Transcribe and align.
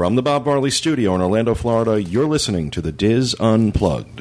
From 0.00 0.14
the 0.14 0.22
Bob 0.22 0.46
Marley 0.46 0.70
Studio 0.70 1.14
in 1.14 1.20
Orlando, 1.20 1.54
Florida, 1.54 2.02
you're 2.02 2.24
listening 2.24 2.70
to 2.70 2.80
the 2.80 2.90
Dis 2.90 3.34
Unplugged. 3.38 4.20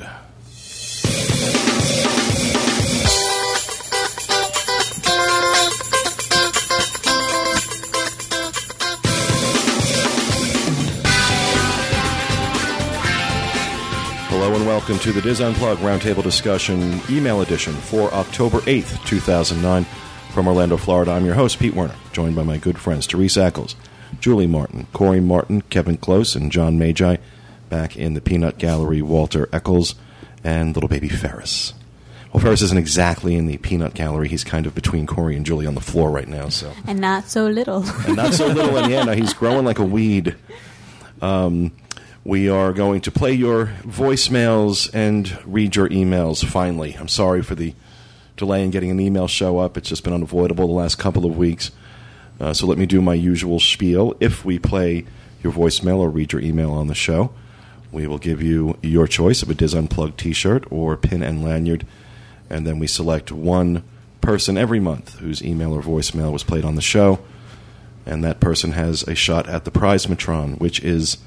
Hello 14.28 14.54
and 14.54 14.66
welcome 14.68 15.00
to 15.00 15.14
the 15.14 15.22
Dis 15.22 15.40
Unplugged 15.40 15.80
Roundtable 15.80 16.22
Discussion 16.24 17.00
email 17.10 17.40
edition 17.40 17.72
for 17.72 18.14
October 18.14 18.58
8th, 18.64 19.06
2009. 19.06 19.86
From 20.34 20.50
Orlando, 20.50 20.76
Florida, 20.76 21.12
I'm 21.12 21.26
your 21.26 21.36
host, 21.36 21.58
Pete 21.58 21.74
Werner, 21.74 21.96
joined 22.12 22.36
by 22.36 22.44
my 22.44 22.58
good 22.58 22.78
friends 22.78 23.08
Therese 23.08 23.38
Eccles, 23.38 23.78
Julie 24.20 24.48
Martin, 24.48 24.88
Corey 24.94 25.20
Martin, 25.22 25.62
Kevin 25.64 25.98
Close, 25.98 26.36
and 26.36 26.52
John 26.52 26.78
Magi. 26.80 27.18
Back 27.70 27.96
in 27.96 28.16
the 28.16 28.22
Peanut 28.22 28.58
Gallery, 28.58 29.02
Walter 29.02 29.48
Eccles 29.54 29.94
and 30.44 30.74
little 30.76 30.88
baby 30.90 31.08
Ferris. 31.10 31.74
Well, 32.34 32.42
Ferris 32.42 32.62
isn't 32.64 32.78
exactly 32.78 33.36
in 33.36 33.46
the 33.48 33.58
Peanut 33.58 33.94
Gallery. 33.94 34.28
He's 34.28 34.44
kind 34.44 34.66
of 34.66 34.74
between 34.76 35.06
Corey 35.08 35.36
and 35.36 35.46
Julie 35.46 35.66
on 35.68 35.76
the 35.76 35.82
floor 35.82 36.10
right 36.12 36.28
now, 36.28 36.50
so 36.50 36.72
And 36.88 37.00
not 37.00 37.28
so 37.30 37.46
little. 37.48 37.84
and 38.06 38.16
not 38.16 38.34
so 38.34 38.48
little 38.48 38.76
in 38.78 38.90
the 38.90 38.96
end. 38.98 39.10
He's 39.20 39.34
growing 39.34 39.66
like 39.66 39.80
a 39.80 39.84
weed. 39.86 40.36
Um, 41.22 41.72
we 42.24 42.50
are 42.50 42.74
going 42.74 43.02
to 43.02 43.12
play 43.12 43.34
your 43.34 43.68
voicemails 43.84 44.90
and 44.94 45.38
read 45.46 45.76
your 45.76 45.90
emails 45.90 46.44
finally. 46.46 46.96
I'm 47.00 47.08
sorry 47.08 47.42
for 47.42 47.56
the 47.56 47.74
delay 48.38 48.64
in 48.64 48.72
getting 48.72 48.90
an 48.92 49.00
email 49.00 49.28
show 49.28 49.58
up. 49.60 49.78
It's 49.78 49.90
just 49.90 50.04
been 50.04 50.14
unavoidable 50.14 50.68
the 50.68 50.74
last 50.74 50.96
couple 50.98 51.26
of 51.26 51.38
weeks. 51.38 51.72
Uh, 52.40 52.54
so 52.54 52.66
let 52.66 52.78
me 52.78 52.86
do 52.86 53.02
my 53.02 53.14
usual 53.14 53.60
spiel. 53.60 54.16
If 54.20 54.46
we 54.46 54.60
play 54.60 55.06
your 55.44 55.52
voicemail 55.52 55.98
or 55.98 56.10
read 56.10 56.32
your 56.32 56.42
email 56.42 56.72
on 56.72 56.88
the 56.88 56.96
show, 56.96 57.32
we 57.92 58.08
will 58.08 58.18
give 58.18 58.42
you 58.42 58.78
your 58.82 59.08
choice 59.08 59.42
of 59.42 59.50
a 59.50 59.54
Dis 59.54 59.74
Unplugged 59.74 60.18
t 60.20 60.32
shirt 60.32 60.66
or 60.72 60.96
pin 60.96 61.24
and 61.24 61.44
lanyard. 61.44 61.86
And 62.50 62.66
then 62.66 62.80
we 62.80 62.88
select 62.88 63.32
one 63.32 63.84
person 64.22 64.58
every 64.58 64.80
month 64.80 65.20
whose 65.20 65.44
email 65.44 65.74
or 65.74 65.82
voicemail 65.82 66.32
was 66.32 66.44
played 66.44 66.66
on 66.66 66.76
the 66.76 66.82
show 66.82 67.20
and 68.10 68.24
that 68.24 68.40
person 68.40 68.72
has 68.72 69.04
a 69.04 69.16
shot 69.16 69.48
at 69.48 69.66
the 69.66 69.72
Prizematron, 69.72 70.60
which 70.60 70.80
is 70.84 71.18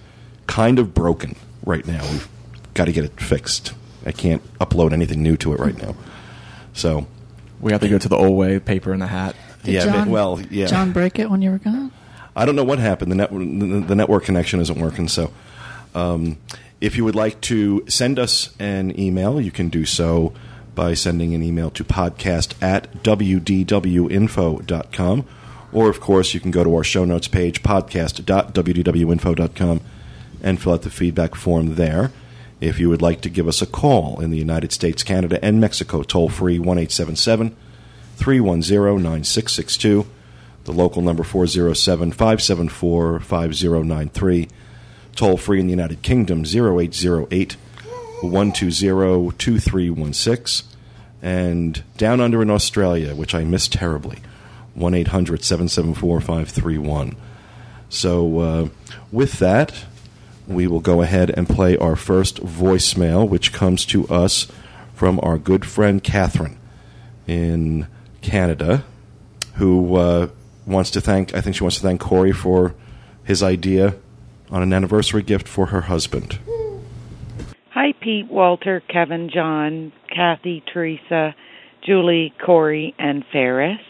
kind 0.47 0.79
of 0.79 0.95
broken 0.95 1.36
right 1.64 1.86
now. 1.86 2.03
We've 2.11 2.29
got 2.75 2.86
to 2.86 2.92
get 2.92 3.05
it 3.05 3.20
fixed. 3.20 3.73
I 4.05 4.12
can't 4.12 4.42
upload 4.58 4.92
anything 4.92 5.23
new 5.23 5.36
to 5.39 5.53
it 5.53 5.61
right 5.61 5.81
now. 5.81 5.95
So, 6.73 7.06
We 7.61 7.70
have 7.70 7.81
to 7.83 7.89
go 7.89 7.98
to 7.98 8.08
the 8.08 8.17
old 8.17 8.36
way, 8.36 8.58
paper 8.58 8.92
in 8.92 8.98
the 8.98 9.06
hat. 9.06 9.36
Did 9.64 9.74
yeah, 9.74 9.84
John, 9.84 10.10
well, 10.10 10.41
yeah. 10.50 10.66
John 10.66 10.92
break 10.92 11.18
it 11.18 11.30
when 11.30 11.42
you 11.42 11.50
were 11.50 11.58
gone? 11.58 11.91
I 12.34 12.44
don't 12.44 12.56
know 12.56 12.64
what 12.64 12.78
happened. 12.78 13.12
The, 13.12 13.16
net, 13.16 13.30
the, 13.30 13.94
network 13.94 14.24
connection 14.24 14.58
isn't 14.60 14.80
working. 14.80 15.08
So, 15.08 15.32
um, 15.94 16.38
if 16.80 16.96
you 16.96 17.05
would 17.05 17.14
like 17.14 17.41
to 17.42 17.84
send 17.88 18.18
us 18.18 18.56
an 18.58 18.98
email, 18.98 19.40
you 19.40 19.52
can 19.52 19.68
do 19.68 19.84
so 19.84 20.33
by 20.74 20.94
sending 20.94 21.34
an 21.34 21.42
email 21.42 21.70
to 21.72 21.84
podcast 21.84 22.55
at 22.62 23.05
wdwinfo.com. 23.05 25.27
Or, 25.72 25.88
of 25.88 26.00
course, 26.00 26.34
you 26.34 26.40
can 26.40 26.50
go 26.50 26.64
to 26.64 26.74
our 26.74 26.83
show 26.83 27.05
notes 27.05 27.28
page, 27.28 27.62
podcast.wdwinfo.com, 27.62 29.80
and 30.42 30.60
fill 30.60 30.72
out 30.72 30.83
the 30.83 30.90
feedback 30.90 31.36
form 31.36 31.77
there. 31.77 32.10
If 32.60 32.78
you 32.78 32.88
would 32.88 33.02
like 33.02 33.20
to 33.22 33.28
give 33.28 33.48
us 33.48 33.60
a 33.62 33.66
call 33.66 34.20
in 34.20 34.30
the 34.30 34.38
United 34.38 34.72
States, 34.72 35.02
Canada, 35.02 35.44
and 35.44 35.60
Mexico, 35.60 36.02
toll 36.02 36.28
free 36.28 36.58
1 36.58 36.78
877 36.78 37.56
310 38.16 39.02
9662. 39.02 40.06
The 40.64 40.72
local 40.72 41.02
number 41.02 41.22
407 41.22 42.12
574 42.12 43.20
5093. 43.20 44.48
Toll 45.14 45.36
free 45.36 45.60
in 45.60 45.66
the 45.66 45.72
United 45.72 46.02
Kingdom 46.02 46.44
0808 46.44 47.56
120 48.22 49.36
2316. 49.36 50.68
And 51.20 51.83
down 51.96 52.20
under 52.20 52.42
in 52.42 52.51
Australia, 52.51 53.14
which 53.14 53.34
I 53.34 53.45
miss 53.45 53.68
terribly, 53.68 54.18
1 54.74 54.95
800 54.95 55.45
774 55.45 56.20
531. 56.20 57.17
So, 57.89 58.39
uh, 58.39 58.68
with 59.11 59.39
that, 59.39 59.84
we 60.46 60.67
will 60.67 60.80
go 60.80 61.02
ahead 61.02 61.30
and 61.30 61.48
play 61.48 61.77
our 61.77 61.95
first 61.95 62.42
voicemail, 62.42 63.28
which 63.28 63.52
comes 63.52 63.84
to 63.86 64.08
us 64.08 64.48
from 64.95 65.20
our 65.22 65.39
good 65.39 65.64
friend 65.64 66.02
Catherine 66.02 66.58
in 67.27 67.86
Canada, 68.22 68.84
who 69.56 69.96
uh, 69.96 70.28
wants 70.66 70.90
to 70.92 71.00
thank, 71.00 71.34
I 71.34 71.40
think 71.40 71.56
she 71.56 71.64
wants 71.64 71.77
to 71.77 71.83
thank 71.83 72.00
Corey 72.00 72.33
for 72.33 72.74
his 73.24 73.42
idea 73.42 73.96
on 74.50 74.62
an 74.62 74.72
anniversary 74.72 75.22
gift 75.22 75.48
for 75.48 75.66
her 75.66 75.83
husband. 75.83 76.38
Hi, 77.70 77.92
Pete, 78.00 78.30
Walter, 78.30 78.83
Kevin, 78.88 79.30
John, 79.33 79.92
Kathy, 80.14 80.62
Teresa, 80.72 81.34
Julie, 81.84 82.33
Corey, 82.44 82.94
and 82.98 83.24
Ferris. 83.33 83.80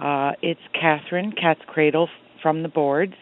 Uh, 0.00 0.32
it's 0.42 0.60
Catherine, 0.72 1.32
Cat's 1.32 1.60
Cradle 1.66 2.08
from 2.42 2.62
the 2.62 2.68
boards. 2.68 3.14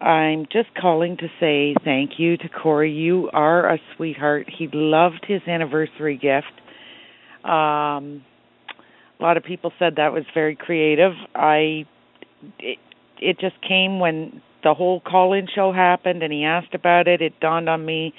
I'm 0.00 0.46
just 0.52 0.74
calling 0.74 1.16
to 1.18 1.28
say 1.40 1.74
thank 1.84 2.18
you 2.18 2.36
to 2.36 2.48
Corey. 2.48 2.92
You 2.92 3.30
are 3.32 3.72
a 3.72 3.78
sweetheart. 3.94 4.48
He 4.48 4.68
loved 4.72 5.24
his 5.26 5.42
anniversary 5.46 6.16
gift. 6.16 6.60
Um, 7.48 8.22
a 9.18 9.22
lot 9.22 9.36
of 9.36 9.44
people 9.44 9.72
said 9.78 9.96
that 9.96 10.12
was 10.12 10.24
very 10.34 10.56
creative. 10.56 11.12
I 11.34 11.86
it, 12.58 12.78
it 13.18 13.38
just 13.40 13.60
came 13.62 13.98
when 13.98 14.42
the 14.62 14.74
whole 14.74 15.00
call-in 15.00 15.46
show 15.54 15.72
happened 15.72 16.22
and 16.22 16.32
he 16.32 16.44
asked 16.44 16.74
about 16.74 17.08
it. 17.08 17.22
It 17.22 17.38
dawned 17.40 17.68
on 17.68 17.84
me 17.84 18.14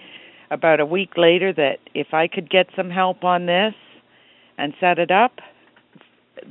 about 0.49 0.79
a 0.79 0.85
week 0.85 1.11
later 1.17 1.53
that 1.53 1.79
if 1.93 2.13
I 2.13 2.27
could 2.27 2.49
get 2.49 2.67
some 2.75 2.89
help 2.89 3.23
on 3.23 3.45
this 3.45 3.73
and 4.57 4.73
set 4.79 4.97
it 4.97 5.11
up, 5.11 5.39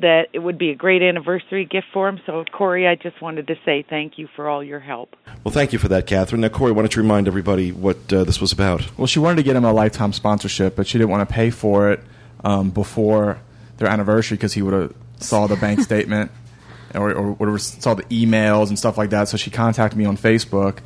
that 0.01 0.27
it 0.33 0.41
would 0.41 0.59
be 0.59 0.71
a 0.71 0.75
great 0.75 1.03
anniversary 1.03 1.65
gift 1.65 1.87
for 1.93 2.09
him. 2.09 2.21
So, 2.27 2.45
Corey, 2.53 2.87
I 2.87 2.97
just 2.97 3.23
wanted 3.23 3.47
to 3.47 3.55
say 3.65 3.85
thank 3.89 4.19
you 4.19 4.29
for 4.37 4.49
all 4.49 4.63
your 4.63 4.81
help. 4.81 5.17
Well, 5.45 5.53
thank 5.53 5.73
you 5.73 5.79
for 5.79 5.89
that, 5.89 6.07
Catherine. 6.07 6.43
Now, 6.43 6.49
Corey, 6.49 6.73
why 6.73 6.83
don't 6.83 6.95
you 6.95 7.03
remind 7.03 7.29
everybody 7.29 7.73
what 7.73 8.13
uh, 8.13 8.25
this 8.25 8.41
was 8.41 8.53
about? 8.53 8.97
Well, 8.99 9.07
she 9.07 9.19
wanted 9.19 9.37
to 9.37 9.43
get 9.43 9.57
him 9.57 9.65
a 9.65 9.73
lifetime 9.73 10.13
sponsorship, 10.13 10.77
but 10.77 10.87
she 10.87 10.99
didn't 10.99 11.11
want 11.11 11.27
to 11.27 11.33
pay 11.33 11.51
for 11.51 11.91
it 11.91 12.01
um, 12.45 12.71
before 12.71 13.39
their 13.79 13.89
anniversary 13.89 14.37
because 14.37 14.53
he 14.53 14.63
would 14.63 14.75
have 14.75 14.95
saw 15.19 15.47
the 15.47 15.57
bank 15.57 15.81
statement 15.83 16.31
or, 16.95 17.13
or 17.13 17.33
would 17.33 17.61
saw 17.61 17.95
the 17.95 18.05
emails 18.05 18.69
and 18.69 18.79
stuff 18.79 18.99
like 18.99 19.11
that. 19.11 19.29
So 19.29 19.37
she 19.37 19.51
contacted 19.51 19.99
me 19.99 20.05
on 20.05 20.17
Facebook, 20.17 20.79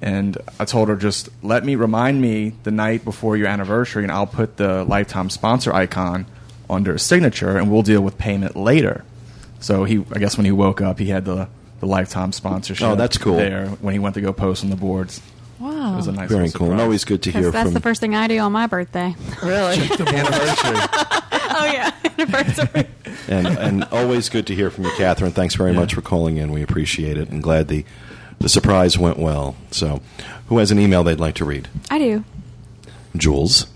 and 0.00 0.36
I 0.58 0.64
told 0.64 0.88
her 0.88 0.96
just 0.96 1.28
let 1.42 1.64
me 1.64 1.74
remind 1.74 2.20
me 2.20 2.54
the 2.62 2.70
night 2.70 3.04
before 3.04 3.36
your 3.36 3.48
anniversary, 3.48 4.02
and 4.02 4.12
I'll 4.12 4.26
put 4.26 4.56
the 4.56 4.84
lifetime 4.84 5.30
sponsor 5.30 5.72
icon 5.72 6.26
under 6.70 6.94
his 6.94 7.02
signature, 7.02 7.56
and 7.56 7.70
we'll 7.70 7.82
deal 7.82 8.00
with 8.00 8.18
payment 8.18 8.56
later. 8.56 9.04
So 9.60 9.84
he, 9.84 10.04
I 10.12 10.18
guess, 10.18 10.36
when 10.36 10.44
he 10.44 10.52
woke 10.52 10.80
up, 10.80 10.98
he 10.98 11.06
had 11.06 11.24
the 11.24 11.48
the 11.80 11.86
lifetime 11.86 12.32
sponsorship. 12.32 12.86
Oh, 12.86 12.94
that's 12.96 13.18
cool. 13.18 13.36
There 13.36 13.66
when 13.80 13.92
he 13.92 13.98
went 13.98 14.14
to 14.16 14.20
go 14.20 14.32
post 14.32 14.64
on 14.64 14.70
the 14.70 14.76
boards. 14.76 15.20
Wow. 15.60 15.94
It 15.94 15.96
was 15.96 16.06
a 16.06 16.12
nice 16.12 16.28
Very 16.28 16.44
little 16.46 16.58
cool. 16.58 16.70
And 16.72 16.80
always 16.80 17.04
good 17.04 17.22
to 17.24 17.32
hear 17.32 17.50
that's 17.50 17.64
from. 17.64 17.74
the 17.74 17.80
first 17.80 18.00
thing 18.00 18.14
I 18.14 18.28
do 18.28 18.38
on 18.38 18.52
my 18.52 18.68
birthday. 18.68 19.14
Really? 19.42 19.74
anniversary. 20.00 21.17
Yeah. 22.18 22.24
Anniversary. 22.24 22.86
and, 23.28 23.46
and 23.46 23.84
always 23.84 24.28
good 24.28 24.46
to 24.48 24.54
hear 24.54 24.70
from 24.70 24.84
you, 24.84 24.90
Catherine. 24.96 25.32
Thanks 25.32 25.54
very 25.54 25.72
Yeah. 25.72 25.80
much 25.80 25.94
for 25.94 26.02
calling 26.02 26.36
in. 26.36 26.52
We 26.52 26.62
appreciate 26.62 27.16
it, 27.16 27.28
and 27.30 27.42
glad 27.42 27.68
the 27.68 27.84
the 28.40 28.48
surprise 28.48 28.96
went 28.98 29.18
well. 29.18 29.56
So, 29.72 30.00
who 30.48 30.58
has 30.58 30.70
an 30.70 30.78
email 30.78 31.02
they'd 31.02 31.18
like 31.20 31.34
to 31.36 31.44
read? 31.44 31.68
I 31.90 31.98
do. 31.98 32.24
Jules. 33.16 33.66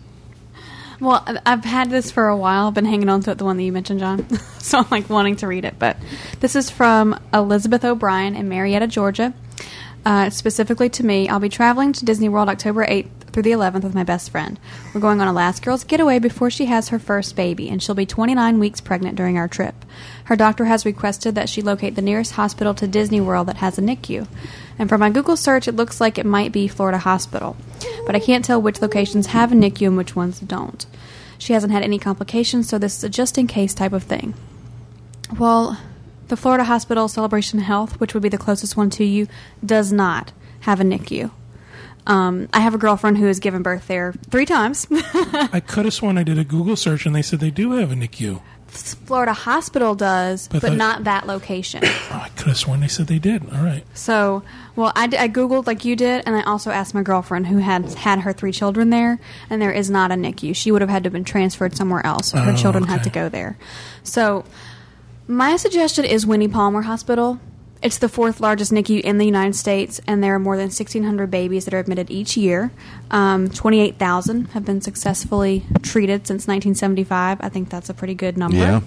Well, 1.00 1.24
I- 1.26 1.40
I've 1.44 1.64
had 1.64 1.90
this 1.90 2.12
for 2.12 2.28
a 2.28 2.36
while. 2.36 2.68
I've 2.68 2.74
been 2.74 2.84
hanging 2.84 3.08
on 3.08 3.22
to 3.22 3.32
it, 3.32 3.38
the 3.38 3.44
one 3.44 3.56
that 3.56 3.64
you 3.64 3.72
mentioned, 3.72 3.98
John. 3.98 4.24
so 4.58 4.78
I'm 4.78 4.86
like 4.90 5.10
wanting 5.10 5.34
to 5.36 5.48
read 5.48 5.64
it. 5.64 5.74
But 5.80 5.96
this 6.38 6.54
is 6.54 6.70
from 6.70 7.18
Elizabeth 7.34 7.84
O'Brien 7.84 8.36
in 8.36 8.48
Marietta, 8.48 8.86
Georgia. 8.86 9.34
Uh, 10.06 10.30
specifically 10.30 10.88
to 10.90 11.04
me, 11.04 11.28
I'll 11.28 11.40
be 11.40 11.48
traveling 11.48 11.92
to 11.94 12.04
Disney 12.04 12.28
World 12.28 12.48
October 12.48 12.84
8th 12.86 13.08
through 13.32 13.44
the 13.44 13.52
11th 13.52 13.82
with 13.82 13.94
my 13.94 14.04
best 14.04 14.30
friend. 14.30 14.58
We're 14.92 15.00
going 15.00 15.20
on 15.20 15.28
a 15.28 15.32
last 15.32 15.64
girl's 15.64 15.84
getaway 15.84 16.18
before 16.18 16.50
she 16.50 16.66
has 16.66 16.88
her 16.88 16.98
first 16.98 17.34
baby, 17.36 17.68
and 17.68 17.82
she'll 17.82 17.94
be 17.94 18.06
29 18.06 18.58
weeks 18.58 18.80
pregnant 18.80 19.16
during 19.16 19.38
our 19.38 19.48
trip. 19.48 19.74
Her 20.24 20.36
doctor 20.36 20.66
has 20.66 20.86
requested 20.86 21.34
that 21.34 21.48
she 21.48 21.62
locate 21.62 21.94
the 21.94 22.02
nearest 22.02 22.32
hospital 22.32 22.74
to 22.74 22.86
Disney 22.86 23.20
World 23.20 23.48
that 23.48 23.56
has 23.56 23.78
a 23.78 23.82
NICU. 23.82 24.26
And 24.78 24.88
from 24.88 25.00
my 25.00 25.10
Google 25.10 25.36
search, 25.36 25.66
it 25.68 25.76
looks 25.76 26.00
like 26.00 26.18
it 26.18 26.26
might 26.26 26.52
be 26.52 26.68
Florida 26.68 26.98
Hospital. 26.98 27.56
But 28.06 28.14
I 28.14 28.20
can't 28.20 28.44
tell 28.44 28.60
which 28.60 28.82
locations 28.82 29.28
have 29.28 29.52
a 29.52 29.54
NICU 29.54 29.88
and 29.88 29.96
which 29.96 30.16
ones 30.16 30.40
don't. 30.40 30.84
She 31.38 31.52
hasn't 31.52 31.72
had 31.72 31.82
any 31.82 31.98
complications, 31.98 32.68
so 32.68 32.78
this 32.78 32.98
is 32.98 33.04
a 33.04 33.08
just 33.08 33.38
in 33.38 33.46
case 33.46 33.74
type 33.74 33.92
of 33.92 34.04
thing. 34.04 34.34
Well, 35.38 35.78
the 36.28 36.36
Florida 36.36 36.64
Hospital 36.64 37.08
Celebration 37.08 37.58
Health, 37.58 37.98
which 38.00 38.14
would 38.14 38.22
be 38.22 38.28
the 38.28 38.38
closest 38.38 38.76
one 38.76 38.90
to 38.90 39.04
you, 39.04 39.26
does 39.64 39.92
not 39.92 40.32
have 40.60 40.80
a 40.80 40.84
NICU. 40.84 41.30
Um, 42.06 42.48
I 42.52 42.60
have 42.60 42.74
a 42.74 42.78
girlfriend 42.78 43.18
who 43.18 43.26
has 43.26 43.38
given 43.40 43.62
birth 43.62 43.86
there 43.86 44.12
three 44.30 44.46
times. 44.46 44.86
I 44.90 45.60
could 45.64 45.84
have 45.84 45.94
sworn 45.94 46.18
I 46.18 46.22
did 46.24 46.38
a 46.38 46.44
Google 46.44 46.76
search 46.76 47.06
and 47.06 47.14
they 47.14 47.22
said 47.22 47.38
they 47.40 47.50
do 47.50 47.72
have 47.72 47.92
a 47.92 47.94
NICU. 47.94 48.40
Florida 48.66 49.34
Hospital 49.34 49.94
does, 49.94 50.48
But 50.48 50.62
but, 50.62 50.72
I- 50.72 50.74
not 50.76 51.04
that 51.04 51.26
location. 51.26 51.82
Oh, 51.84 52.08
I 52.24 52.28
could 52.30 52.46
have 52.48 52.56
sworn 52.56 52.80
they 52.80 52.88
said 52.88 53.06
they 53.06 53.18
did. 53.18 53.42
All 53.52 53.62
right. 53.62 53.84
So, 53.94 54.42
well, 54.76 54.92
I 54.96 55.06
googled 55.28 55.66
like 55.66 55.84
you 55.84 55.94
did, 55.94 56.22
and 56.26 56.34
I 56.34 56.42
also 56.42 56.70
asked 56.70 56.94
my 56.94 57.02
girlfriend 57.02 57.48
who 57.48 57.58
had 57.58 57.84
had 57.94 58.20
her 58.20 58.32
three 58.32 58.50
children 58.52 58.88
there, 58.88 59.20
and 59.50 59.60
there 59.60 59.70
is 59.72 59.90
not 59.90 60.10
a 60.10 60.14
NICU. 60.14 60.56
She 60.56 60.72
would 60.72 60.80
have 60.80 60.88
had 60.88 61.02
to 61.04 61.08
have 61.08 61.12
been 61.12 61.22
transferred 61.24 61.76
somewhere 61.76 62.04
else. 62.06 62.32
Her 62.32 62.52
Oh, 62.52 62.56
children 62.56 62.84
had 62.84 63.04
to 63.04 63.10
go 63.10 63.28
there. 63.28 63.58
So, 64.04 64.46
my 65.28 65.56
suggestion 65.56 66.06
is 66.06 66.26
Winnie 66.26 66.48
Palmer 66.48 66.82
Hospital. 66.82 67.38
It's 67.82 67.98
the 67.98 68.08
fourth 68.08 68.40
largest 68.40 68.70
NICU 68.70 69.00
in 69.00 69.18
the 69.18 69.24
United 69.24 69.56
States, 69.56 70.00
and 70.06 70.22
there 70.22 70.34
are 70.34 70.38
more 70.38 70.56
than 70.56 70.66
1,600 70.66 71.30
babies 71.30 71.64
that 71.64 71.74
are 71.74 71.80
admitted 71.80 72.10
each 72.10 72.36
year. 72.36 72.70
Um, 73.10 73.50
28,000 73.50 74.46
have 74.50 74.64
been 74.64 74.80
successfully 74.80 75.64
treated 75.82 76.26
since 76.26 76.46
1975. 76.46 77.38
I 77.40 77.48
think 77.48 77.70
that's 77.70 77.90
a 77.90 77.94
pretty 77.94 78.14
good 78.14 78.38
number. 78.38 78.56
Yeah. 78.56 78.80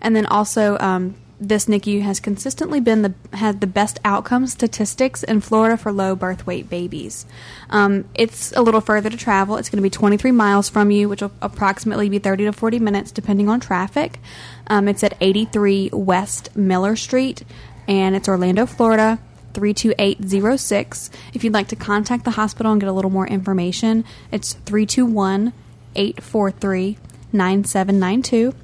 And 0.00 0.14
then 0.14 0.24
also, 0.24 0.78
um, 0.78 1.16
this 1.40 1.66
NICU 1.66 2.02
has 2.02 2.18
consistently 2.18 2.80
been 2.80 3.02
the 3.02 3.14
had 3.32 3.60
the 3.60 3.66
best 3.66 4.00
outcome 4.04 4.46
statistics 4.46 5.22
in 5.22 5.40
Florida 5.40 5.76
for 5.76 5.92
low 5.92 6.16
birth 6.16 6.46
weight 6.46 6.68
babies. 6.68 7.26
Um, 7.70 8.08
it's 8.14 8.52
a 8.52 8.62
little 8.62 8.80
further 8.80 9.08
to 9.08 9.16
travel. 9.16 9.56
It's 9.56 9.68
going 9.68 9.78
to 9.78 9.82
be 9.82 9.90
23 9.90 10.32
miles 10.32 10.68
from 10.68 10.90
you, 10.90 11.08
which 11.08 11.22
will 11.22 11.32
approximately 11.40 12.08
be 12.08 12.18
30 12.18 12.46
to 12.46 12.52
40 12.52 12.80
minutes, 12.80 13.12
depending 13.12 13.48
on 13.48 13.60
traffic. 13.60 14.18
Um, 14.66 14.88
it's 14.88 15.04
at 15.04 15.16
83 15.20 15.90
West 15.92 16.56
Miller 16.56 16.96
Street, 16.96 17.44
and 17.88 18.14
it's 18.14 18.28
Orlando, 18.28 18.66
Florida. 18.66 19.18
32806. 19.54 21.10
If 21.34 21.42
you'd 21.42 21.52
like 21.52 21.68
to 21.68 21.76
contact 21.76 22.24
the 22.24 22.32
hospital 22.32 22.70
and 22.70 22.80
get 22.80 22.88
a 22.88 22.92
little 22.92 23.10
more 23.10 23.26
information, 23.26 24.04
it's 24.30 24.52
321 24.52 25.52
843 25.96 26.98
9792 27.32 28.54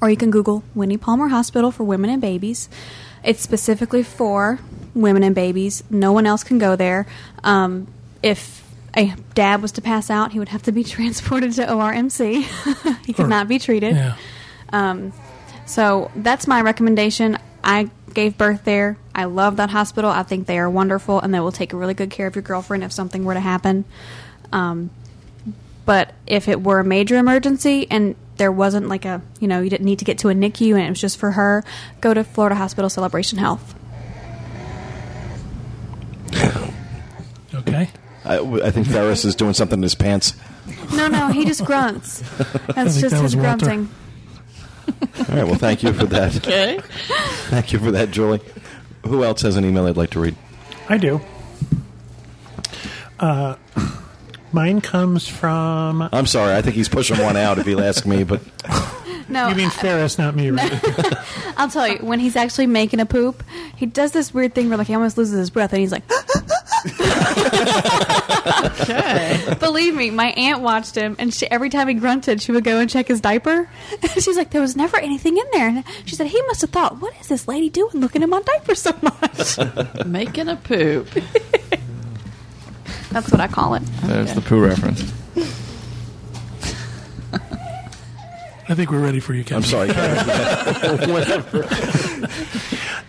or 0.00 0.10
you 0.10 0.16
can 0.16 0.30
Google 0.30 0.64
Winnie 0.74 0.96
Palmer 0.96 1.28
Hospital 1.28 1.70
for 1.70 1.84
Women 1.84 2.10
and 2.10 2.20
Babies. 2.20 2.68
It's 3.22 3.40
specifically 3.40 4.02
for 4.02 4.58
women 4.94 5.22
and 5.22 5.34
babies. 5.34 5.84
No 5.90 6.12
one 6.12 6.26
else 6.26 6.42
can 6.42 6.58
go 6.58 6.74
there. 6.74 7.06
Um, 7.44 7.86
if 8.22 8.66
a 8.96 9.14
dad 9.34 9.62
was 9.62 9.72
to 9.72 9.82
pass 9.82 10.10
out, 10.10 10.32
he 10.32 10.38
would 10.38 10.48
have 10.48 10.62
to 10.64 10.72
be 10.72 10.82
transported 10.96 11.52
to 11.52 11.66
ORMC. 11.66 12.96
he 13.06 13.12
could 13.12 13.26
Or- 13.26 13.28
not 13.28 13.46
be 13.48 13.58
treated. 13.58 13.94
Yeah. 13.94 14.16
Um, 14.72 15.12
so 15.66 16.10
that's 16.16 16.46
my 16.46 16.62
recommendation. 16.62 17.38
I 17.62 17.90
gave 18.14 18.36
birth 18.38 18.64
there. 18.64 18.96
I 19.14 19.24
love 19.24 19.56
that 19.56 19.70
hospital. 19.70 20.10
I 20.10 20.22
think 20.22 20.46
they 20.46 20.58
are 20.58 20.68
wonderful, 20.70 21.20
and 21.20 21.32
they 21.34 21.40
will 21.40 21.52
take 21.52 21.72
really 21.72 21.94
good 21.94 22.10
care 22.10 22.26
of 22.26 22.34
your 22.34 22.42
girlfriend 22.42 22.84
if 22.84 22.92
something 22.92 23.24
were 23.24 23.34
to 23.34 23.40
happen. 23.40 23.84
Um, 24.52 24.90
but 25.86 26.14
if 26.26 26.48
it 26.48 26.62
were 26.62 26.80
a 26.80 26.84
major 26.84 27.16
emergency 27.16 27.86
and 27.90 28.14
there 28.36 28.52
wasn't 28.52 28.88
like 28.88 29.04
a, 29.04 29.22
you 29.40 29.48
know, 29.48 29.60
you 29.60 29.70
didn't 29.70 29.86
need 29.86 29.98
to 29.98 30.04
get 30.04 30.18
to 30.18 30.28
a 30.28 30.32
NICU 30.34 30.74
and 30.74 30.82
it 30.86 30.88
was 30.90 31.00
just 31.00 31.18
for 31.18 31.32
her, 31.32 31.64
go 32.00 32.14
to 32.14 32.22
Florida 32.22 32.54
Hospital 32.54 32.88
Celebration 32.90 33.38
Health. 33.38 33.74
Okay. 37.52 37.90
I, 38.24 38.38
I 38.38 38.70
think 38.70 38.86
Ferris 38.86 39.24
is 39.24 39.34
doing 39.34 39.54
something 39.54 39.80
in 39.80 39.82
his 39.82 39.94
pants. 39.94 40.34
No, 40.94 41.08
no, 41.08 41.28
he 41.28 41.44
just 41.44 41.64
grunts. 41.64 42.20
That's 42.74 43.00
just 43.00 43.10
that 43.10 43.22
his 43.22 43.22
was 43.22 43.36
Walter. 43.36 43.66
grunting. 43.66 43.88
All 45.02 45.36
right. 45.36 45.44
Well, 45.44 45.54
thank 45.56 45.82
you 45.82 45.92
for 45.92 46.06
that. 46.06 46.36
Okay. 46.46 46.80
Thank 47.50 47.72
you 47.72 47.78
for 47.78 47.90
that, 47.90 48.10
Julie. 48.10 48.40
Who 49.06 49.24
else 49.24 49.42
has 49.42 49.56
an 49.56 49.64
email 49.64 49.86
I'd 49.86 49.96
like 49.96 50.10
to 50.10 50.20
read? 50.20 50.36
I 50.88 50.98
do. 50.98 51.20
Uh, 53.18 53.56
mine 54.52 54.80
comes 54.80 55.26
from. 55.28 56.08
I'm 56.12 56.26
sorry. 56.26 56.54
I 56.54 56.62
think 56.62 56.76
he's 56.76 56.88
pushing 56.88 57.18
one 57.18 57.36
out 57.36 57.58
if 57.58 57.66
he'll 57.66 57.80
ask 57.80 58.06
me, 58.06 58.24
but 58.24 58.40
No, 59.28 59.48
You 59.48 59.54
mean 59.54 59.70
Ferris, 59.70 60.18
not 60.18 60.34
me, 60.34 60.50
right? 60.50 60.72
I'll 61.56 61.70
tell 61.70 61.86
you, 61.86 61.98
when 61.98 62.18
he's 62.18 62.34
actually 62.36 62.66
making 62.66 62.98
a 63.00 63.06
poop, 63.06 63.44
he 63.76 63.86
does 63.86 64.10
this 64.12 64.34
weird 64.34 64.54
thing 64.54 64.68
where 64.68 64.76
like 64.78 64.88
he 64.88 64.94
almost 64.94 65.16
loses 65.16 65.38
his 65.38 65.50
breath 65.50 65.72
and 65.72 65.80
he's 65.80 65.92
like, 65.92 66.02
Okay. 68.80 69.54
Believe 69.60 69.94
me, 69.94 70.10
my 70.10 70.26
aunt 70.32 70.60
watched 70.62 70.94
him, 70.94 71.16
and 71.18 71.32
she, 71.32 71.46
every 71.50 71.70
time 71.70 71.88
he 71.88 71.94
grunted, 71.94 72.40
she 72.42 72.52
would 72.52 72.64
go 72.64 72.78
and 72.78 72.88
check 72.90 73.08
his 73.08 73.20
diaper. 73.20 73.68
She's 74.14 74.36
like, 74.36 74.50
"There 74.50 74.60
was 74.60 74.76
never 74.76 74.96
anything 74.98 75.36
in 75.36 75.44
there." 75.52 75.68
And 75.68 75.84
she 76.06 76.14
said, 76.16 76.26
"He 76.28 76.40
must 76.42 76.60
have 76.62 76.70
thought, 76.70 77.00
what 77.00 77.14
is 77.20 77.28
this 77.28 77.46
lady 77.48 77.68
doing, 77.70 77.92
looking 77.94 78.22
in 78.22 78.30
my 78.30 78.40
diaper 78.42 78.74
so 78.74 78.92
much?" 79.02 79.58
Making 80.06 80.48
a 80.48 80.56
poop. 80.56 81.08
That's 83.10 83.30
what 83.30 83.40
I 83.40 83.48
call 83.48 83.74
it. 83.74 83.82
There's 84.02 84.30
Okay. 84.30 84.34
the 84.40 84.40
poo 84.42 84.60
reference. 84.64 85.12
I 88.68 88.74
think 88.74 88.90
we're 88.92 89.00
ready 89.02 89.18
for 89.20 89.34
you, 89.34 89.42
Kevin. 89.42 89.64
I'm 89.64 89.68
sorry. 89.68 89.88
Whatever. 91.12 91.68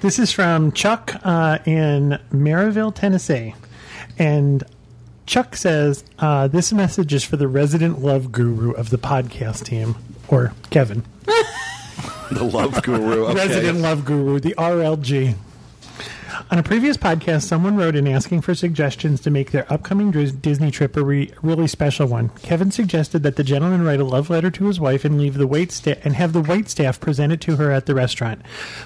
This 0.01 0.17
is 0.17 0.31
from 0.31 0.71
Chuck 0.71 1.13
uh, 1.21 1.59
in 1.63 2.17
Maryville, 2.33 2.91
Tennessee. 2.95 3.53
And 4.17 4.63
Chuck 5.25 5.55
says, 5.55 6.03
uh, 6.19 6.47
This 6.47 6.71
message 6.73 7.13
is 7.13 7.23
for 7.23 7.37
the 7.37 7.47
resident 7.47 7.99
love 8.01 8.31
guru 8.31 8.71
of 8.71 8.89
the 8.89 8.97
podcast 8.97 9.65
team, 9.65 9.95
or 10.27 10.53
Kevin. 10.69 11.03
The 12.31 12.45
love 12.45 12.81
guru. 12.83 13.25
Okay. 13.25 13.33
Resident 13.35 13.79
Love 13.79 14.05
Guru, 14.05 14.39
the 14.39 14.55
RLG. 14.57 15.35
On 16.51 16.59
a 16.59 16.63
previous 16.63 16.97
podcast, 16.97 17.43
someone 17.43 17.77
wrote 17.77 17.95
in 17.95 18.05
asking 18.05 18.41
for 18.41 18.53
suggestions 18.53 19.21
to 19.21 19.29
make 19.31 19.51
their 19.51 19.71
upcoming 19.71 20.11
Dis- 20.11 20.33
Disney 20.33 20.69
trip 20.69 20.97
a 20.97 21.01
re- 21.03 21.31
really 21.41 21.65
special 21.65 22.07
one. 22.07 22.27
Kevin 22.43 22.71
suggested 22.71 23.23
that 23.23 23.37
the 23.37 23.43
gentleman 23.45 23.85
write 23.85 24.01
a 24.01 24.03
love 24.03 24.29
letter 24.29 24.51
to 24.51 24.65
his 24.65 24.77
wife 24.77 25.05
and 25.05 25.17
leave 25.17 25.35
the 25.35 25.47
wait 25.47 25.71
sta- 25.71 26.01
and 26.03 26.13
have 26.13 26.33
the 26.33 26.41
wait 26.41 26.67
staff 26.67 26.99
present 26.99 27.31
it 27.31 27.39
to 27.39 27.55
her 27.55 27.71
at 27.71 27.85
the 27.85 27.95
restaurant. 27.95 28.41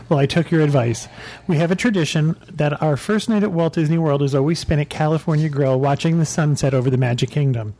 Well, 0.08 0.20
I 0.20 0.28
took 0.28 0.52
your 0.52 0.62
advice. 0.62 1.08
We 1.48 1.58
have 1.58 1.72
a 1.72 1.76
tradition 1.76 2.36
that 2.52 2.80
our 2.84 2.98
first 2.98 3.30
night 3.30 3.42
at 3.42 3.52
Walt 3.52 3.74
Disney 3.74 3.98
World 3.98 4.22
is 4.22 4.36
always 4.36 4.60
spent 4.60 4.82
at 4.82 4.92
California 4.92 5.50
Grill 5.50 5.80
watching 5.80 6.20
the 6.20 6.26
sunset 6.26 6.76
over 6.76 6.92
the 6.92 6.98
Magic 6.98 7.32
Kingdom. 7.32 7.74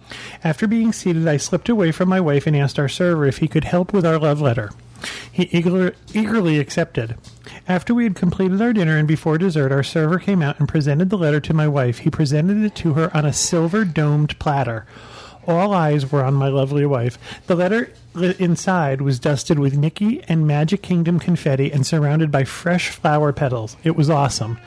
After 0.44 0.66
being 0.66 0.94
seated, 0.94 1.28
I 1.28 1.38
slipped 1.38 1.70
away 1.70 1.92
from 1.92 2.10
my 2.10 2.20
wife 2.20 2.48
and 2.48 2.58
asked 2.58 2.80
our 2.80 2.90
server 2.90 3.28
if 3.28 3.38
he 3.38 3.48
could 3.48 3.66
help 3.66 3.94
with 3.94 4.04
our 4.04 4.18
love 4.18 4.42
letter. 4.42 4.72
He 5.32 5.44
eager, 5.52 5.94
eagerly 6.12 6.58
accepted. 6.58 7.18
After 7.68 7.94
we 7.94 8.04
had 8.04 8.16
completed 8.16 8.62
our 8.62 8.74
dinner 8.74 8.98
and 8.98 9.08
before 9.08 9.38
dessert, 9.38 9.72
our 9.72 9.84
server 9.84 10.20
came 10.20 10.42
out 10.42 10.60
and 10.60 10.68
presented 10.68 11.10
the 11.10 11.18
letter 11.18 11.40
to 11.42 11.54
my 11.54 11.68
wife. 11.68 12.00
He 12.00 12.10
presented 12.10 12.64
it 12.64 12.76
to 12.76 12.94
her 12.94 13.16
on 13.16 13.26
a 13.26 13.34
silver 13.34 13.86
domed 13.86 14.38
platter. 14.40 14.86
All 15.48 15.74
eyes 15.74 16.12
were 16.12 16.24
on 16.24 16.34
my 16.34 16.48
lovely 16.48 16.86
wife. 16.86 17.18
The 17.48 17.56
letter 17.56 17.92
inside 18.40 19.02
was 19.02 19.20
dusted 19.20 19.60
with 19.60 19.78
Mickey 19.78 20.24
and 20.28 20.48
Magic 20.48 20.82
Kingdom 20.82 21.20
confetti 21.20 21.72
and 21.72 21.86
surrounded 21.86 22.32
by 22.32 22.46
fresh 22.46 22.90
flower 22.90 23.34
petals. 23.34 23.76
It 23.84 23.96
was 23.96 24.10
awesome. 24.10 24.58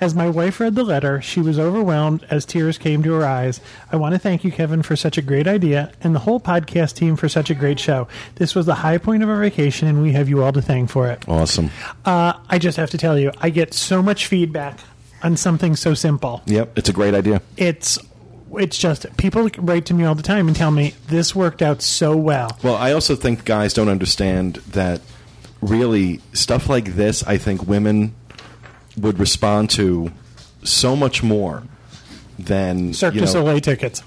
As 0.00 0.14
my 0.14 0.28
wife 0.28 0.60
read 0.60 0.74
the 0.74 0.84
letter, 0.84 1.20
she 1.22 1.40
was 1.40 1.58
overwhelmed 1.58 2.26
as 2.30 2.44
tears 2.44 2.78
came 2.78 3.02
to 3.02 3.12
her 3.14 3.24
eyes. 3.24 3.60
I 3.90 3.96
want 3.96 4.14
to 4.14 4.18
thank 4.18 4.44
you, 4.44 4.52
Kevin, 4.52 4.82
for 4.82 4.96
such 4.96 5.18
a 5.18 5.22
great 5.22 5.46
idea 5.46 5.90
and 6.02 6.14
the 6.14 6.20
whole 6.20 6.40
podcast 6.40 6.94
team 6.96 7.16
for 7.16 7.28
such 7.28 7.50
a 7.50 7.54
great 7.54 7.80
show. 7.80 8.08
This 8.36 8.54
was 8.54 8.66
the 8.66 8.74
high 8.74 8.98
point 8.98 9.22
of 9.22 9.28
our 9.28 9.40
vacation, 9.40 9.88
and 9.88 10.02
we 10.02 10.12
have 10.12 10.28
you 10.28 10.42
all 10.42 10.52
to 10.52 10.62
thank 10.62 10.90
for 10.90 11.08
it. 11.08 11.26
Awesome. 11.28 11.70
Uh, 12.04 12.34
I 12.48 12.58
just 12.58 12.76
have 12.76 12.90
to 12.90 12.98
tell 12.98 13.18
you, 13.18 13.32
I 13.40 13.50
get 13.50 13.74
so 13.74 14.02
much 14.02 14.26
feedback 14.26 14.78
on 15.22 15.36
something 15.36 15.74
so 15.74 15.94
simple. 15.94 16.42
Yep, 16.46 16.78
it's 16.78 16.88
a 16.88 16.92
great 16.92 17.14
idea. 17.14 17.42
It's 17.56 17.98
it's 18.52 18.78
just 18.78 19.06
people 19.16 19.48
write 19.58 19.86
to 19.86 19.94
me 19.94 20.04
all 20.04 20.14
the 20.14 20.22
time 20.22 20.48
and 20.48 20.56
tell 20.56 20.70
me 20.70 20.94
this 21.08 21.34
worked 21.34 21.62
out 21.62 21.82
so 21.82 22.16
well. 22.16 22.58
Well, 22.62 22.76
I 22.76 22.92
also 22.92 23.16
think 23.16 23.44
guys 23.44 23.72
don't 23.72 23.88
understand 23.88 24.56
that 24.72 25.00
really 25.60 26.20
stuff 26.32 26.68
like 26.68 26.94
this, 26.94 27.22
I 27.24 27.38
think 27.38 27.66
women 27.66 28.14
would 28.96 29.18
respond 29.18 29.70
to 29.70 30.12
so 30.62 30.96
much 30.96 31.22
more 31.22 31.62
than 32.38 32.92
Cirque 32.94 33.14
you 33.14 33.20
du 33.20 33.26
know, 33.26 33.32
Soleil 33.32 33.60
tickets. 33.60 34.02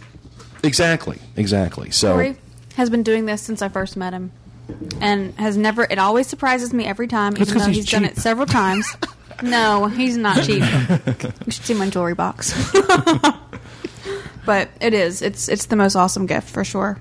Exactly, 0.63 1.17
exactly. 1.35 1.91
So 1.91 2.13
Corey 2.13 2.37
has 2.75 2.89
been 2.89 3.03
doing 3.03 3.25
this 3.25 3.41
since 3.41 3.61
I 3.61 3.69
first 3.69 3.97
met 3.97 4.13
him, 4.13 4.31
and 4.99 5.33
has 5.39 5.57
never. 5.57 5.83
It 5.83 5.97
always 5.97 6.27
surprises 6.27 6.73
me 6.73 6.85
every 6.85 7.07
time, 7.07 7.37
even 7.37 7.57
though 7.57 7.65
he's 7.65 7.77
he's 7.77 7.89
done 7.89 8.05
it 8.05 8.17
several 8.17 8.45
times. 8.45 8.95
no, 9.43 9.87
he's 9.87 10.17
not 10.17 10.43
cheap. 10.43 10.63
you 11.45 11.51
should 11.51 11.65
see 11.65 11.73
my 11.73 11.89
jewelry 11.89 12.13
box. 12.13 12.53
but 14.45 14.69
it 14.79 14.93
is. 14.93 15.21
It's 15.21 15.49
it's 15.49 15.65
the 15.65 15.75
most 15.75 15.95
awesome 15.95 16.25
gift 16.25 16.49
for 16.49 16.63
sure. 16.63 16.97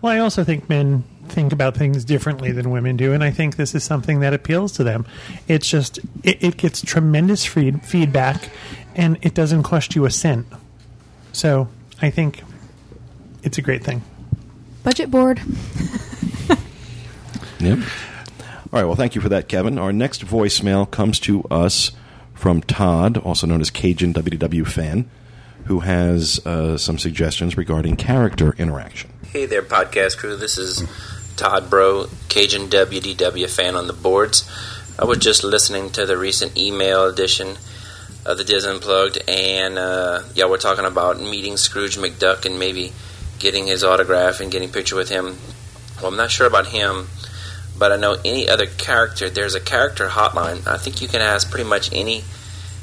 Well, 0.00 0.12
I 0.12 0.18
also 0.18 0.44
think 0.44 0.68
men 0.68 1.04
think 1.28 1.52
about 1.52 1.76
things 1.76 2.04
differently 2.04 2.52
than 2.52 2.70
women 2.70 2.96
do, 2.96 3.12
and 3.12 3.22
I 3.22 3.30
think 3.30 3.56
this 3.56 3.74
is 3.74 3.84
something 3.84 4.20
that 4.20 4.34
appeals 4.34 4.72
to 4.72 4.84
them. 4.84 5.06
It's 5.48 5.68
just 5.68 5.98
it, 6.22 6.42
it 6.42 6.56
gets 6.56 6.82
tremendous 6.82 7.44
feed, 7.44 7.84
feedback, 7.84 8.50
and 8.94 9.18
it 9.22 9.34
doesn't 9.34 9.62
cost 9.62 9.94
you 9.94 10.04
a 10.04 10.10
cent. 10.10 10.46
So 11.32 11.68
I 12.00 12.10
think 12.10 12.42
it's 13.42 13.58
a 13.58 13.62
great 13.62 13.84
thing. 13.84 14.02
Budget 14.82 15.10
board. 15.10 15.40
Yep. 17.62 17.78
All 17.78 17.86
right. 18.72 18.84
Well, 18.84 18.96
thank 18.96 19.14
you 19.14 19.20
for 19.20 19.28
that, 19.28 19.48
Kevin. 19.48 19.78
Our 19.78 19.92
next 19.92 20.26
voicemail 20.26 20.90
comes 20.90 21.20
to 21.20 21.44
us 21.44 21.92
from 22.34 22.60
Todd, 22.60 23.16
also 23.18 23.46
known 23.46 23.60
as 23.60 23.70
Cajun 23.70 24.12
WDW 24.12 24.66
fan, 24.66 25.08
who 25.64 25.80
has 25.80 26.44
uh, 26.46 26.76
some 26.76 26.98
suggestions 26.98 27.56
regarding 27.56 27.96
character 27.96 28.54
interaction. 28.58 29.10
Hey 29.26 29.46
there, 29.46 29.62
podcast 29.62 30.18
crew. 30.18 30.36
This 30.36 30.58
is 30.58 30.84
Todd 31.36 31.70
Bro, 31.70 32.08
Cajun 32.28 32.68
WDW 32.68 33.48
fan 33.48 33.76
on 33.76 33.86
the 33.86 33.92
boards. 33.92 34.48
I 34.98 35.04
was 35.04 35.18
just 35.18 35.42
listening 35.42 35.90
to 35.90 36.04
the 36.04 36.16
recent 36.16 36.56
email 36.56 37.04
edition 37.06 37.56
of 38.24 38.38
the 38.38 38.44
Disney 38.44 38.72
Unplugged, 38.72 39.18
and 39.28 39.78
uh, 39.78 40.22
yeah, 40.34 40.46
we're 40.46 40.58
talking 40.58 40.84
about 40.84 41.20
meeting 41.20 41.56
Scrooge 41.56 41.96
McDuck 41.96 42.44
and 42.44 42.58
maybe 42.58 42.92
getting 43.38 43.66
his 43.66 43.82
autograph 43.82 44.40
and 44.40 44.52
getting 44.52 44.68
a 44.68 44.72
picture 44.72 44.96
with 44.96 45.08
him. 45.08 45.36
Well, 45.96 46.10
I'm 46.10 46.16
not 46.16 46.30
sure 46.30 46.46
about 46.46 46.66
him, 46.66 47.08
but 47.78 47.90
I 47.90 47.96
know 47.96 48.16
any 48.24 48.48
other 48.48 48.66
character. 48.66 49.30
There's 49.30 49.54
a 49.54 49.60
character 49.60 50.08
hotline. 50.08 50.66
I 50.66 50.76
think 50.76 51.00
you 51.00 51.08
can 51.08 51.20
ask 51.20 51.50
pretty 51.50 51.68
much 51.68 51.92
any 51.92 52.22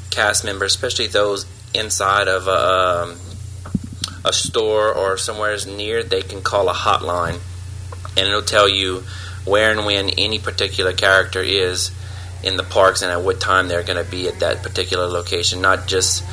cast 0.10 0.44
member, 0.44 0.66
especially 0.66 1.08
those 1.08 1.46
inside 1.74 2.28
of 2.28 2.48
a, 2.48 2.52
um, 2.52 3.18
a 4.26 4.34
store 4.34 4.94
or 4.94 5.18
somewhere 5.18 5.58
near. 5.66 6.04
They 6.04 6.22
can 6.22 6.42
call 6.42 6.70
a 6.70 6.74
hotline, 6.74 7.40
and 8.18 8.28
it'll 8.28 8.42
tell 8.42 8.68
you 8.68 9.04
where 9.46 9.72
and 9.72 9.86
when 9.86 10.10
any 10.12 10.40
particular 10.40 10.94
character 10.94 11.42
is 11.42 11.92
in 12.44 12.58
the 12.58 12.64
parks 12.64 13.02
and 13.02 13.12
at 13.12 13.22
what 13.22 13.40
time 13.40 13.68
they're 13.68 13.84
going 13.84 14.04
to 14.04 14.10
be 14.10 14.28
at 14.28 14.40
that 14.40 14.64
particular 14.64 15.08
location. 15.08 15.62
Not 15.62 15.88
just 15.88 16.24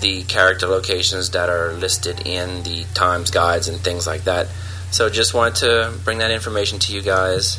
the 0.00 0.22
character 0.24 0.66
locations 0.66 1.30
that 1.30 1.48
are 1.48 1.72
listed 1.72 2.26
in 2.26 2.62
the 2.62 2.84
times 2.94 3.30
guides 3.30 3.68
and 3.68 3.78
things 3.78 4.06
like 4.06 4.24
that. 4.24 4.48
So 4.90 5.08
just 5.08 5.34
wanted 5.34 5.56
to 5.56 5.92
bring 6.04 6.18
that 6.18 6.30
information 6.30 6.78
to 6.80 6.94
you 6.94 7.02
guys, 7.02 7.58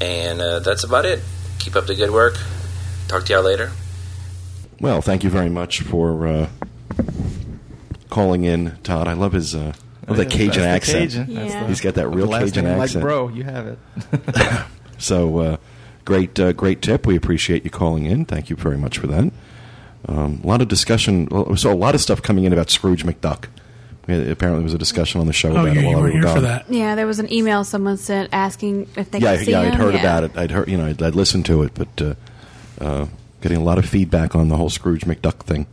and 0.00 0.40
uh, 0.40 0.60
that's 0.60 0.84
about 0.84 1.04
it. 1.04 1.20
Keep 1.58 1.76
up 1.76 1.86
the 1.86 1.94
good 1.94 2.10
work. 2.10 2.36
Talk 3.08 3.24
to 3.26 3.32
y'all 3.32 3.42
later. 3.42 3.72
Well, 4.82 5.00
thank 5.00 5.24
you 5.24 5.30
very 5.30 5.48
much 5.48 5.80
for 5.80 6.26
uh, 6.26 6.48
calling 8.10 8.44
in, 8.44 8.76
Todd. 8.82 9.08
I 9.08 9.12
love 9.14 9.32
his 9.32 9.54
uh, 9.54 9.72
love 10.08 10.16
that 10.18 10.24
That's 10.24 10.34
Cajun 10.34 10.62
the 10.62 10.68
accent. 10.68 11.10
Cajun. 11.12 11.34
That's 11.34 11.54
Yeah. 11.54 11.60
the- 11.62 11.66
He's 11.68 11.80
got 11.80 11.94
that 11.94 12.08
real 12.08 12.26
the 12.26 12.32
last 12.32 12.44
Cajun 12.46 12.64
name 12.64 12.78
like 12.78 12.84
accent. 12.88 13.02
bro, 13.04 13.28
you 13.28 13.44
have 13.44 13.66
it. 13.68 13.78
So 14.98 15.38
uh, 15.38 15.56
great, 16.04 16.38
uh, 16.38 16.52
great 16.52 16.80
tip. 16.80 17.06
We 17.06 17.16
appreciate 17.16 17.64
you 17.64 17.70
calling 17.70 18.06
in. 18.06 18.24
Thank 18.24 18.50
you 18.50 18.54
very 18.56 18.76
much 18.78 18.98
for 18.98 19.08
that. 19.08 19.32
Um, 20.06 20.40
a 20.44 20.46
lot 20.46 20.62
of 20.62 20.68
discussion. 20.68 21.26
well, 21.28 21.56
So 21.56 21.72
a 21.72 21.74
lot 21.74 21.96
of 21.96 22.00
stuff 22.00 22.22
coming 22.22 22.44
in 22.44 22.52
about 22.52 22.70
Scrooge 22.70 23.04
McDuck. 23.04 23.46
We 24.06 24.14
had, 24.14 24.28
apparently, 24.28 24.60
there 24.60 24.64
was 24.64 24.74
a 24.74 24.78
discussion 24.78 25.20
on 25.20 25.26
the 25.26 25.32
show 25.32 25.48
Oh, 25.48 25.52
about 25.66 25.74
yeah, 25.74 25.82
it 25.82 25.84
while 25.86 25.90
you 25.90 25.96
we 25.96 25.96
were 25.96 26.02
were 26.02 26.10
here 26.12 26.22
gone. 26.22 26.34
for 26.36 26.40
that. 26.42 26.66
Yeah, 26.70 26.94
there 26.94 27.06
was 27.08 27.18
an 27.18 27.32
email 27.32 27.64
someone 27.64 27.96
sent 27.96 28.28
asking 28.32 28.88
if 28.96 29.10
they 29.10 29.18
yeah, 29.18 29.36
could 29.36 29.44
see 29.46 29.50
yeah, 29.52 29.60
I'd 29.62 29.74
him. 29.74 29.80
heard 29.80 29.94
Yeah. 29.94 30.00
about 30.00 30.22
it. 30.24 30.36
I'd 30.36 30.50
heard, 30.52 30.68
you 30.68 30.76
know, 30.76 30.86
I'd, 30.86 31.02
I'd 31.02 31.14
listened 31.16 31.46
to 31.46 31.62
it, 31.64 31.72
but 31.74 32.00
uh, 32.00 32.14
uh, 32.80 33.06
getting 33.42 33.58
a 33.58 33.62
lot 33.62 33.76
of 33.78 33.84
feedback 33.84 34.34
on 34.34 34.48
the 34.48 34.56
whole 34.56 34.70
Scrooge 34.70 35.02
McDuck 35.02 35.40
thing. 35.42 35.66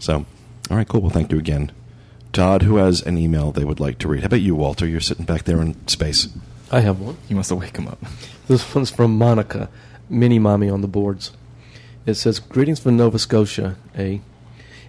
So, 0.00 0.26
all 0.70 0.76
right, 0.76 0.88
cool. 0.88 1.02
Well, 1.02 1.10
thank 1.10 1.30
you 1.30 1.38
again, 1.38 1.70
Todd. 2.32 2.62
Who 2.62 2.76
has 2.76 3.02
an 3.02 3.16
email 3.18 3.52
they 3.52 3.64
would 3.64 3.78
like 3.80 3.98
to 3.98 4.08
read? 4.08 4.20
How 4.22 4.26
about 4.26 4.40
you, 4.40 4.56
Walter? 4.56 4.86
You're 4.86 5.00
sitting 5.00 5.24
back 5.24 5.44
there 5.44 5.60
in 5.62 5.86
space. 5.86 6.28
I 6.72 6.80
have 6.80 6.98
one. 7.00 7.16
You 7.28 7.36
must 7.36 7.50
have 7.50 7.58
wake 7.60 7.76
him 7.76 7.86
up. 7.86 7.98
This 8.48 8.74
one's 8.74 8.90
from 8.90 9.16
Monica, 9.16 9.68
mini 10.10 10.40
mommy 10.40 10.68
on 10.68 10.80
the 10.80 10.88
boards. 10.88 11.30
It 12.06 12.14
says, 12.14 12.40
"Greetings 12.40 12.80
from 12.80 12.96
Nova 12.96 13.20
Scotia." 13.20 13.76
A. 13.96 14.20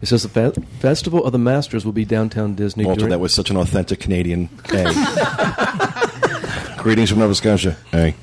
It 0.02 0.08
says 0.08 0.24
the 0.24 0.30
fe- 0.30 0.60
festival 0.80 1.24
of 1.24 1.32
the 1.32 1.38
Masters 1.38 1.86
will 1.86 1.94
be 1.94 2.04
downtown 2.04 2.56
Disney. 2.56 2.84
Walter, 2.84 3.02
during- 3.02 3.12
that 3.12 3.20
was 3.20 3.32
such 3.34 3.52
an 3.52 3.58
authentic 3.58 4.00
Canadian. 4.00 4.50
A. 4.74 4.92
Greetings 6.80 7.12
from 7.12 7.20
Nova 7.20 7.36
Scotia. 7.36 7.78
A. 7.94 8.16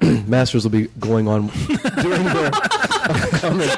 Masters 0.26 0.64
will 0.64 0.70
be 0.70 0.88
going 1.00 1.28
on 1.28 1.46
during 2.02 2.24
their 2.24 2.50
upcoming 2.54 3.68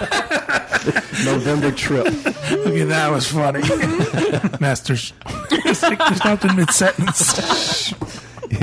November 1.25 1.71
trip. 1.73 2.07
Okay, 2.07 2.85
that 2.85 3.11
was 3.11 3.27
funny. 3.29 3.61
Masters. 4.61 5.13
it's 5.51 5.83
like 5.83 5.99
you 5.99 6.15
stopped 6.17 6.45
in 6.45 6.57
mid 6.57 6.71
sentence. 6.71 7.93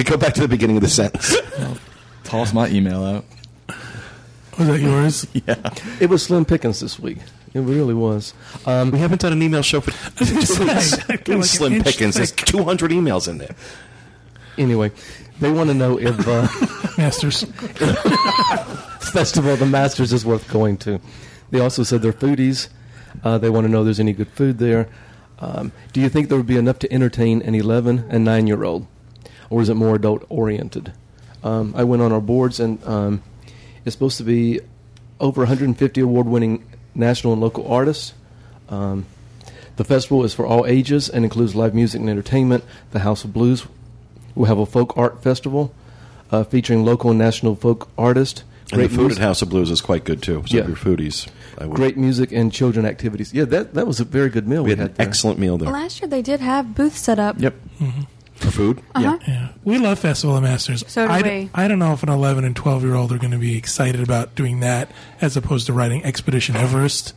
Go 0.06 0.18
back 0.18 0.34
to 0.36 0.42
the 0.42 0.48
beginning 0.48 0.78
of 0.78 0.82
the 0.84 0.90
sentence. 0.90 1.36
Toss 2.24 2.54
my 2.54 2.68
email 2.70 3.04
out. 3.04 3.26
Was 4.58 4.68
that 4.68 4.80
yours? 4.80 5.28
Yeah. 5.48 5.74
It 6.00 6.10
was 6.10 6.24
slim 6.24 6.44
Pickens 6.46 6.80
this 6.80 7.00
week. 7.00 7.20
It 7.54 7.60
really 7.60 7.94
was. 7.94 8.34
Um, 8.66 8.92
We 8.92 9.00
haven't 9.00 9.22
done 9.22 9.32
an 9.34 9.42
email 9.42 9.62
show 9.62 9.82
for 9.82 9.92
two 10.26 10.36
weeks. 10.36 10.56
Kinda 10.58 11.24
Doing 11.24 11.24
like 11.26 11.30
an 11.30 11.44
Slim 11.44 11.84
Pickens. 11.84 12.16
There's 12.16 12.32
200 12.32 12.92
emails 12.92 13.28
in 13.28 13.38
there. 13.38 13.56
Anyway, 14.58 14.92
they 15.40 15.52
want 15.52 15.70
to 15.70 15.74
know 15.74 16.00
if 16.00 16.28
uh, 16.28 16.48
Masters. 16.98 17.44
Festival 19.12 19.52
of 19.52 19.60
the 19.60 19.66
Masters 19.66 20.12
is 20.12 20.26
worth 20.26 20.52
going 20.52 20.78
to. 20.78 21.00
They 21.50 21.60
also 21.60 21.84
said 21.84 22.02
they're 22.02 22.14
foodies. 22.14 22.68
Uh, 23.24 23.38
they 23.38 23.50
want 23.50 23.66
to 23.66 23.72
know 23.72 23.82
if 23.82 23.86
there's 23.86 24.00
any 24.00 24.14
good 24.14 24.30
food 24.30 24.58
there. 24.58 24.90
Um, 25.40 25.72
do 25.94 26.02
you 26.02 26.10
think 26.10 26.30
there 26.30 26.38
would 26.38 26.48
be 26.48 26.58
enough 26.58 26.80
to 26.80 26.92
entertain 26.92 27.42
an 27.42 27.56
11 27.56 28.06
and 28.10 28.26
9 28.26 28.48
year 28.48 28.64
old? 28.64 28.88
Or 29.50 29.62
is 29.62 29.70
it 29.70 29.76
more 29.76 29.96
adult 29.96 30.26
oriented? 30.30 30.92
Um, 31.44 31.74
I 31.78 31.84
went 31.84 32.02
on 32.02 32.12
our 32.12 32.20
boards, 32.20 32.60
and 32.60 32.84
um, 32.86 33.24
it's 33.86 33.96
supposed 33.96 34.18
to 34.18 34.24
be 34.24 34.60
over 35.20 35.42
150 35.42 36.02
award 36.02 36.28
winning 36.28 36.66
national 36.94 37.34
and 37.34 37.42
local 37.42 37.72
artists. 37.72 38.14
Um, 38.70 39.06
the 39.78 39.84
festival 39.84 40.26
is 40.26 40.34
for 40.34 40.46
all 40.46 40.66
ages 40.66 41.08
and 41.08 41.24
includes 41.24 41.56
live 41.56 41.74
music 41.74 42.02
and 42.02 42.10
entertainment. 42.10 42.64
The 42.92 43.00
House 43.00 43.24
of 43.24 43.32
Blues 43.32 43.68
will 44.38 44.46
have 44.46 44.60
a 44.60 44.66
folk 44.66 44.96
art 44.98 45.22
festival 45.24 45.74
uh, 46.32 46.44
featuring 46.44 46.84
local 46.86 47.10
and 47.10 47.20
national 47.20 47.56
folk 47.56 47.90
artists. 47.98 48.44
And 48.72 48.82
the 48.82 48.90
food 48.90 48.98
music- 49.00 49.20
at 49.20 49.24
House 49.26 49.42
of 49.42 49.50
Blues 49.50 49.72
is 49.72 49.80
quite 49.80 50.04
good 50.04 50.22
too. 50.22 50.44
So 50.46 50.58
Yeah. 50.58 50.64
if 50.64 50.68
you're 50.68 50.76
foodies, 50.78 51.28
I. 51.58 51.68
Great 51.68 51.96
music 51.98 52.32
and 52.34 52.52
children 52.52 52.86
activities. 52.86 53.34
Yeah, 53.34 53.46
that 53.46 53.74
that 53.76 53.88
was 53.88 54.00
a 54.02 54.04
very 54.04 54.30
good 54.30 54.46
meal 54.48 54.62
We 54.64 54.68
we, 54.68 54.70
had 54.72 54.80
had. 54.80 54.90
an 54.90 54.94
there. 54.98 55.08
excellent 55.08 55.40
meal 55.40 55.58
there 55.58 55.72
Last 55.72 56.02
year 56.02 56.10
they 56.10 56.22
did 56.22 56.42
have 56.42 56.76
booths 56.76 57.00
set 57.00 57.18
up. 57.18 57.38
Yep. 57.40 57.56
for 58.36 58.52
food. 58.52 58.82
Uh-huh. 58.94 59.18
Yeah, 59.28 59.48
we 59.64 59.78
love 59.80 59.98
Festival 60.00 60.36
of 60.38 60.44
Masters. 60.44 60.84
So 60.88 61.08
do 61.08 61.12
I, 61.14 61.22
we. 61.24 61.50
I 61.56 61.68
don't 61.68 61.80
know 61.80 61.94
if 61.94 62.04
an 62.04 62.10
11 62.10 62.44
and 62.44 62.56
12 62.56 62.84
year 62.84 62.94
old 62.94 63.12
are 63.14 63.18
going 63.18 63.32
to 63.32 63.38
be 63.40 63.58
excited 63.58 64.02
about 64.02 64.36
doing 64.36 64.60
that 64.60 64.92
as 65.22 65.36
opposed 65.38 65.66
to 65.68 65.74
riding 65.74 66.04
Expedition 66.04 66.56
Everest. 66.58 67.14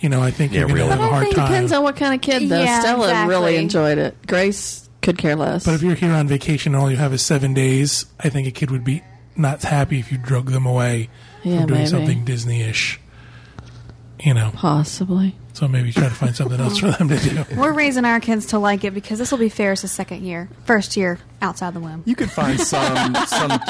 You 0.00 0.08
know, 0.08 0.22
I 0.22 0.30
think 0.30 0.52
Yeah, 0.52 0.60
you're 0.60 0.68
going 0.68 0.78
to 0.78 0.84
really. 0.84 0.90
have 0.90 0.98
But 1.00 1.04
a 1.04 1.08
I 1.08 1.10
hard 1.10 1.24
think 1.24 1.36
time. 1.36 1.48
depends 1.48 1.72
on 1.72 1.82
what 1.82 1.96
kind 1.96 2.14
of 2.14 2.20
kid 2.22 2.48
though. 2.48 2.62
Yeah, 2.62 2.80
Stella 2.80 3.04
exactly. 3.08 3.34
really 3.34 3.56
enjoyed 3.56 3.98
it. 3.98 4.16
Grace 4.26 4.81
could 5.02 5.18
care 5.18 5.36
less. 5.36 5.64
But 5.64 5.74
if 5.74 5.82
you're 5.82 5.94
here 5.94 6.12
on 6.12 6.26
vacation 6.28 6.74
and 6.74 6.82
all 6.82 6.90
you 6.90 6.96
have 6.96 7.12
is 7.12 7.22
seven 7.22 7.52
days, 7.54 8.06
I 8.20 8.28
think 8.28 8.46
a 8.48 8.50
kid 8.52 8.70
would 8.70 8.84
be 8.84 9.02
not 9.36 9.62
happy 9.62 9.98
if 9.98 10.10
you 10.12 10.18
drug 10.18 10.50
them 10.50 10.64
away 10.66 11.08
Yeah, 11.42 11.58
from 11.60 11.66
doing 11.68 11.78
maybe. 11.80 11.90
something 11.90 12.24
Disney-ish. 12.24 12.98
You 14.20 14.34
know, 14.34 14.52
Possibly. 14.54 15.34
so 15.52 15.66
maybe 15.66 15.90
try 15.92 16.04
to 16.04 16.14
find 16.14 16.36
something 16.36 16.60
else 16.60 16.78
for 16.78 16.92
them 16.92 17.08
to 17.08 17.18
do. 17.18 17.44
We're 17.56 17.72
raising 17.72 18.04
our 18.04 18.20
kids 18.20 18.46
to 18.46 18.58
like 18.60 18.84
it 18.84 18.94
because 18.94 19.18
this 19.18 19.32
will 19.32 19.38
be 19.38 19.48
Ferris's 19.48 19.90
second 19.90 20.22
year, 20.24 20.48
first 20.64 20.96
year 20.96 21.18
outside 21.40 21.74
the 21.74 21.80
womb. 21.80 22.04
You 22.06 22.14
could 22.14 22.30
find 22.30 22.60
some, 22.60 23.16
some, 23.26 23.60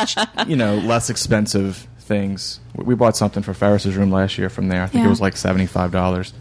you 0.46 0.56
know, 0.56 0.74
less 0.76 1.08
expensive 1.08 1.86
things. 2.00 2.60
We 2.76 2.84
we 2.84 2.94
bought 2.94 3.16
something 3.16 3.42
for 3.42 3.54
Ferris's 3.54 3.96
room 3.96 4.10
last 4.12 4.36
year 4.36 4.50
from 4.50 4.68
there. 4.68 4.82
I 4.82 4.86
think 4.88 5.00
Yeah. 5.02 5.06
it 5.06 5.10
was 5.10 5.22
like 5.22 5.38
seventy-five 5.38 5.90
dollars. 5.90 6.34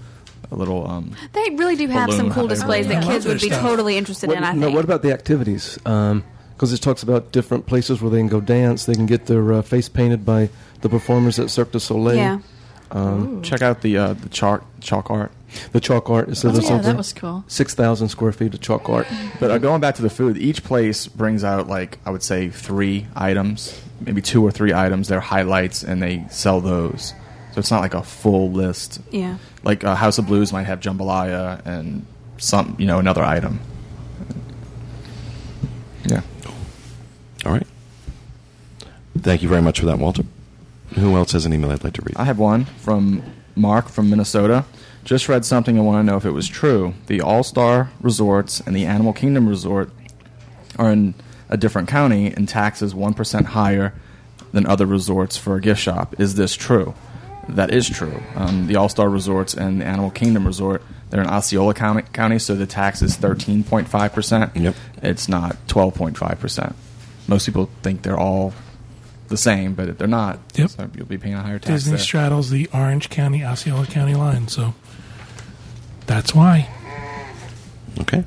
A 0.51 0.55
little, 0.55 0.85
um, 0.89 1.11
They 1.33 1.49
really 1.55 1.75
do 1.77 1.87
have 1.87 2.11
some 2.13 2.29
cool 2.31 2.47
displays 2.47 2.87
that 2.87 3.03
kids 3.03 3.25
would 3.25 3.39
be 3.39 3.47
stuff. 3.47 3.61
totally 3.61 3.97
interested 3.97 4.27
What, 4.27 4.37
in. 4.37 4.43
I 4.43 4.51
no, 4.53 4.65
think. 4.67 4.75
what 4.75 4.83
about 4.83 5.01
the 5.01 5.13
activities? 5.13 5.77
Because 5.83 6.73
it 6.73 6.79
talks 6.81 7.01
about 7.03 7.31
different 7.31 7.65
places 7.67 8.01
where 8.01 8.11
they 8.11 8.17
can 8.19 8.27
go 8.27 8.41
dance. 8.41 8.85
They 8.85 8.93
can 8.95 9.05
get 9.05 9.27
their 9.27 9.53
uh, 9.53 9.61
face 9.61 9.87
painted 9.89 10.25
by 10.25 10.49
the 10.81 10.89
performers 10.89 11.39
at 11.39 11.49
Cirque 11.49 11.71
du 11.71 11.79
Soleil. 11.79 12.15
yeah, 12.17 12.39
Um, 12.91 13.41
check 13.43 13.61
out 13.61 13.81
the 13.81 13.97
uh, 13.97 14.13
the 14.13 14.29
chalk 14.29 14.63
chalk 14.81 15.09
art. 15.09 15.31
the 15.71 15.79
chalk 15.79 16.09
art. 16.09 16.27
It 16.29 16.35
says 16.35 16.53
Oh, 16.55 16.57
it's 16.59 16.69
yeah, 16.69 16.77
that 16.79 16.97
was 16.97 17.13
cool. 17.13 17.43
six 17.47 17.73
thousand 17.73 18.09
square 18.09 18.33
feet 18.33 18.53
of 18.53 18.59
chalk 18.59 18.89
art. 18.89 19.07
But 19.39 19.51
uh, 19.51 19.57
going 19.57 19.79
back 19.79 19.95
to 19.95 20.01
the 20.01 20.09
food, 20.09 20.37
each 20.37 20.63
place 20.63 21.07
brings 21.07 21.43
out 21.45 21.67
like 21.69 21.97
I 22.05 22.11
would 22.11 22.23
say 22.23 22.49
three 22.49 23.07
items, 23.15 23.79
maybe 24.01 24.21
two 24.21 24.43
or 24.43 24.51
three 24.51 24.73
items. 24.73 25.07
They're 25.07 25.21
highlights, 25.21 25.81
and 25.83 26.01
they 26.03 26.25
sell 26.29 26.59
those. 26.59 27.13
So 27.53 27.59
it's 27.59 27.71
not 27.71 27.81
like 27.81 27.93
a 27.93 28.03
full 28.03 28.51
list. 28.51 28.99
yeah. 29.11 29.37
Like 29.63 29.83
uh, 29.83 29.95
House 29.95 30.17
of 30.17 30.27
Blues 30.27 30.51
might 30.51 30.63
have 30.63 30.79
jambalaya 30.79 31.65
and 31.65 32.05
some, 32.37 32.75
you 32.79 32.85
know, 32.87 32.99
another 32.99 33.23
item. 33.23 33.59
Yeah. 36.05 36.21
All 37.45 37.51
right. 37.51 37.67
Thank 39.19 39.43
you 39.43 39.49
very 39.49 39.61
much 39.61 39.79
for 39.79 39.85
that, 39.85 39.99
Walter. 39.99 40.23
Who 40.95 41.15
else 41.15 41.31
has 41.33 41.45
an 41.45 41.53
email 41.53 41.71
I'd 41.71 41.83
like 41.83 41.93
to 41.93 42.01
read? 42.01 42.17
I 42.17 42.25
have 42.25 42.39
one 42.39 42.65
from 42.65 43.23
Mark 43.55 43.87
from 43.87 44.09
Minnesota. 44.09 44.65
Just 45.03 45.29
read 45.29 45.45
something 45.45 45.77
and 45.77 45.85
want 45.85 45.99
to 45.99 46.11
know 46.11 46.17
if 46.17 46.25
it 46.25 46.31
was 46.31 46.47
true. 46.47 46.93
The 47.07 47.21
All 47.21 47.43
Star 47.43 47.91
Resorts 48.01 48.61
and 48.61 48.75
the 48.75 48.85
Animal 48.85 49.13
Kingdom 49.13 49.47
Resort 49.47 49.91
are 50.77 50.91
in 50.91 51.13
a 51.49 51.57
different 51.57 51.87
county 51.87 52.27
and 52.31 52.47
taxes 52.47 52.93
1% 52.93 53.45
higher 53.45 53.93
than 54.51 54.65
other 54.65 54.85
resorts 54.85 55.37
for 55.37 55.55
a 55.55 55.61
gift 55.61 55.81
shop. 55.81 56.19
Is 56.19 56.35
this 56.35 56.55
true? 56.55 56.93
That 57.49 57.71
is 57.71 57.89
true. 57.89 58.21
Um, 58.35 58.67
the 58.67 58.75
All 58.75 58.89
Star 58.89 59.09
Resorts 59.09 59.53
and 59.53 59.81
the 59.81 59.85
Animal 59.85 60.11
Kingdom 60.11 60.45
Resort, 60.45 60.83
they're 61.09 61.21
in 61.21 61.27
Osceola 61.27 61.73
County, 61.73 62.03
County, 62.13 62.39
so 62.39 62.55
the 62.55 62.65
tax 62.65 63.01
is 63.01 63.17
13.5%. 63.17 64.55
Yep. 64.55 64.75
It's 65.01 65.27
not 65.27 65.55
12.5%. 65.67 66.73
Most 67.27 67.45
people 67.45 67.69
think 67.81 68.03
they're 68.03 68.19
all 68.19 68.53
the 69.27 69.37
same, 69.37 69.73
but 69.73 69.97
they're 69.97 70.07
not. 70.07 70.39
Yep. 70.55 70.69
So 70.69 70.89
you'll 70.95 71.05
be 71.07 71.17
paying 71.17 71.35
a 71.35 71.41
higher 71.41 71.59
tax. 71.59 71.83
Disney 71.83 71.91
there. 71.91 71.99
straddles 71.99 72.49
the 72.49 72.69
Orange 72.73 73.09
County, 73.09 73.43
Osceola 73.43 73.85
County 73.85 74.13
line, 74.13 74.47
so 74.47 74.73
that's 76.05 76.35
why. 76.35 76.69
Okay. 77.99 78.23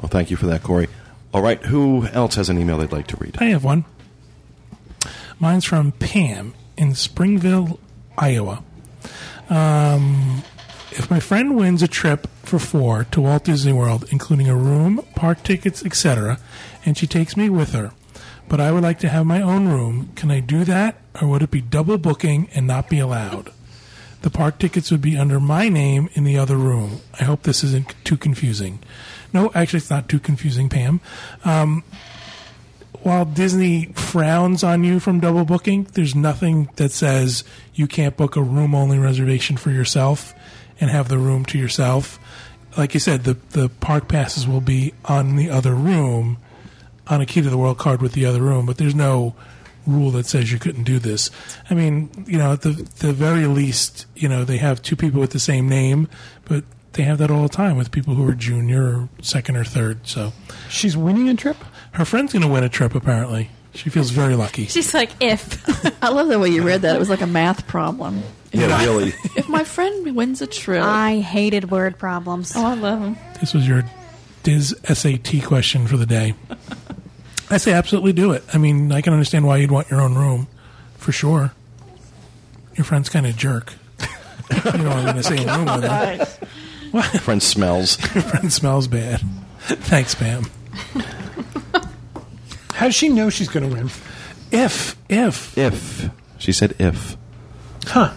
Well, 0.00 0.08
thank 0.08 0.30
you 0.30 0.36
for 0.36 0.46
that, 0.46 0.62
Corey. 0.62 0.88
All 1.34 1.42
right, 1.42 1.62
who 1.64 2.06
else 2.08 2.34
has 2.36 2.50
an 2.50 2.58
email 2.58 2.78
they'd 2.78 2.92
like 2.92 3.06
to 3.08 3.16
read? 3.16 3.36
I 3.40 3.46
have 3.46 3.64
one. 3.64 3.84
Mine's 5.38 5.64
from 5.64 5.92
Pam 5.92 6.54
in 6.76 6.94
Springville, 6.94 7.80
Iowa. 8.18 8.62
Um, 9.48 10.42
if 10.92 11.10
my 11.10 11.20
friend 11.20 11.56
wins 11.56 11.82
a 11.82 11.88
trip 11.88 12.26
for 12.42 12.58
four 12.58 13.04
to 13.04 13.20
Walt 13.20 13.44
Disney 13.44 13.72
World, 13.72 14.04
including 14.10 14.48
a 14.48 14.56
room, 14.56 15.04
park 15.14 15.42
tickets, 15.42 15.84
etc., 15.84 16.38
and 16.84 16.96
she 16.96 17.06
takes 17.06 17.36
me 17.36 17.48
with 17.48 17.72
her, 17.72 17.92
but 18.48 18.60
I 18.60 18.72
would 18.72 18.82
like 18.82 18.98
to 19.00 19.08
have 19.08 19.24
my 19.24 19.40
own 19.40 19.68
room, 19.68 20.10
can 20.16 20.30
I 20.30 20.40
do 20.40 20.64
that, 20.64 20.96
or 21.20 21.28
would 21.28 21.42
it 21.42 21.50
be 21.50 21.60
double 21.60 21.96
booking 21.98 22.48
and 22.54 22.66
not 22.66 22.88
be 22.88 22.98
allowed? 22.98 23.50
The 24.22 24.30
park 24.30 24.58
tickets 24.58 24.90
would 24.90 25.00
be 25.00 25.16
under 25.16 25.40
my 25.40 25.68
name 25.68 26.08
in 26.12 26.24
the 26.24 26.38
other 26.38 26.56
room. 26.56 27.00
I 27.18 27.24
hope 27.24 27.42
this 27.42 27.64
isn't 27.64 27.94
too 28.04 28.16
confusing. 28.16 28.78
No, 29.32 29.50
actually, 29.54 29.78
it's 29.78 29.90
not 29.90 30.08
too 30.08 30.20
confusing, 30.20 30.68
Pam. 30.68 31.00
Um, 31.44 31.82
while 33.04 33.24
Disney 33.24 33.86
frowns 33.94 34.62
on 34.62 34.84
you 34.84 35.00
from 35.00 35.20
double 35.20 35.44
booking, 35.44 35.84
there's 35.92 36.14
nothing 36.14 36.68
that 36.76 36.90
says 36.90 37.44
you 37.74 37.86
can't 37.86 38.16
book 38.16 38.36
a 38.36 38.42
room 38.42 38.74
only 38.74 38.98
reservation 38.98 39.56
for 39.56 39.70
yourself 39.70 40.34
and 40.80 40.90
have 40.90 41.08
the 41.08 41.18
room 41.18 41.44
to 41.46 41.58
yourself. 41.58 42.18
Like 42.76 42.94
you 42.94 43.00
said, 43.00 43.24
the 43.24 43.34
the 43.50 43.68
park 43.68 44.08
passes 44.08 44.46
will 44.46 44.60
be 44.60 44.94
on 45.04 45.36
the 45.36 45.50
other 45.50 45.74
room 45.74 46.38
on 47.08 47.20
a 47.20 47.26
key 47.26 47.42
to 47.42 47.50
the 47.50 47.58
world 47.58 47.78
card 47.78 48.00
with 48.00 48.12
the 48.12 48.24
other 48.24 48.40
room, 48.40 48.66
but 48.66 48.78
there's 48.78 48.94
no 48.94 49.34
rule 49.86 50.10
that 50.12 50.26
says 50.26 50.52
you 50.52 50.58
couldn't 50.58 50.84
do 50.84 50.98
this. 50.98 51.30
I 51.68 51.74
mean, 51.74 52.10
you 52.26 52.38
know, 52.38 52.52
at 52.52 52.62
the 52.62 52.70
the 53.00 53.12
very 53.12 53.46
least, 53.46 54.06
you 54.14 54.28
know, 54.28 54.44
they 54.44 54.58
have 54.58 54.80
two 54.80 54.96
people 54.96 55.20
with 55.20 55.32
the 55.32 55.40
same 55.40 55.68
name, 55.68 56.08
but 56.44 56.64
they 56.92 57.02
have 57.02 57.18
that 57.18 57.30
all 57.30 57.42
the 57.42 57.48
time 57.48 57.76
with 57.76 57.90
people 57.90 58.14
who 58.14 58.28
are 58.28 58.34
junior 58.34 58.82
or 58.82 59.08
second 59.20 59.56
or 59.56 59.64
third. 59.64 60.06
So 60.06 60.32
she's 60.68 60.96
winning 60.96 61.28
a 61.28 61.34
trip. 61.34 61.56
Her 61.92 62.04
friend's 62.04 62.32
going 62.32 62.42
to 62.42 62.48
win 62.48 62.64
a 62.64 62.68
trip. 62.68 62.94
Apparently, 62.94 63.50
she 63.74 63.90
feels 63.90 64.10
very 64.10 64.34
lucky. 64.34 64.66
She's 64.66 64.92
like, 64.94 65.10
if. 65.20 65.62
I 66.02 66.08
love 66.08 66.28
the 66.28 66.38
way 66.38 66.48
you 66.48 66.62
read 66.62 66.82
that. 66.82 66.96
It 66.96 66.98
was 66.98 67.10
like 67.10 67.20
a 67.20 67.26
math 67.26 67.66
problem. 67.66 68.22
Yeah, 68.52 68.82
really. 68.84 69.14
If 69.36 69.48
my 69.48 69.64
friend 69.64 70.14
wins 70.14 70.42
a 70.42 70.46
trip, 70.46 70.82
I 70.82 71.20
hated 71.20 71.70
word 71.70 71.98
problems. 71.98 72.52
oh, 72.54 72.64
I 72.64 72.74
love 72.74 73.00
them. 73.00 73.16
This 73.40 73.54
was 73.54 73.66
your 73.66 73.82
Dis 74.42 74.74
SAT 74.84 75.44
question 75.44 75.86
for 75.86 75.96
the 75.96 76.04
day. 76.06 76.34
I 77.48 77.56
say 77.58 77.72
absolutely 77.72 78.12
do 78.12 78.32
it. 78.32 78.44
I 78.52 78.58
mean, 78.58 78.92
I 78.92 79.00
can 79.00 79.12
understand 79.12 79.46
why 79.46 79.58
you'd 79.58 79.70
want 79.70 79.90
your 79.90 80.00
own 80.00 80.14
room, 80.14 80.48
for 80.96 81.12
sure. 81.12 81.52
Your 82.76 82.84
friend's 82.84 83.08
kind 83.08 83.26
of 83.26 83.36
jerk. 83.36 83.74
you 84.00 84.56
know, 84.82 84.88
what 84.88 84.96
I'm 84.96 85.04
going 85.04 85.16
to 85.16 85.22
say 85.22 85.44
a 85.44 85.56
room 85.56 85.66
with 85.66 85.84
her. 87.02 87.18
Friend 87.20 87.42
smells. 87.42 87.98
Your 88.14 88.22
friend 88.22 88.52
smells 88.52 88.86
bad. 88.88 89.20
Thanks, 89.60 90.14
Pam. 90.14 90.44
How 92.72 92.86
does 92.86 92.94
she 92.94 93.08
know 93.08 93.30
she's 93.30 93.48
going 93.48 93.68
to 93.68 93.74
win? 93.74 93.90
If, 94.50 94.96
if. 95.08 95.56
If. 95.56 96.10
She 96.38 96.52
said 96.52 96.74
if. 96.78 97.16
Huh. 97.86 98.12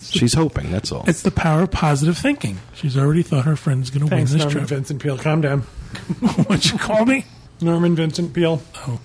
She's 0.00 0.34
hoping, 0.34 0.70
that's 0.70 0.90
all. 0.90 1.04
It's 1.06 1.22
the 1.22 1.30
power 1.30 1.62
of 1.62 1.70
positive 1.70 2.16
thinking. 2.16 2.58
She's 2.74 2.96
already 2.96 3.22
thought 3.22 3.44
her 3.44 3.56
friend's 3.56 3.90
going 3.90 4.00
to 4.00 4.06
win 4.06 4.26
Thanks, 4.26 4.32
this 4.32 4.40
Norman 4.40 4.66
trip. 4.66 4.68
Vincent 4.68 5.02
Peale. 5.02 5.18
Calm 5.18 5.40
down. 5.40 5.60
What'd 6.46 6.70
you 6.70 6.78
call 6.78 7.04
me? 7.04 7.26
Norman 7.60 7.94
Vincent 7.94 8.32
Peale. 8.32 8.62
Oh. 8.86 9.00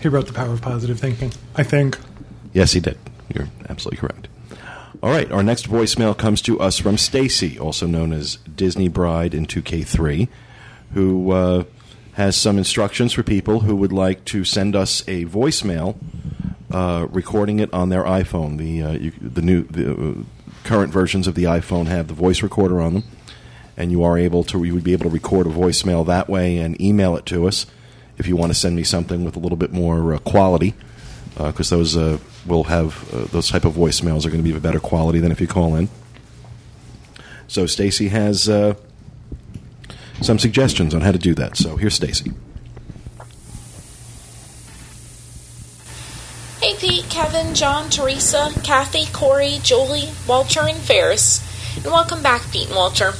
He 0.00 0.08
wrote 0.08 0.26
The 0.26 0.32
Power 0.32 0.52
of 0.52 0.62
Positive 0.62 1.00
Thinking, 1.00 1.32
I 1.56 1.62
think. 1.62 1.98
Yes, 2.52 2.72
he 2.72 2.80
did. 2.80 2.98
You're 3.34 3.48
absolutely 3.68 3.98
correct. 3.98 4.28
All 5.02 5.10
right, 5.10 5.30
our 5.32 5.42
next 5.42 5.68
voicemail 5.68 6.16
comes 6.16 6.40
to 6.42 6.60
us 6.60 6.78
from 6.78 6.96
Stacy, 6.96 7.58
also 7.58 7.86
known 7.86 8.12
as 8.12 8.36
Disney 8.54 8.88
Bride 8.88 9.34
in 9.34 9.46
2K3, 9.46 10.28
who 10.94 11.30
uh, 11.32 11.64
has 12.16 12.34
some 12.34 12.56
instructions 12.56 13.12
for 13.12 13.22
people 13.22 13.60
who 13.60 13.76
would 13.76 13.92
like 13.92 14.24
to 14.24 14.42
send 14.42 14.74
us 14.74 15.02
a 15.06 15.26
voicemail 15.26 15.96
uh, 16.72 17.06
recording 17.10 17.60
it 17.60 17.72
on 17.74 17.90
their 17.90 18.04
iPhone. 18.04 18.56
The 18.56 18.82
uh, 18.82 18.92
you, 18.92 19.12
the 19.20 19.42
new 19.42 19.64
the 19.64 19.92
uh, 19.92 20.14
current 20.64 20.90
versions 20.90 21.26
of 21.26 21.34
the 21.34 21.44
iPhone 21.44 21.88
have 21.88 22.08
the 22.08 22.14
voice 22.14 22.42
recorder 22.42 22.80
on 22.80 22.94
them, 22.94 23.04
and 23.76 23.92
you 23.92 24.02
are 24.02 24.16
able 24.16 24.44
to 24.44 24.64
you 24.64 24.72
would 24.72 24.82
be 24.82 24.94
able 24.94 25.04
to 25.04 25.10
record 25.10 25.46
a 25.46 25.50
voicemail 25.50 26.06
that 26.06 26.26
way 26.26 26.56
and 26.56 26.80
email 26.80 27.16
it 27.16 27.26
to 27.26 27.46
us 27.46 27.66
if 28.16 28.26
you 28.26 28.34
want 28.34 28.50
to 28.50 28.58
send 28.58 28.76
me 28.76 28.82
something 28.82 29.22
with 29.22 29.36
a 29.36 29.38
little 29.38 29.58
bit 29.58 29.72
more 29.72 30.14
uh, 30.14 30.18
quality 30.20 30.72
because 31.36 31.68
those 31.68 31.98
uh, 31.98 32.16
will 32.46 32.64
have 32.64 33.30
those 33.30 33.50
type 33.50 33.66
of 33.66 33.74
voicemails 33.74 34.24
are 34.24 34.30
going 34.30 34.40
to 34.40 34.42
be 34.42 34.52
of 34.52 34.56
a 34.56 34.60
better 34.60 34.80
quality 34.80 35.18
than 35.18 35.30
if 35.30 35.38
you 35.38 35.46
call 35.46 35.74
in. 35.74 35.90
So 37.46 37.66
Stacy 37.66 38.08
has 38.08 38.48
uh, 38.48 38.74
some 40.20 40.38
suggestions 40.38 40.94
on 40.94 41.00
how 41.00 41.12
to 41.12 41.18
do 41.18 41.34
that. 41.34 41.56
So 41.56 41.76
here's 41.76 41.94
Stacy. 41.94 42.32
Hey 46.60 46.74
Pete, 46.78 47.06
Kevin, 47.10 47.54
John, 47.54 47.90
Teresa, 47.90 48.50
Kathy, 48.64 49.06
Corey, 49.12 49.58
Julie, 49.62 50.10
Walter, 50.26 50.62
and 50.62 50.78
Ferris. 50.78 51.42
And 51.76 51.86
welcome 51.86 52.22
back, 52.22 52.50
Pete 52.50 52.68
and 52.68 52.76
Walter. 52.76 53.12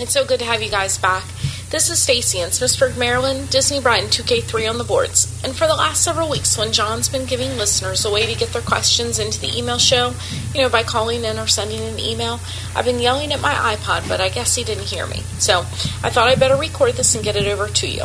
It's 0.00 0.12
so 0.12 0.24
good 0.24 0.38
to 0.38 0.44
have 0.44 0.62
you 0.62 0.70
guys 0.70 0.96
back. 0.98 1.24
This 1.70 1.90
is 1.90 2.00
Stacy 2.00 2.40
in 2.40 2.48
Smithsburg, 2.48 2.96
Maryland, 2.96 3.50
Disney 3.50 3.78
Bride 3.78 4.04
in 4.04 4.08
2K3 4.08 4.70
on 4.70 4.78
the 4.78 4.84
boards. 4.84 5.38
And 5.44 5.54
for 5.54 5.66
the 5.66 5.76
last 5.76 6.02
several 6.02 6.30
weeks, 6.30 6.56
when 6.56 6.72
John's 6.72 7.10
been 7.10 7.26
giving 7.26 7.58
listeners 7.58 8.06
a 8.06 8.10
way 8.10 8.24
to 8.24 8.38
get 8.38 8.54
their 8.54 8.62
questions 8.62 9.18
into 9.18 9.38
the 9.38 9.54
email 9.54 9.76
show, 9.76 10.14
you 10.54 10.62
know, 10.62 10.70
by 10.70 10.82
calling 10.82 11.24
in 11.24 11.38
or 11.38 11.46
sending 11.46 11.80
an 11.80 11.98
email, 11.98 12.40
I've 12.74 12.86
been 12.86 13.00
yelling 13.00 13.34
at 13.34 13.42
my 13.42 13.52
iPod, 13.52 14.08
but 14.08 14.18
I 14.18 14.30
guess 14.30 14.54
he 14.54 14.64
didn't 14.64 14.84
hear 14.84 15.06
me. 15.06 15.18
So 15.40 15.58
I 16.02 16.08
thought 16.08 16.28
I'd 16.28 16.40
better 16.40 16.56
record 16.56 16.94
this 16.94 17.14
and 17.14 17.22
get 17.22 17.36
it 17.36 17.46
over 17.46 17.68
to 17.68 17.86
you. 17.86 18.04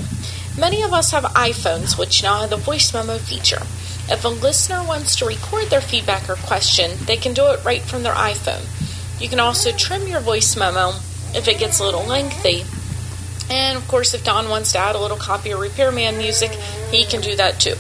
Many 0.60 0.82
of 0.82 0.92
us 0.92 1.12
have 1.12 1.24
iPhones, 1.24 1.98
which 1.98 2.22
now 2.22 2.42
have 2.42 2.50
the 2.50 2.58
voice 2.58 2.94
memo 2.94 3.18
feature. 3.18 3.62
If 4.12 4.26
a 4.26 4.28
listener 4.28 4.84
wants 4.84 5.16
to 5.16 5.26
record 5.26 5.68
their 5.68 5.80
feedback 5.80 6.30
or 6.30 6.36
question, 6.36 6.92
they 7.06 7.16
can 7.16 7.34
do 7.34 7.46
it 7.46 7.64
right 7.64 7.82
from 7.82 8.04
their 8.04 8.14
iPhone. 8.14 8.68
You 9.22 9.30
can 9.30 9.40
also 9.40 9.72
trim 9.72 10.06
your 10.06 10.20
voice 10.20 10.58
memo 10.58 10.90
if 11.34 11.48
it 11.48 11.60
gets 11.60 11.80
a 11.80 11.86
little 11.86 12.04
lengthy. 12.04 12.66
And 13.54 13.78
of 13.78 13.88
course, 13.88 14.16
if 14.16 14.24
Don 14.24 14.50
wants 14.50 14.72
to 14.72 14.80
add 14.80 14.96
a 14.96 15.00
little 15.00 15.18
copy 15.18 15.52
of 15.52 15.60
Repairman 15.60 16.18
music, 16.18 16.50
he 16.90 17.06
can 17.06 17.22
do 17.22 17.36
that 17.36 17.60
too. 17.60 17.76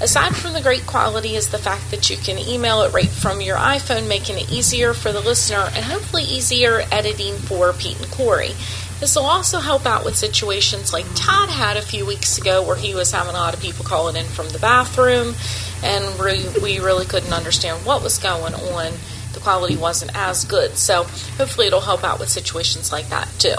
Aside 0.00 0.34
from 0.34 0.54
the 0.54 0.62
great 0.62 0.86
quality, 0.86 1.36
is 1.36 1.48
the 1.48 1.58
fact 1.58 1.90
that 1.90 2.08
you 2.08 2.16
can 2.16 2.38
email 2.38 2.80
it 2.82 2.94
right 2.94 3.10
from 3.10 3.42
your 3.42 3.58
iPhone, 3.58 4.08
making 4.08 4.38
it 4.38 4.50
easier 4.50 4.94
for 4.94 5.12
the 5.12 5.20
listener 5.20 5.68
and 5.74 5.84
hopefully 5.84 6.22
easier 6.22 6.84
editing 6.90 7.34
for 7.34 7.74
Pete 7.74 8.00
and 8.00 8.10
Corey. 8.10 8.52
This 8.98 9.14
will 9.14 9.26
also 9.26 9.60
help 9.60 9.84
out 9.84 10.06
with 10.06 10.16
situations 10.16 10.94
like 10.94 11.04
Todd 11.14 11.50
had 11.50 11.76
a 11.76 11.82
few 11.82 12.06
weeks 12.06 12.38
ago 12.38 12.62
where 12.62 12.76
he 12.76 12.94
was 12.94 13.12
having 13.12 13.34
a 13.34 13.38
lot 13.38 13.52
of 13.52 13.60
people 13.60 13.84
calling 13.84 14.16
in 14.16 14.24
from 14.24 14.48
the 14.48 14.58
bathroom 14.58 15.34
and 15.82 16.18
we 16.62 16.80
really 16.80 17.04
couldn't 17.04 17.34
understand 17.34 17.84
what 17.84 18.02
was 18.02 18.16
going 18.16 18.54
on. 18.54 18.92
The 19.34 19.40
quality 19.40 19.76
wasn't 19.76 20.16
as 20.16 20.46
good. 20.46 20.78
So 20.78 21.04
hopefully 21.36 21.66
it'll 21.66 21.80
help 21.82 22.04
out 22.04 22.18
with 22.18 22.30
situations 22.30 22.90
like 22.90 23.10
that 23.10 23.28
too. 23.38 23.56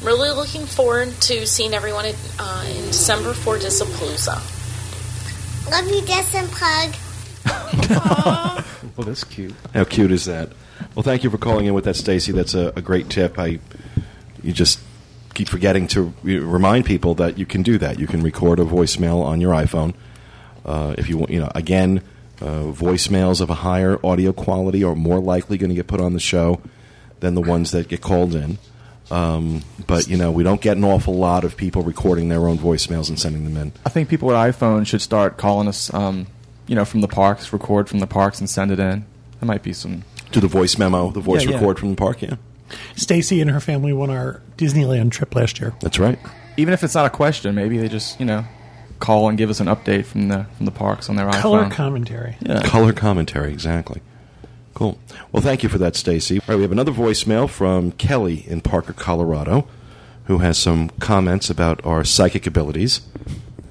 I'm 0.00 0.06
really 0.06 0.30
looking 0.30 0.66
forward 0.66 1.12
to 1.22 1.46
seeing 1.46 1.74
everyone 1.74 2.06
in, 2.06 2.14
uh, 2.38 2.64
in 2.68 2.86
December 2.86 3.32
for 3.32 3.56
Disapalooza. 3.56 4.40
Love 5.70 5.88
you, 5.88 6.02
Justin 6.06 6.46
Plug. 6.48 6.94
Well, 8.96 9.06
that's 9.06 9.24
cute. 9.24 9.54
How 9.74 9.84
cute 9.84 10.10
is 10.10 10.24
that? 10.24 10.50
Well, 10.94 11.02
thank 11.02 11.22
you 11.22 11.28
for 11.28 11.36
calling 11.38 11.66
in 11.66 11.74
with 11.74 11.84
that, 11.84 11.96
Stacy. 11.96 12.32
That's 12.32 12.54
a, 12.54 12.72
a 12.76 12.80
great 12.80 13.10
tip. 13.10 13.38
I 13.38 13.58
you 14.42 14.52
just 14.52 14.80
keep 15.34 15.48
forgetting 15.48 15.86
to 15.88 16.14
re- 16.22 16.38
remind 16.38 16.86
people 16.86 17.14
that 17.16 17.36
you 17.36 17.44
can 17.44 17.62
do 17.62 17.76
that. 17.78 17.98
You 17.98 18.06
can 18.06 18.22
record 18.22 18.58
a 18.58 18.64
voicemail 18.64 19.22
on 19.22 19.40
your 19.40 19.52
iPhone. 19.52 19.94
Uh, 20.64 20.94
if 20.96 21.08
you 21.08 21.18
want, 21.18 21.30
you 21.30 21.40
know, 21.40 21.50
again, 21.54 22.02
uh, 22.40 22.72
voicemails 22.72 23.40
of 23.40 23.50
a 23.50 23.54
higher 23.54 23.98
audio 24.04 24.32
quality 24.32 24.82
are 24.82 24.94
more 24.94 25.20
likely 25.20 25.58
going 25.58 25.70
to 25.70 25.76
get 25.76 25.86
put 25.86 26.00
on 26.00 26.12
the 26.14 26.20
show 26.20 26.60
than 27.20 27.34
the 27.34 27.42
ones 27.42 27.70
that 27.72 27.88
get 27.88 28.00
called 28.00 28.34
in. 28.34 28.58
Um, 29.10 29.62
but 29.86 30.08
you 30.08 30.16
know, 30.16 30.32
we 30.32 30.42
don't 30.42 30.60
get 30.60 30.76
an 30.76 30.84
awful 30.84 31.14
lot 31.14 31.44
of 31.44 31.56
people 31.56 31.82
recording 31.82 32.28
their 32.28 32.48
own 32.48 32.58
voicemails 32.58 33.08
and 33.08 33.18
sending 33.18 33.44
them 33.44 33.56
in. 33.56 33.72
I 33.84 33.88
think 33.88 34.08
people 34.08 34.28
with 34.28 34.36
iPhones 34.36 34.86
should 34.88 35.00
start 35.02 35.36
calling 35.36 35.68
us, 35.68 35.92
um, 35.94 36.26
you 36.66 36.74
know, 36.74 36.84
from 36.84 37.00
the 37.02 37.08
parks, 37.08 37.52
record 37.52 37.88
from 37.88 38.00
the 38.00 38.06
parks, 38.08 38.40
and 38.40 38.50
send 38.50 38.70
it 38.72 38.80
in. 38.80 39.06
There 39.40 39.46
might 39.46 39.62
be 39.62 39.72
some. 39.72 40.02
Do 40.32 40.40
the 40.40 40.48
voice 40.48 40.76
memo, 40.76 41.10
the 41.12 41.20
voice 41.20 41.44
Yeah, 41.44 41.50
yeah. 41.50 41.56
record 41.58 41.78
from 41.78 41.90
the 41.90 41.96
park. 41.96 42.20
Yeah, 42.22 42.34
Stacy 42.96 43.40
and 43.40 43.50
her 43.50 43.60
family 43.60 43.92
won 43.92 44.10
our 44.10 44.40
Disneyland 44.58 45.12
trip 45.12 45.34
last 45.36 45.60
year. 45.60 45.72
that's 45.80 45.98
right. 46.00 46.18
Even 46.56 46.74
if 46.74 46.82
it's 46.82 46.94
not 46.94 47.06
a 47.06 47.10
question, 47.10 47.54
maybe 47.54 47.78
they 47.78 47.88
just, 47.88 48.18
you 48.18 48.26
know, 48.26 48.44
call 48.98 49.28
and 49.28 49.36
give 49.38 49.50
us 49.50 49.60
an 49.60 49.66
update 49.68 50.06
from 50.06 50.28
the 50.28 50.46
from 50.56 50.66
the 50.66 50.72
parks 50.72 51.08
on 51.08 51.14
their 51.16 51.30
Color 51.30 51.64
iPhone. 51.64 51.70
commentary. 51.70 52.36
Yeah. 52.40 52.62
Color 52.62 52.92
commentary, 52.92 53.52
exactly. 53.52 54.00
Cool. 54.76 54.98
Well, 55.32 55.42
thank 55.42 55.62
you 55.62 55.70
for 55.70 55.78
that, 55.78 55.96
Stacy. 55.96 56.38
All 56.38 56.44
right, 56.48 56.56
we 56.56 56.60
have 56.60 56.70
another 56.70 56.92
voicemail 56.92 57.48
from 57.48 57.92
Kelly 57.92 58.44
in 58.46 58.60
Parker, 58.60 58.92
Colorado, 58.92 59.66
who 60.26 60.40
has 60.40 60.58
some 60.58 60.90
comments 61.00 61.48
about 61.48 61.82
our 61.86 62.04
psychic 62.04 62.46
abilities 62.46 63.00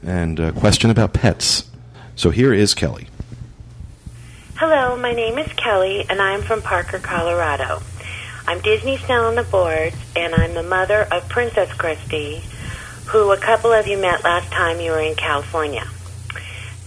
and 0.01 0.39
a 0.39 0.51
question 0.51 0.89
about 0.89 1.13
pets. 1.13 1.69
So 2.15 2.31
here 2.31 2.55
is 2.55 2.73
Kelly. 2.73 3.07
Hello, 4.55 4.97
my 4.97 5.11
name 5.11 5.37
is 5.37 5.53
Kelly, 5.53 6.07
and 6.09 6.19
I'm 6.19 6.41
from 6.41 6.63
Parker, 6.63 6.97
Colorado. 6.97 7.83
I'm 8.47 8.59
Disney 8.61 8.97
Snow 8.97 9.27
on 9.27 9.35
the 9.35 9.43
boards, 9.43 9.95
and 10.15 10.33
I'm 10.33 10.55
the 10.55 10.63
mother 10.63 11.03
of 11.11 11.29
Princess 11.29 11.71
Christy, 11.73 12.41
who 13.09 13.31
a 13.31 13.37
couple 13.37 13.71
of 13.71 13.85
you 13.85 13.99
met 13.99 14.23
last 14.23 14.51
time 14.51 14.79
you 14.79 14.89
were 14.89 15.01
in 15.01 15.13
California. 15.13 15.87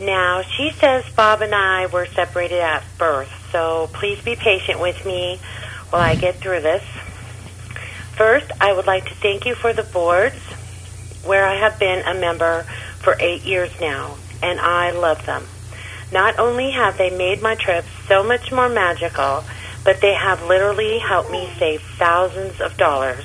Now, 0.01 0.43
she 0.43 0.73
says 0.73 1.05
Bob 1.15 1.41
and 1.41 1.55
I 1.55 1.87
were 1.87 2.07
separated 2.07 2.59
at 2.59 2.83
birth, 2.99 3.31
so 3.53 3.89
please 3.93 4.21
be 4.23 4.37
patient 4.37 4.81
with 4.81 5.05
me 5.05 5.39
while 5.91 6.03
I 6.03 6.15
get 6.15 6.37
through 6.37 6.61
this. 6.61 6.83
First, 8.17 8.51
I 8.61 8.73
would 8.73 8.87
like 8.87 9.07
to 9.07 9.15
thank 9.15 9.47
you 9.47 9.55
for 9.55 9.73
the 9.73 9.85
boards, 9.85 10.37
where 11.25 11.47
I 11.47 11.55
have 11.57 11.79
been 11.79 12.05
a 12.05 12.15
member 12.15 12.65
for 12.99 13.17
eight 13.21 13.43
years 13.45 13.71
now, 13.81 14.17
and 14.43 14.59
I 14.61 14.91
love 14.91 15.25
them. 15.25 15.45
Not 16.13 16.39
only 16.39 16.71
have 16.73 16.99
they 16.99 17.11
made 17.11 17.43
my 17.43 17.55
trips 17.55 17.89
so 18.07 18.23
much 18.23 18.51
more 18.51 18.69
magical, 18.69 19.45
but 19.85 20.01
they 20.01 20.15
have 20.15 20.43
literally 20.43 20.99
helped 20.99 21.31
me 21.31 21.49
save 21.59 21.83
thousands 21.99 22.61
of 22.61 22.77
dollars. 22.77 23.25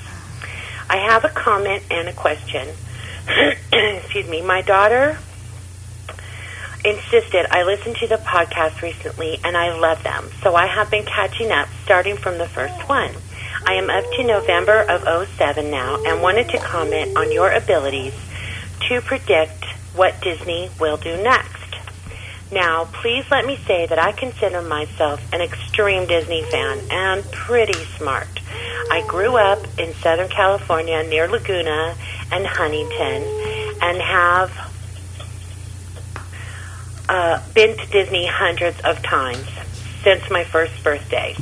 I 0.89 0.97
have 0.97 1.25
a 1.25 1.29
comment 1.29 1.83
and 1.89 2.09
a 2.09 2.13
question. 2.13 2.67
Excuse 3.71 4.27
me. 4.27 4.41
My 4.41 4.61
daughter 4.61 5.17
insisted 6.85 7.45
I 7.49 7.63
listen 7.63 7.93
to 7.95 8.07
the 8.07 8.17
podcast 8.17 8.81
recently, 8.81 9.39
and 9.43 9.55
I 9.55 9.77
love 9.77 10.03
them. 10.03 10.29
So 10.41 10.55
I 10.55 10.67
have 10.67 10.91
been 10.91 11.05
catching 11.05 11.51
up 11.51 11.67
starting 11.83 12.17
from 12.17 12.37
the 12.37 12.47
first 12.47 12.87
one. 12.89 13.11
I 13.65 13.75
am 13.75 13.89
up 13.89 14.03
to 14.17 14.23
November 14.23 14.81
of 14.81 15.27
07 15.29 15.71
now 15.71 16.03
and 16.05 16.21
wanted 16.21 16.49
to 16.49 16.57
comment 16.57 17.17
on 17.17 17.31
your 17.31 17.51
abilities 17.51 18.13
to 18.89 19.01
predict 19.01 19.63
what 19.95 20.19
Disney 20.21 20.69
will 20.79 20.97
do 20.97 21.15
next. 21.23 21.63
Now, 22.51 22.85
please 22.85 23.25
let 23.31 23.45
me 23.45 23.57
say 23.65 23.85
that 23.85 23.97
I 23.97 24.11
consider 24.11 24.61
myself 24.61 25.21
an 25.33 25.41
extreme 25.41 26.05
Disney 26.07 26.43
fan 26.43 26.79
and 26.91 27.23
pretty 27.31 27.85
smart. 27.97 28.27
I 28.91 29.03
grew 29.07 29.37
up 29.37 29.65
in 29.79 29.93
Southern 29.95 30.29
California 30.29 31.01
near 31.03 31.27
Laguna 31.27 31.95
and 32.31 32.45
Huntington 32.45 33.23
and 33.81 34.01
have 34.01 34.72
uh, 37.09 37.41
been 37.53 37.77
to 37.77 37.85
Disney 37.87 38.27
hundreds 38.27 38.79
of 38.81 39.01
times 39.03 39.47
since 40.03 40.29
my 40.29 40.43
first 40.43 40.83
birthday. 40.83 41.35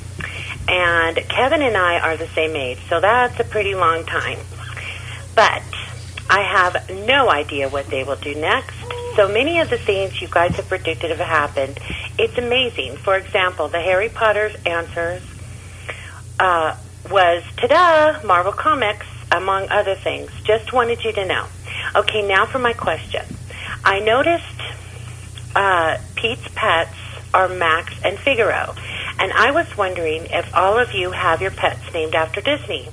And 0.68 1.18
Kevin 1.28 1.62
and 1.62 1.76
I 1.76 2.00
are 2.00 2.18
the 2.18 2.28
same 2.28 2.56
age, 2.56 2.80
so 2.90 3.02
that's 3.02 3.40
a 3.40 3.44
pretty 3.44 3.76
long 3.76 4.06
time. 4.06 4.40
But 5.36 5.64
I 6.30 6.42
have 6.44 6.90
no 7.06 7.30
idea 7.30 7.68
what 7.68 7.88
they 7.88 8.04
will 8.04 8.16
do 8.16 8.36
next. 8.36 8.76
So 9.16 9.28
many 9.28 9.60
of 9.60 9.70
the 9.70 9.78
things 9.78 10.22
you 10.22 10.30
guys 10.30 10.56
have 10.56 10.70
predicted 10.70 11.10
have 11.10 11.20
happened. 11.20 11.78
It's 12.18 12.38
amazing. 12.38 12.98
For 12.98 13.18
example, 13.18 13.68
the 13.68 13.82
Harry 13.82 14.08
Potter's 14.08 14.56
answers 14.66 15.22
uh, 16.40 16.78
was 17.10 17.44
ta-da, 17.58 18.26
Marvel 18.26 18.54
Comics, 18.54 19.06
among 19.32 19.68
other 19.70 19.96
things. 19.96 20.32
Just 20.44 20.72
wanted 20.72 21.04
you 21.04 21.12
to 21.14 21.26
know. 21.26 21.48
Okay, 21.96 22.26
now 22.26 22.46
for 22.46 22.60
my 22.60 22.74
question. 22.74 23.26
I 23.84 24.00
noticed 24.00 24.46
uh, 25.56 25.98
Pete's 26.16 26.48
pets 26.56 26.96
are 27.34 27.48
Max 27.48 27.94
and 28.04 28.18
Figaro, 28.20 28.76
and 29.20 29.32
I 29.34 29.52
was 29.52 29.68
wondering 29.78 30.28
if 30.30 30.54
all 30.54 30.78
of 30.80 30.94
you 30.94 31.12
have 31.12 31.42
your 31.42 31.52
pets 31.52 31.82
named 31.94 32.16
after 32.16 32.42
Disney. 32.42 32.90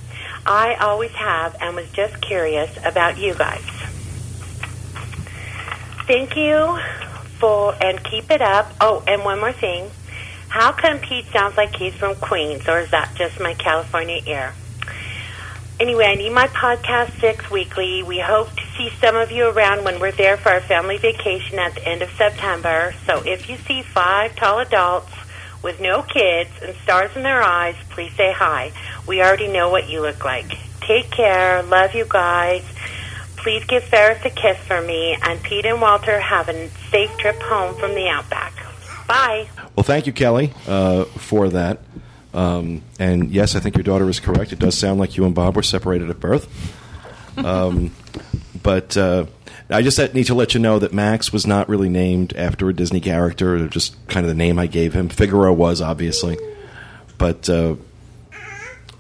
I 0.47 0.75
always 0.81 1.11
have, 1.13 1.57
and 1.61 1.77
was 1.77 1.89
just 1.91 2.21
curious 2.21 2.71
about 2.85 3.19
you 3.19 3.35
guys. 3.35 3.63
Thank 6.07 6.37
you 6.37 6.79
for 7.39 7.75
and 7.83 8.03
keep 8.03 8.31
it 8.31 8.41
up. 8.41 8.73
Oh, 8.81 9.03
and 9.07 9.25
one 9.25 9.41
more 9.41 9.53
thing. 9.53 9.91
How 10.49 10.73
come 10.73 10.99
Pete 10.99 11.27
sounds 11.33 11.57
like 11.57 11.77
he's 11.77 11.95
from 11.95 12.15
Queens, 12.15 12.67
or 12.67 12.81
is 12.81 12.91
that 12.91 13.15
just 13.17 13.39
my 13.41 13.55
California 13.55 14.21
ear? 14.27 14.55
Anyway, 15.81 16.05
I 16.05 16.17
need 16.17 16.33
my 16.33 16.49
podcast 16.49 17.11
fix 17.11 17.49
weekly. 17.51 18.03
We 18.03 18.19
hope 18.19 18.51
to 18.51 18.63
see 18.77 18.91
some 19.01 19.15
of 19.15 19.31
you 19.31 19.49
around 19.49 19.85
when 19.85 20.01
we're 20.01 20.11
there 20.11 20.37
for 20.37 20.51
our 20.51 20.61
family 20.61 20.99
vacation 20.99 21.59
at 21.61 21.75
the 21.77 21.87
end 21.87 22.03
of 22.03 22.11
September. 22.19 22.95
So 23.07 23.23
if 23.25 23.49
you 23.49 23.57
see 23.59 23.83
five 23.83 24.35
tall 24.35 24.59
adults 24.59 25.13
with 25.63 25.81
no 25.81 26.03
kids 26.03 26.51
and 26.63 26.75
stars 26.83 27.15
in 27.15 27.23
their 27.23 27.43
eyes, 27.43 27.77
please 27.91 28.13
say 28.17 28.33
hi. 28.33 28.73
We 29.07 29.23
already 29.23 29.47
know 29.47 29.71
what 29.71 29.89
you 29.89 30.01
look 30.01 30.25
like. 30.25 30.59
Take 30.81 31.13
care. 31.13 31.63
Love 31.63 31.95
you 31.95 32.07
guys. 32.09 32.65
Please 33.37 33.65
give 33.67 33.85
Ferris 33.85 34.25
a 34.25 34.31
kiss 34.31 34.59
for 34.59 34.83
me, 34.83 35.17
and 35.23 35.41
Pete 35.43 35.65
and 35.65 35.81
Walter 35.81 36.19
have 36.19 36.49
a 36.49 36.69
safe 36.91 37.17
trip 37.19 37.41
home 37.41 37.77
from 37.77 37.95
the 37.95 38.09
Outback. 38.09 38.53
Bye. 39.07 39.49
Well, 39.77 39.85
thank 39.85 40.09
you, 40.09 40.13
Kelly, 40.13 40.53
uh, 40.67 41.05
for 41.05 41.49
that. 41.51 41.79
Um, 42.39 42.83
and 43.01 43.33
yes, 43.33 43.57
I 43.57 43.61
think 43.61 43.75
your 43.75 43.83
daughter 43.83 44.09
is 44.09 44.21
correct. 44.21 44.53
It 44.53 44.61
does 44.61 44.79
sound 44.79 45.01
like 45.01 45.17
you 45.17 45.25
and 45.25 45.35
Bob 45.35 45.57
were 45.57 45.63
separated 45.63 46.09
at 46.09 46.21
birth. 46.21 46.47
Um, 47.37 47.91
but 48.63 48.97
uh, 48.97 49.27
I 49.69 49.83
just 49.83 49.99
need 50.15 50.27
to 50.27 50.35
let 50.35 50.55
you 50.55 50.61
know 50.61 50.79
that 50.79 50.93
Max 50.93 51.33
was 51.33 51.49
not 51.49 51.69
really 51.69 51.89
named 51.89 52.37
after 52.37 52.69
a 52.69 52.73
Disney 52.73 53.01
character, 53.01 53.57
or 53.57 53.67
just 53.67 53.97
kind 54.07 54.25
of 54.25 54.29
the 54.29 54.37
name 54.37 54.57
I 54.57 54.69
gave 54.69 54.95
him. 54.95 55.09
Figaro 55.09 55.53
was, 55.53 55.83
obviously. 55.83 56.39
But 57.19 57.49
uh, 57.51 57.75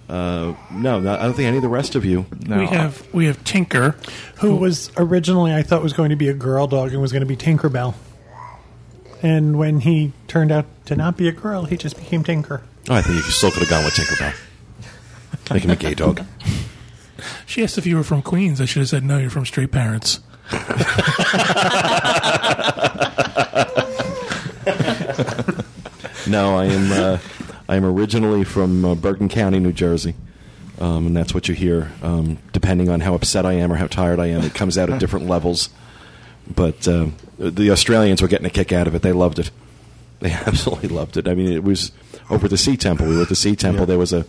uh, 0.08 0.54
no, 0.72 0.98
not, 0.98 1.20
I 1.20 1.24
don't 1.26 1.34
think 1.34 1.46
any 1.46 1.58
of 1.58 1.62
the 1.62 1.68
rest 1.68 1.94
of 1.94 2.04
you. 2.04 2.26
We 2.48 2.66
have 2.66 3.06
we 3.14 3.26
have 3.26 3.44
Tinker, 3.44 3.94
Who 4.38 4.56
was 4.56 4.90
originally 4.96 5.54
I 5.54 5.62
thought 5.62 5.80
was 5.80 5.92
going 5.92 6.10
to 6.10 6.16
be 6.16 6.28
a 6.28 6.34
girl 6.34 6.66
dog 6.66 6.92
and 6.92 7.00
was 7.00 7.12
going 7.12 7.20
to 7.20 7.26
be 7.26 7.36
Tinkerbell. 7.36 7.94
And 9.22 9.58
when 9.58 9.80
he 9.80 10.12
turned 10.26 10.50
out 10.50 10.66
to 10.86 10.96
not 10.96 11.16
be 11.16 11.28
a 11.28 11.32
girl, 11.32 11.66
he 11.66 11.76
just 11.76 11.96
became 11.96 12.24
Tinker. 12.24 12.62
Oh, 12.90 12.94
I 12.94 13.02
think 13.02 13.16
you 13.16 13.22
still 13.22 13.50
could 13.50 13.60
have 13.60 13.70
gone 13.70 13.84
with 13.84 13.94
Tinkerbell. 13.94 14.34
Make 15.52 15.64
him 15.64 15.70
a 15.70 15.76
gay 15.76 15.94
dog. 15.94 16.22
She 17.46 17.64
asked 17.64 17.78
if 17.78 17.86
you 17.86 17.96
were 17.96 18.04
from 18.04 18.22
Queens. 18.22 18.60
I 18.60 18.64
should 18.66 18.80
have 18.80 18.90
said 18.90 19.02
no. 19.02 19.18
You're 19.18 19.30
from 19.30 19.44
Straight 19.44 19.72
Parents. 19.72 20.20
No, 26.28 26.56
I 26.58 26.66
am. 26.66 26.92
Uh, 26.92 27.18
I 27.68 27.76
am 27.76 27.84
originally 27.86 28.44
from 28.44 28.84
uh, 28.84 28.94
Bergen 28.94 29.28
County, 29.30 29.58
New 29.58 29.72
Jersey, 29.72 30.14
um, 30.78 31.06
and 31.06 31.16
that's 31.16 31.32
what 31.32 31.48
you 31.48 31.54
hear. 31.54 31.90
Um, 32.02 32.38
depending 32.52 32.90
on 32.90 33.00
how 33.00 33.14
upset 33.14 33.46
I 33.46 33.54
am 33.54 33.72
or 33.72 33.76
how 33.76 33.86
tired 33.86 34.20
I 34.20 34.26
am, 34.26 34.42
it 34.42 34.54
comes 34.54 34.76
out 34.76 34.90
at 34.90 35.00
different 35.00 35.26
levels. 35.30 35.70
But 36.54 36.86
uh, 36.86 37.06
the 37.38 37.70
Australians 37.70 38.20
were 38.20 38.28
getting 38.28 38.46
a 38.46 38.50
kick 38.50 38.72
out 38.72 38.86
of 38.86 38.94
it. 38.94 39.02
They 39.02 39.12
loved 39.12 39.38
it. 39.38 39.50
They 40.20 40.32
absolutely 40.32 40.88
loved 40.90 41.16
it. 41.16 41.26
I 41.28 41.34
mean, 41.34 41.50
it 41.52 41.64
was 41.64 41.92
over 42.30 42.46
at 42.46 42.50
the 42.50 42.58
Sea 42.58 42.76
Temple. 42.76 43.06
We 43.08 43.16
were 43.16 43.22
at 43.22 43.28
the 43.28 43.36
Sea 43.36 43.56
Temple. 43.56 43.86
There 43.86 43.98
was 43.98 44.12
a. 44.12 44.24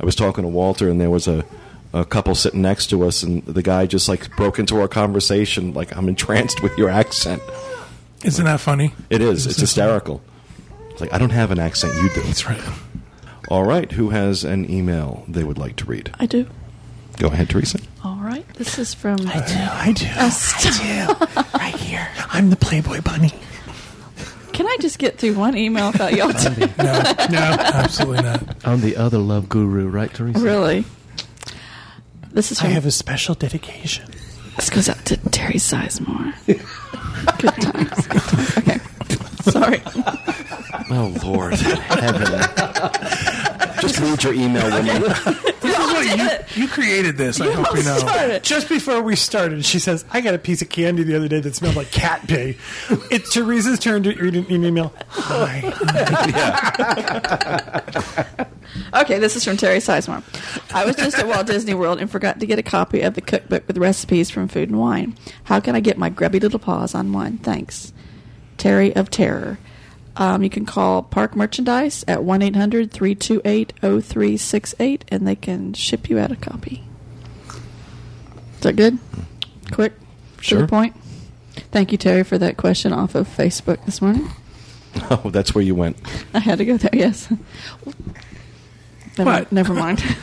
I 0.00 0.04
was 0.04 0.14
talking 0.14 0.42
to 0.42 0.48
Walter, 0.48 0.88
and 0.88 1.00
there 1.00 1.10
was 1.10 1.28
a. 1.28 1.44
A 1.94 2.06
couple 2.06 2.34
sitting 2.34 2.62
next 2.62 2.86
to 2.86 3.04
us, 3.04 3.22
and 3.22 3.44
the 3.44 3.60
guy 3.60 3.84
just 3.84 4.08
like 4.08 4.34
broke 4.34 4.58
into 4.58 4.80
our 4.80 4.88
conversation. 4.88 5.74
Like, 5.74 5.94
I'm 5.94 6.08
entranced 6.08 6.62
with 6.62 6.78
your 6.78 6.88
accent. 6.88 7.42
Isn't 8.24 8.46
that 8.46 8.60
funny? 8.60 8.94
It 9.10 9.20
is. 9.20 9.46
It's 9.46 9.60
hysterical. 9.60 10.22
It's 10.88 11.02
like 11.02 11.12
I 11.12 11.18
don't 11.18 11.30
have 11.30 11.50
an 11.50 11.58
accent. 11.58 11.94
You 11.96 12.08
do. 12.14 12.22
That's 12.22 12.46
right. 12.48 12.62
All 13.48 13.64
right. 13.64 13.92
Who 13.92 14.08
has 14.08 14.42
an 14.42 14.70
email 14.70 15.24
they 15.28 15.44
would 15.44 15.58
like 15.58 15.76
to 15.76 15.84
read? 15.84 16.10
I 16.18 16.24
do. 16.24 16.46
Go 17.18 17.26
ahead, 17.26 17.50
Teresa. 17.50 17.78
All 18.02 18.16
right. 18.22 18.46
This 18.54 18.78
is 18.78 18.94
from. 18.94 19.18
I 19.26 19.44
do. 19.46 19.54
I 19.58 19.92
do. 19.94 20.06
Uh, 20.16 20.30
stop. 20.30 21.54
right 21.54 21.76
here. 21.76 22.08
I'm 22.30 22.48
the 22.48 22.56
Playboy 22.56 23.02
Bunny. 23.02 23.32
Can 24.52 24.66
I 24.66 24.76
just 24.80 24.98
get 24.98 25.18
through 25.18 25.34
one 25.34 25.56
email 25.56 25.90
without 25.92 26.12
y'all? 26.12 26.32
T- 26.32 26.60
No, 26.78 27.02
no, 27.30 27.38
absolutely 27.38 28.22
not. 28.22 28.42
I'm 28.66 28.80
the 28.80 28.96
other 28.96 29.18
love 29.18 29.48
guru, 29.48 29.88
right, 29.88 30.12
Teresa? 30.12 30.38
really? 30.40 30.84
This 32.32 32.50
is 32.52 32.60
I 32.62 32.66
have 32.68 32.86
a 32.86 32.90
special 32.90 33.34
dedication. 33.34 34.10
This 34.56 34.70
goes 34.70 34.88
out 34.88 35.04
to 35.06 35.16
Terry 35.30 35.54
Sizemore. 35.54 36.34
Good 36.46 37.54
times. 37.60 38.06
Good 38.06 38.22
times. 38.22 38.58
Okay. 38.58 38.78
Sorry. 39.50 39.82
Oh 40.90 41.14
Lord, 41.24 41.54
heaven! 41.54 42.40
Just 43.82 43.98
read 43.98 44.22
your 44.22 44.32
email, 44.32 44.70
woman. 44.70 45.02
This 45.62 45.78
is 45.78 45.92
what 45.92 46.18
you, 46.56 46.62
you 46.62 46.68
created 46.68 47.16
this. 47.16 47.40
I 47.40 47.52
hope 47.52 47.76
you 47.76 47.84
know. 47.84 48.38
Just 48.40 48.68
before 48.68 49.00
we 49.00 49.14
started, 49.14 49.64
she 49.64 49.78
says, 49.78 50.04
I 50.10 50.20
got 50.20 50.34
a 50.34 50.38
piece 50.38 50.60
of 50.60 50.68
candy 50.68 51.04
the 51.04 51.14
other 51.14 51.28
day 51.28 51.38
that 51.38 51.54
smelled 51.54 51.76
like 51.76 51.92
cat 51.92 52.26
pee. 52.26 52.58
It's 53.12 53.32
Teresa's 53.32 53.78
turn 53.78 54.02
to 54.02 54.12
read 54.14 54.34
an 54.34 54.50
email. 54.50 54.92
Hi. 55.08 55.62
Okay, 58.94 59.18
this 59.18 59.36
is 59.36 59.44
from 59.44 59.56
Terry 59.58 59.78
Sizemore. 59.78 60.22
I 60.74 60.84
was 60.86 60.96
just 60.96 61.18
at 61.18 61.26
Walt 61.26 61.46
Disney 61.46 61.74
World 61.74 61.98
and 62.00 62.10
forgot 62.10 62.40
to 62.40 62.46
get 62.46 62.58
a 62.58 62.62
copy 62.62 63.02
of 63.02 63.14
the 63.14 63.20
cookbook 63.20 63.66
with 63.66 63.76
recipes 63.76 64.30
from 64.30 64.48
Food 64.48 64.70
and 64.70 64.78
Wine. 64.78 65.14
How 65.44 65.60
can 65.60 65.74
I 65.74 65.80
get 65.80 65.98
my 65.98 66.08
grubby 66.08 66.40
little 66.40 66.58
paws 66.58 66.94
on 66.94 67.12
one? 67.12 67.38
Thanks. 67.38 67.92
Terry 68.56 68.94
of 68.96 69.10
Terror. 69.10 69.58
Um, 70.16 70.42
you 70.42 70.50
can 70.50 70.66
call 70.66 71.02
Park 71.02 71.34
Merchandise 71.34 72.04
at 72.06 72.22
1 72.22 72.42
800 72.42 72.90
328 72.90 73.72
0368 73.80 75.04
and 75.08 75.26
they 75.26 75.34
can 75.36 75.72
ship 75.72 76.10
you 76.10 76.18
out 76.18 76.30
a 76.30 76.36
copy. 76.36 76.84
Is 77.48 78.60
that 78.60 78.76
good? 78.76 78.98
Quick? 79.72 79.94
To 80.38 80.42
Sure. 80.42 80.60
the 80.62 80.68
point? 80.68 80.94
Thank 81.70 81.92
you, 81.92 81.98
Terry, 81.98 82.24
for 82.24 82.36
that 82.38 82.56
question 82.56 82.92
off 82.92 83.14
of 83.14 83.26
Facebook 83.28 83.84
this 83.86 84.02
morning. 84.02 84.28
Oh, 85.10 85.30
that's 85.30 85.54
where 85.54 85.64
you 85.64 85.74
went. 85.74 85.96
I 86.34 86.38
had 86.38 86.58
to 86.58 86.66
go 86.66 86.76
there, 86.76 86.90
yes. 86.92 87.26
Never, 89.16 89.30
What? 89.30 89.50
never 89.52 89.72
mind. 89.74 90.02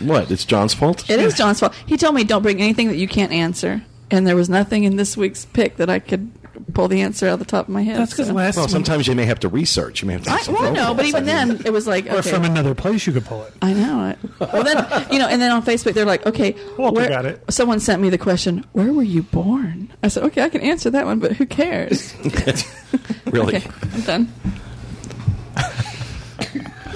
What? 0.00 0.30
It's 0.30 0.44
John's 0.44 0.72
fault? 0.74 1.08
It 1.10 1.18
is 1.20 1.34
John's 1.34 1.58
fault. 1.60 1.72
He 1.86 1.96
told 1.96 2.14
me 2.16 2.22
don't 2.24 2.42
bring 2.42 2.60
anything 2.60 2.86
that 2.88 2.96
you 2.96 3.06
can't 3.08 3.32
answer, 3.32 3.82
and 4.12 4.24
there 4.26 4.34
was 4.36 4.48
nothing 4.48 4.82
in 4.84 4.94
this 4.96 5.16
week's 5.16 5.44
pick 5.44 5.76
that 5.78 5.88
I 5.90 5.98
could 6.00 6.30
pull 6.72 6.88
the 6.88 7.02
answer 7.02 7.26
out 7.28 7.34
of 7.34 7.38
the 7.40 7.44
top 7.44 7.66
of 7.66 7.74
my 7.74 7.82
head. 7.82 7.98
That's 7.98 8.12
because 8.12 8.28
so. 8.28 8.34
last 8.34 8.56
Well, 8.56 8.66
week- 8.66 8.72
sometimes 8.72 9.06
you 9.06 9.14
may 9.14 9.24
have 9.24 9.40
to 9.40 9.48
research. 9.48 10.02
You 10.02 10.06
may 10.08 10.14
have 10.14 10.22
to. 10.22 10.30
do 10.30 10.36
I, 10.56 10.60
well, 10.62 10.72
no, 10.72 10.94
but 10.94 11.04
even 11.06 11.24
then, 11.26 11.62
it 11.64 11.72
was 11.72 11.86
like 11.86 12.10
Or 12.10 12.22
from 12.22 12.44
another 12.44 12.74
place 12.74 13.06
you 13.06 13.12
could 13.12 13.24
pull 13.24 13.42
it. 13.44 13.54
I 13.62 13.72
know 13.72 14.08
it. 14.08 14.18
Well, 14.52 14.64
then 14.64 14.76
you 15.12 15.18
know, 15.18 15.28
and 15.28 15.40
then 15.40 15.52
on 15.52 15.62
Facebook 15.62 15.94
they're 15.94 16.04
like, 16.04 16.26
okay, 16.26 16.54
Walter 16.78 17.00
where- 17.00 17.08
got 17.08 17.24
it. 17.26 17.42
Someone 17.50 17.80
sent 17.80 18.02
me 18.02 18.10
the 18.10 18.18
question, 18.18 18.64
"Where 18.72 18.92
were 18.92 19.02
you 19.02 19.22
born?" 19.22 19.90
I 20.02 20.08
said, 20.08 20.24
okay, 20.24 20.42
I 20.42 20.48
can 20.48 20.60
answer 20.60 20.90
that 20.90 21.06
one, 21.06 21.18
but 21.20 21.32
who 21.32 21.46
cares? 21.46 22.14
really. 23.26 23.56
Okay, 23.56 23.70
I'm 23.92 24.00
done. 24.02 24.32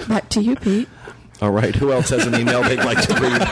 Back 0.09 0.29
to 0.31 0.41
you, 0.43 0.57
Pete. 0.57 0.89
All 1.41 1.51
right. 1.51 1.75
Who 1.75 1.93
else 1.93 2.11
has 2.11 2.27
an 2.27 2.35
email 2.35 2.63
they'd 2.63 2.79
like 2.79 3.01
to 3.03 3.15
read? 3.15 3.43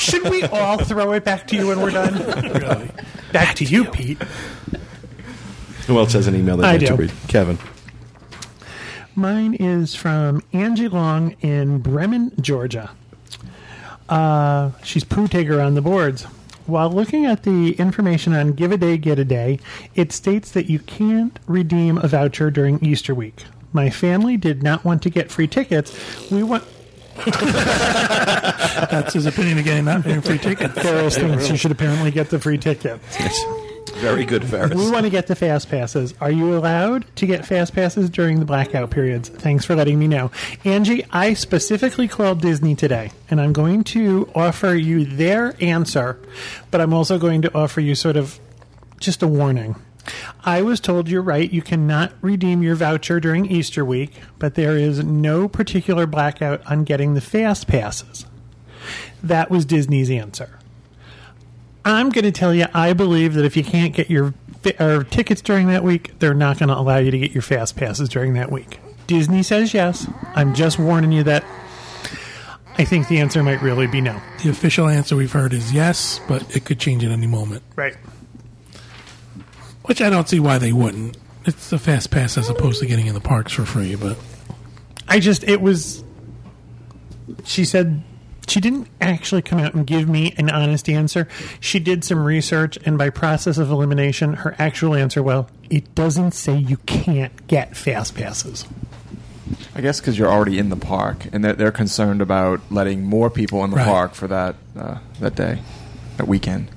Should 0.00 0.28
we 0.28 0.42
all 0.44 0.78
throw 0.78 1.12
it 1.12 1.24
back 1.24 1.46
to 1.48 1.56
you 1.56 1.68
when 1.68 1.80
we're 1.80 1.90
done? 1.92 2.14
Really. 2.52 2.90
Back 3.34 3.56
to 3.56 3.64
you, 3.64 3.84
Pete. 3.86 4.22
Who 5.88 5.98
else 5.98 6.12
has 6.12 6.28
an 6.28 6.36
email 6.36 6.56
they'd 6.56 6.66
I 6.66 6.76
like 6.76 6.86
to 6.86 6.94
read? 6.94 7.12
Kevin. 7.26 7.58
Mine 9.16 9.54
is 9.54 9.92
from 9.92 10.40
Angie 10.52 10.86
Long 10.86 11.32
in 11.40 11.80
Bremen, 11.80 12.30
Georgia. 12.40 12.92
Uh, 14.08 14.70
she's 14.84 15.02
poo 15.02 15.26
taker 15.26 15.60
on 15.60 15.74
the 15.74 15.82
boards. 15.82 16.22
While 16.66 16.92
looking 16.92 17.26
at 17.26 17.42
the 17.42 17.72
information 17.72 18.34
on 18.34 18.52
Give 18.52 18.70
a 18.70 18.76
Day, 18.76 18.96
Get 18.98 19.18
a 19.18 19.24
Day, 19.24 19.58
it 19.96 20.12
states 20.12 20.52
that 20.52 20.70
you 20.70 20.78
can't 20.78 21.36
redeem 21.48 21.98
a 21.98 22.06
voucher 22.06 22.52
during 22.52 22.82
Easter 22.84 23.16
week. 23.16 23.46
My 23.72 23.90
family 23.90 24.36
did 24.36 24.62
not 24.62 24.84
want 24.84 25.02
to 25.02 25.10
get 25.10 25.32
free 25.32 25.48
tickets. 25.48 26.30
We 26.30 26.44
want. 26.44 26.62
That's 28.90 29.14
his 29.14 29.26
opinion 29.26 29.58
of 29.58 29.64
getting 29.64 29.84
not 29.84 30.02
getting 30.02 30.22
free 30.22 30.38
ticket. 30.38 30.72
Ferris 30.72 31.16
thinks 31.16 31.48
you 31.48 31.56
should 31.56 31.70
apparently 31.70 32.10
get 32.10 32.30
the 32.30 32.38
free 32.38 32.58
tickets. 32.58 33.16
Very 33.96 34.24
good, 34.24 34.44
Ferris. 34.44 34.74
We 34.74 34.90
want 34.90 35.04
to 35.04 35.10
get 35.10 35.28
the 35.28 35.36
fast 35.36 35.70
passes. 35.70 36.14
Are 36.20 36.30
you 36.30 36.56
allowed 36.56 37.04
to 37.16 37.26
get 37.26 37.46
fast 37.46 37.74
passes 37.74 38.10
during 38.10 38.40
the 38.40 38.44
blackout 38.44 38.90
periods? 38.90 39.28
Thanks 39.28 39.64
for 39.64 39.76
letting 39.76 39.98
me 39.98 40.08
know. 40.08 40.32
Angie, 40.64 41.04
I 41.12 41.34
specifically 41.34 42.08
called 42.08 42.40
Disney 42.40 42.74
today, 42.74 43.12
and 43.30 43.40
I'm 43.40 43.52
going 43.52 43.84
to 43.84 44.28
offer 44.34 44.74
you 44.74 45.04
their 45.04 45.54
answer, 45.62 46.18
but 46.70 46.80
I'm 46.80 46.92
also 46.92 47.18
going 47.18 47.42
to 47.42 47.54
offer 47.54 47.80
you 47.80 47.94
sort 47.94 48.16
of 48.16 48.38
just 48.98 49.22
a 49.22 49.28
warning. 49.28 49.76
I 50.44 50.62
was 50.62 50.80
told 50.80 51.08
you're 51.08 51.22
right, 51.22 51.50
you 51.50 51.62
cannot 51.62 52.12
redeem 52.20 52.62
your 52.62 52.74
voucher 52.74 53.20
during 53.20 53.46
Easter 53.46 53.84
week, 53.84 54.12
but 54.38 54.54
there 54.54 54.76
is 54.76 55.02
no 55.02 55.48
particular 55.48 56.06
blackout 56.06 56.64
on 56.70 56.84
getting 56.84 57.14
the 57.14 57.20
fast 57.20 57.66
passes. 57.66 58.26
That 59.22 59.50
was 59.50 59.64
Disney's 59.64 60.10
answer. 60.10 60.58
I'm 61.84 62.10
going 62.10 62.24
to 62.24 62.32
tell 62.32 62.54
you, 62.54 62.66
I 62.74 62.92
believe 62.92 63.34
that 63.34 63.44
if 63.44 63.56
you 63.56 63.64
can't 63.64 63.94
get 63.94 64.10
your 64.10 64.34
or 64.80 65.04
tickets 65.04 65.42
during 65.42 65.68
that 65.68 65.84
week, 65.84 66.18
they're 66.18 66.32
not 66.32 66.58
going 66.58 66.70
to 66.70 66.76
allow 66.76 66.96
you 66.96 67.10
to 67.10 67.18
get 67.18 67.32
your 67.32 67.42
fast 67.42 67.76
passes 67.76 68.08
during 68.08 68.32
that 68.34 68.50
week. 68.50 68.78
Disney 69.06 69.42
says 69.42 69.74
yes. 69.74 70.08
I'm 70.34 70.54
just 70.54 70.78
warning 70.78 71.12
you 71.12 71.22
that 71.24 71.44
I 72.78 72.84
think 72.84 73.08
the 73.08 73.18
answer 73.18 73.42
might 73.42 73.60
really 73.60 73.86
be 73.86 74.00
no. 74.00 74.20
The 74.42 74.50
official 74.50 74.88
answer 74.88 75.16
we've 75.16 75.32
heard 75.32 75.52
is 75.52 75.72
yes, 75.72 76.20
but 76.26 76.56
it 76.56 76.64
could 76.64 76.80
change 76.80 77.04
at 77.04 77.10
any 77.10 77.26
moment. 77.26 77.62
Right. 77.76 77.96
Which 79.84 80.00
I 80.00 80.10
don't 80.10 80.28
see 80.28 80.40
why 80.40 80.58
they 80.58 80.72
wouldn't. 80.72 81.16
It's 81.44 81.72
a 81.72 81.78
fast 81.78 82.10
pass 82.10 82.38
as 82.38 82.48
opposed 82.48 82.80
to 82.80 82.86
getting 82.86 83.06
in 83.06 83.14
the 83.14 83.20
parks 83.20 83.52
for 83.52 83.64
free, 83.66 83.94
but 83.96 84.16
I 85.08 85.20
just, 85.20 85.44
it 85.44 85.60
was. 85.60 86.02
She 87.44 87.64
said 87.66 88.02
she 88.48 88.60
didn't 88.60 88.88
actually 89.00 89.42
come 89.42 89.58
out 89.58 89.74
and 89.74 89.86
give 89.86 90.08
me 90.08 90.34
an 90.38 90.48
honest 90.50 90.88
answer. 90.88 91.28
She 91.60 91.80
did 91.80 92.02
some 92.04 92.24
research, 92.24 92.78
and 92.86 92.96
by 92.96 93.10
process 93.10 93.58
of 93.58 93.70
elimination, 93.70 94.32
her 94.34 94.54
actual 94.58 94.94
answer, 94.94 95.22
well, 95.22 95.48
it 95.68 95.94
doesn't 95.94 96.32
say 96.32 96.56
you 96.56 96.78
can't 96.78 97.46
get 97.46 97.76
fast 97.76 98.14
passes. 98.14 98.66
I 99.74 99.82
guess 99.82 100.00
because 100.00 100.18
you're 100.18 100.30
already 100.30 100.58
in 100.58 100.70
the 100.70 100.76
park, 100.76 101.26
and 101.32 101.44
they're, 101.44 101.52
they're 101.52 101.72
concerned 101.72 102.22
about 102.22 102.60
letting 102.70 103.02
more 103.04 103.28
people 103.28 103.62
in 103.64 103.70
the 103.70 103.76
Right. 103.76 103.86
park 103.86 104.14
for 104.14 104.28
that 104.28 104.56
uh, 104.78 104.98
that 105.20 105.34
day, 105.34 105.60
that 106.16 106.26
weekend. 106.26 106.68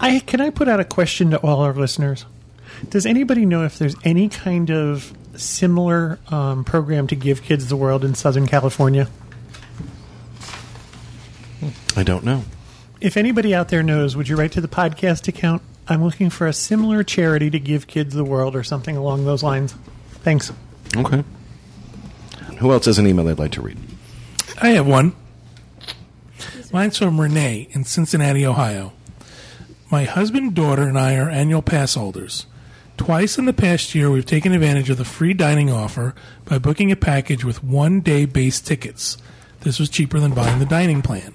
I 0.00 0.20
can 0.20 0.40
I 0.40 0.50
put 0.50 0.68
out 0.68 0.80
a 0.80 0.84
question 0.84 1.30
to 1.30 1.38
all 1.38 1.60
our 1.60 1.74
listeners? 1.74 2.24
Does 2.88 3.06
anybody 3.06 3.44
know 3.44 3.64
if 3.64 3.78
there's 3.78 3.96
any 4.04 4.28
kind 4.28 4.70
of 4.70 5.12
similar 5.36 6.18
um, 6.28 6.64
program 6.64 7.06
to 7.08 7.16
give 7.16 7.42
kids 7.42 7.68
the 7.68 7.76
world 7.76 8.04
in 8.04 8.14
Southern 8.14 8.46
California? 8.46 9.08
I 11.96 12.02
don't 12.02 12.24
know. 12.24 12.44
If 13.00 13.16
anybody 13.16 13.54
out 13.54 13.68
there 13.68 13.82
knows, 13.82 14.16
would 14.16 14.28
you 14.28 14.36
write 14.36 14.52
to 14.52 14.60
the 14.60 14.68
podcast 14.68 15.28
account? 15.28 15.62
I'm 15.88 16.04
looking 16.04 16.30
for 16.30 16.46
a 16.46 16.52
similar 16.52 17.02
charity 17.02 17.50
to 17.50 17.58
give 17.58 17.86
kids 17.86 18.14
the 18.14 18.24
world 18.24 18.54
or 18.54 18.62
something 18.62 18.96
along 18.96 19.24
those 19.24 19.42
lines. 19.42 19.74
Thanks. 20.22 20.52
Okay. 20.96 21.24
Who 22.58 22.72
else 22.72 22.86
has 22.86 22.98
an 22.98 23.06
email 23.06 23.24
they'd 23.24 23.38
like 23.38 23.52
to 23.52 23.62
read? 23.62 23.78
I 24.60 24.70
have 24.70 24.86
one. 24.86 25.14
Mine's 26.72 26.98
from 26.98 27.20
Renee 27.20 27.68
in 27.70 27.84
Cincinnati, 27.84 28.44
Ohio. 28.44 28.92
My 29.90 30.04
husband, 30.04 30.54
daughter, 30.54 30.82
and 30.82 30.98
I 30.98 31.16
are 31.16 31.30
annual 31.30 31.62
pass 31.62 31.94
holders. 31.94 32.44
Twice 32.98 33.38
in 33.38 33.46
the 33.46 33.54
past 33.54 33.94
year, 33.94 34.10
we've 34.10 34.26
taken 34.26 34.52
advantage 34.52 34.90
of 34.90 34.98
the 34.98 35.04
free 35.04 35.32
dining 35.32 35.70
offer 35.70 36.14
by 36.44 36.58
booking 36.58 36.92
a 36.92 36.96
package 36.96 37.44
with 37.44 37.64
one 37.64 38.00
day 38.00 38.26
base 38.26 38.60
tickets. 38.60 39.16
This 39.60 39.78
was 39.78 39.88
cheaper 39.88 40.20
than 40.20 40.34
buying 40.34 40.58
the 40.58 40.66
dining 40.66 41.00
plan. 41.00 41.32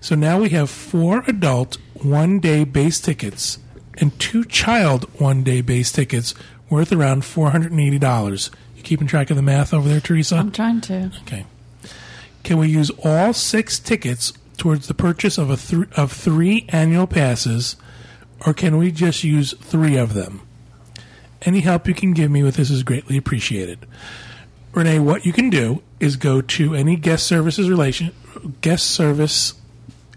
So 0.00 0.14
now 0.14 0.40
we 0.40 0.50
have 0.50 0.70
four 0.70 1.24
adult 1.26 1.76
one 1.94 2.38
day 2.40 2.64
base 2.64 3.00
tickets 3.00 3.58
and 3.94 4.18
two 4.18 4.44
child 4.44 5.04
one 5.20 5.42
day 5.42 5.60
base 5.60 5.92
tickets 5.92 6.34
worth 6.70 6.92
around 6.92 7.22
$480. 7.22 8.50
You 8.76 8.82
keeping 8.82 9.08
track 9.08 9.30
of 9.30 9.36
the 9.36 9.42
math 9.42 9.74
over 9.74 9.88
there, 9.88 10.00
Teresa? 10.00 10.36
I'm 10.36 10.52
trying 10.52 10.80
to. 10.82 11.10
Okay. 11.22 11.44
Can 12.44 12.58
we 12.58 12.68
use 12.68 12.90
all 13.04 13.32
six 13.32 13.78
tickets 13.78 14.32
towards 14.58 14.88
the 14.88 14.94
purchase 14.94 15.38
of 15.38 15.50
a 15.50 15.56
th- 15.56 15.88
of 15.96 16.12
three 16.12 16.66
annual 16.68 17.06
passes, 17.06 17.76
or 18.44 18.52
can 18.52 18.76
we 18.76 18.90
just 18.90 19.24
use 19.24 19.54
three 19.54 19.96
of 19.96 20.12
them? 20.12 20.42
Any 21.42 21.60
help 21.60 21.88
you 21.88 21.94
can 21.94 22.12
give 22.12 22.30
me 22.30 22.42
with 22.42 22.56
this 22.56 22.70
is 22.70 22.82
greatly 22.82 23.16
appreciated. 23.16 23.86
Renee, 24.72 24.98
what 24.98 25.24
you 25.24 25.32
can 25.32 25.50
do 25.50 25.82
is 26.00 26.16
go 26.16 26.40
to 26.40 26.74
any 26.74 26.96
guest 26.96 27.26
services 27.26 27.70
relation 27.70 28.12
guest 28.60 28.86
service 28.90 29.54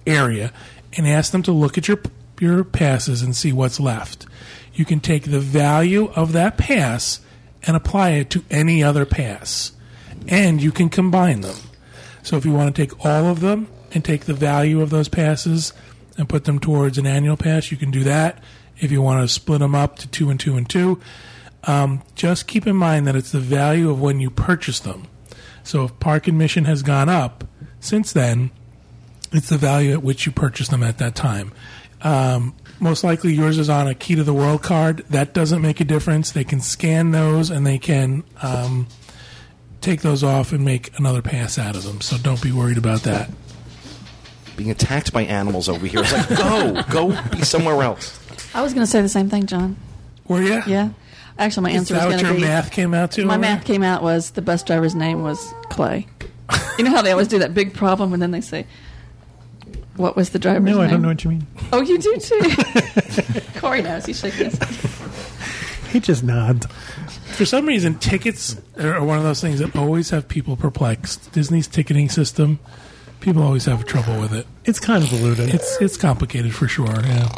area 0.06 0.52
and 0.98 1.08
ask 1.08 1.32
them 1.32 1.44
to 1.44 1.52
look 1.52 1.78
at 1.78 1.88
your 1.88 2.00
your 2.40 2.64
passes 2.64 3.22
and 3.22 3.36
see 3.36 3.54
what's 3.54 3.80
left. 3.80 4.26
You 4.74 4.84
can 4.84 5.00
take 5.00 5.26
the 5.26 5.40
value 5.40 6.12
of 6.16 6.32
that 6.34 6.58
pass 6.58 7.22
and 7.64 7.78
apply 7.78 8.12
it 8.12 8.30
to 8.32 8.44
any 8.50 8.84
other 8.84 9.06
pass, 9.06 9.74
and 10.28 10.62
you 10.62 10.72
can 10.72 10.90
combine 10.90 11.42
them. 11.42 11.58
So 12.24 12.38
if 12.38 12.46
you 12.46 12.52
want 12.52 12.76
to 12.76 12.82
take 12.82 13.06
all 13.06 13.28
of 13.28 13.42
them 13.42 13.68
and 13.94 14.04
take 14.04 14.26
the 14.26 14.34
value 14.34 14.82
of 14.82 14.90
those 14.90 15.10
passes 15.10 15.74
and 16.18 16.30
put 16.30 16.46
them 16.46 16.60
towards 16.60 16.98
an 16.98 17.08
annual 17.08 17.38
pass, 17.38 17.72
you 17.72 17.78
can 17.78 17.92
do 17.92 18.04
that. 18.04 18.42
If 18.80 18.92
you 18.92 19.02
want 19.02 19.22
to 19.22 19.28
split 19.28 19.60
them 19.60 19.76
up 19.76 19.98
to 20.00 20.08
two 20.08 20.30
and 20.30 20.40
two 20.40 20.58
and 20.58 20.70
two, 20.70 21.00
um, 21.66 22.02
just 22.16 22.48
keep 22.48 22.66
in 22.66 22.76
mind 22.76 23.06
that 23.08 23.16
it's 23.16 23.32
the 23.32 23.40
value 23.40 23.90
of 23.90 24.02
when 24.02 24.20
you 24.20 24.30
purchase 24.30 24.80
them. 24.80 25.08
So 25.64 25.86
if 25.86 26.00
park 26.00 26.28
admission 26.28 26.66
has 26.66 26.82
gone 26.82 27.10
up 27.10 27.44
since 27.80 28.12
then, 28.14 28.52
it's 29.32 29.50
the 29.50 29.58
value 29.58 29.94
at 29.94 30.04
which 30.04 30.26
you 30.26 30.32
purchase 30.32 30.68
them 30.70 30.84
at 30.84 30.98
that 30.98 31.16
time. 31.16 31.52
Um, 32.02 32.56
most 32.80 33.04
likely 33.04 33.34
yours 33.34 33.60
is 33.60 33.70
on 33.70 33.88
a 33.88 33.94
key 33.94 34.16
to 34.16 34.24
the 34.24 34.34
world 34.34 34.64
card. 34.64 35.06
That 35.10 35.34
doesn't 35.34 35.62
make 35.62 35.80
a 35.80 35.86
difference. 35.86 36.32
They 36.32 36.44
can 36.44 36.60
scan 36.60 37.12
those 37.12 37.52
and 37.52 37.66
they 37.66 37.78
can 37.78 38.24
um, 38.42 38.88
take 39.82 40.02
those 40.02 40.24
off 40.24 40.52
and 40.52 40.66
make 40.66 40.98
another 40.98 41.22
pass 41.22 41.60
out 41.60 41.76
of 41.76 41.84
them. 41.84 42.02
So 42.02 42.18
don't 42.18 42.42
be 42.42 42.52
worried 42.52 42.78
about 42.80 43.04
that. 43.04 43.30
Being 44.58 44.72
attacked 44.72 45.12
by 45.14 45.24
animals 45.24 45.70
over 45.70 45.86
here. 45.88 46.02
It's 46.02 46.12
like, 46.12 46.30
go, 46.92 47.12
go 47.14 47.30
be 47.32 47.42
somewhere 47.44 47.82
else. 47.84 48.20
I 48.54 48.62
was 48.62 48.74
going 48.74 48.86
to 48.86 48.92
say 48.92 49.02
the 49.02 49.10
same 49.10 49.30
thing, 49.30 49.46
John. 49.46 49.78
Were 50.28 50.42
you? 50.42 50.62
Yeah. 50.68 50.90
Actually, 51.40 51.64
my 51.64 51.70
Is 51.72 51.76
answer 51.78 51.94
was 51.96 52.04
that 52.04 52.10
going 52.10 52.18
what 52.18 52.22
to 52.22 52.26
your 52.28 52.36
be 52.36 52.42
math 52.42 52.72
came 52.72 52.94
out 52.94 53.12
to? 53.12 53.22
My 53.26 53.36
Laura? 53.36 53.40
math 53.42 53.66
came 53.66 53.82
out 53.84 54.04
was 54.04 54.32
the 54.32 54.42
bus 54.42 54.62
driver's 54.64 54.94
name 54.94 55.24
was 55.24 55.54
Clay. 55.70 56.06
you 56.78 56.84
know 56.84 56.92
how 56.92 57.02
they 57.02 57.12
always 57.12 57.28
do 57.30 57.40
that 57.40 57.54
big 57.54 57.74
problem 57.74 58.14
and 58.14 58.22
then 58.22 58.32
they 58.32 58.42
say, 58.42 58.68
"What 59.96 60.16
was 60.16 60.30
the 60.32 60.40
driver's 60.40 60.64
name?" 60.66 60.76
No, 60.76 60.82
I 60.82 60.88
don't 60.88 61.02
know 61.02 61.08
what 61.08 61.24
you 61.24 61.32
mean. 61.32 61.48
Oh, 61.72 61.82
you 61.82 61.98
do 61.98 62.18
too. 62.18 62.42
Corey 63.60 63.82
knows. 63.82 64.06
He's 64.06 64.20
shaking 64.20 64.50
his. 64.52 64.58
head. 64.58 65.92
He 65.92 66.00
just 66.00 66.24
nods. 66.24 66.66
For 67.36 67.46
some 67.46 67.66
reason, 67.66 67.96
tickets 67.96 68.58
are 68.78 68.96
are 68.96 69.04
one 69.04 69.18
of 69.18 69.24
those 69.24 69.42
things 69.42 69.60
that 69.60 69.76
always 69.76 70.10
have 70.12 70.28
people 70.28 70.56
perplexed. 70.58 71.32
Disney's 71.32 71.68
ticketing 71.68 72.10
system, 72.10 72.60
people 73.22 73.44
always 73.44 73.66
have 73.66 73.86
trouble 73.86 74.20
with 74.20 74.34
it. 74.34 74.46
It's 74.66 74.80
convoluted. 74.80 75.54
It's 75.54 75.78
it's 75.80 75.96
complicated 75.98 76.54
for 76.54 76.68
sure. 76.68 77.02
Yeah. 77.04 77.30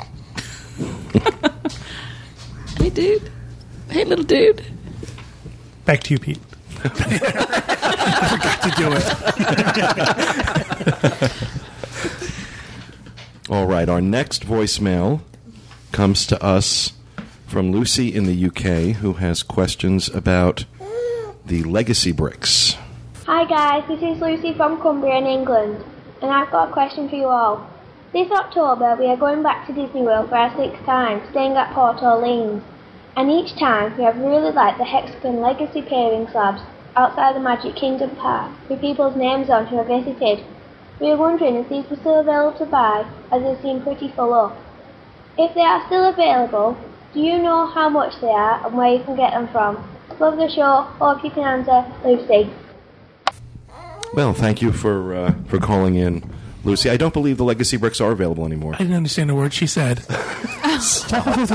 Hey, 2.78 2.89
dude. 2.89 3.32
Hey, 3.89 4.04
little 4.04 4.26
dude. 4.26 4.65
Back 5.86 6.02
to 6.04 6.13
you, 6.15 6.19
Pete. 6.19 6.39
I 6.84 6.89
forgot 8.30 8.62
to 8.63 8.72
do 8.76 8.91
it. 13.48 13.50
All 13.50 13.67
right, 13.67 13.88
our 13.88 14.02
next 14.02 14.46
voicemail 14.46 15.22
comes 15.91 16.26
to 16.28 16.43
us 16.43 16.93
from 17.46 17.72
Lucy 17.72 18.13
in 18.13 18.26
the 18.26 18.48
UK, 18.48 18.96
who 18.98 19.13
has 19.13 19.43
questions 19.43 20.10
about 20.10 20.65
the 21.46 21.63
legacy 21.63 22.12
bricks. 22.12 22.76
Hi 23.25 23.45
guys, 23.45 23.88
this 23.88 24.01
is 24.01 24.21
Lucy 24.21 24.53
from 24.53 24.81
Cumbria 24.81 25.15
in 25.15 25.25
England, 25.25 25.81
and 26.21 26.29
I've 26.29 26.51
got 26.51 26.67
a 26.67 26.73
question 26.73 27.07
for 27.07 27.15
you 27.15 27.27
all. 27.27 27.65
This 28.12 28.29
October 28.29 28.97
we 28.99 29.07
are 29.07 29.15
going 29.15 29.41
back 29.41 29.65
to 29.65 29.73
Disney 29.73 30.01
World 30.01 30.27
for 30.27 30.36
our 30.36 30.53
sixth 30.57 30.83
time, 30.86 31.21
staying 31.31 31.53
at 31.53 31.73
Port 31.73 32.03
Orleans. 32.03 32.62
And 33.15 33.31
each 33.31 33.55
time 33.57 33.95
we 33.97 34.03
have 34.03 34.17
really 34.17 34.51
liked 34.51 34.77
the 34.77 34.83
hexagon 34.83 35.39
legacy 35.39 35.81
paving 35.81 36.27
slabs 36.33 36.63
outside 36.97 37.38
the 37.38 37.39
Magic 37.39 37.77
Kingdom 37.77 38.13
Park 38.17 38.51
with 38.67 38.81
people's 38.81 39.15
names 39.15 39.49
on 39.49 39.67
who 39.67 39.77
have 39.77 39.88
visited. 39.88 40.43
We 40.99 41.09
are 41.12 41.15
wondering 41.15 41.55
if 41.55 41.69
these 41.69 41.89
were 41.89 41.95
still 41.95 42.19
available 42.19 42.59
to 42.59 42.65
buy 42.65 43.09
as 43.31 43.41
they 43.41 43.55
seem 43.62 43.83
pretty 43.83 44.09
full 44.09 44.33
up. 44.33 44.57
If 45.38 45.55
they 45.55 45.63
are 45.63 45.86
still 45.86 46.09
available, 46.09 46.75
do 47.13 47.21
you 47.21 47.41
know 47.41 47.67
how 47.67 47.88
much 47.88 48.19
they 48.19 48.27
are 48.27 48.67
and 48.67 48.75
where 48.75 48.95
you 48.95 49.03
can 49.05 49.15
get 49.15 49.31
them 49.31 49.47
from? 49.47 49.79
Love 50.19 50.36
the 50.36 50.49
show. 50.49 50.81
Hope 50.99 51.23
you 51.23 51.31
can 51.31 51.45
answer, 51.45 51.88
Lucy. 52.03 52.51
Well, 54.13 54.34
thank 54.34 54.62
you 54.62 54.71
for 54.71 55.13
uh, 55.15 55.34
for 55.47 55.60
calling 55.60 55.95
in, 55.95 56.23
Lucy. 56.63 56.89
I 56.89 56.97
don't 56.97 57.13
believe 57.13 57.38
the 57.38 57.43
legacy 57.43 57.78
bricks 57.78 57.99
are 57.99 58.12
available 58.12 58.45
anymore. 58.45 58.76
I 58.76 58.78
didn't 58.80 58.93
understand 58.93 59.32
a 59.32 59.36
word 59.36 59.54
she 59.54 59.65
said. 59.67 59.99
Sorry, 60.80 61.21
he 61.23 61.32
did 61.32 61.45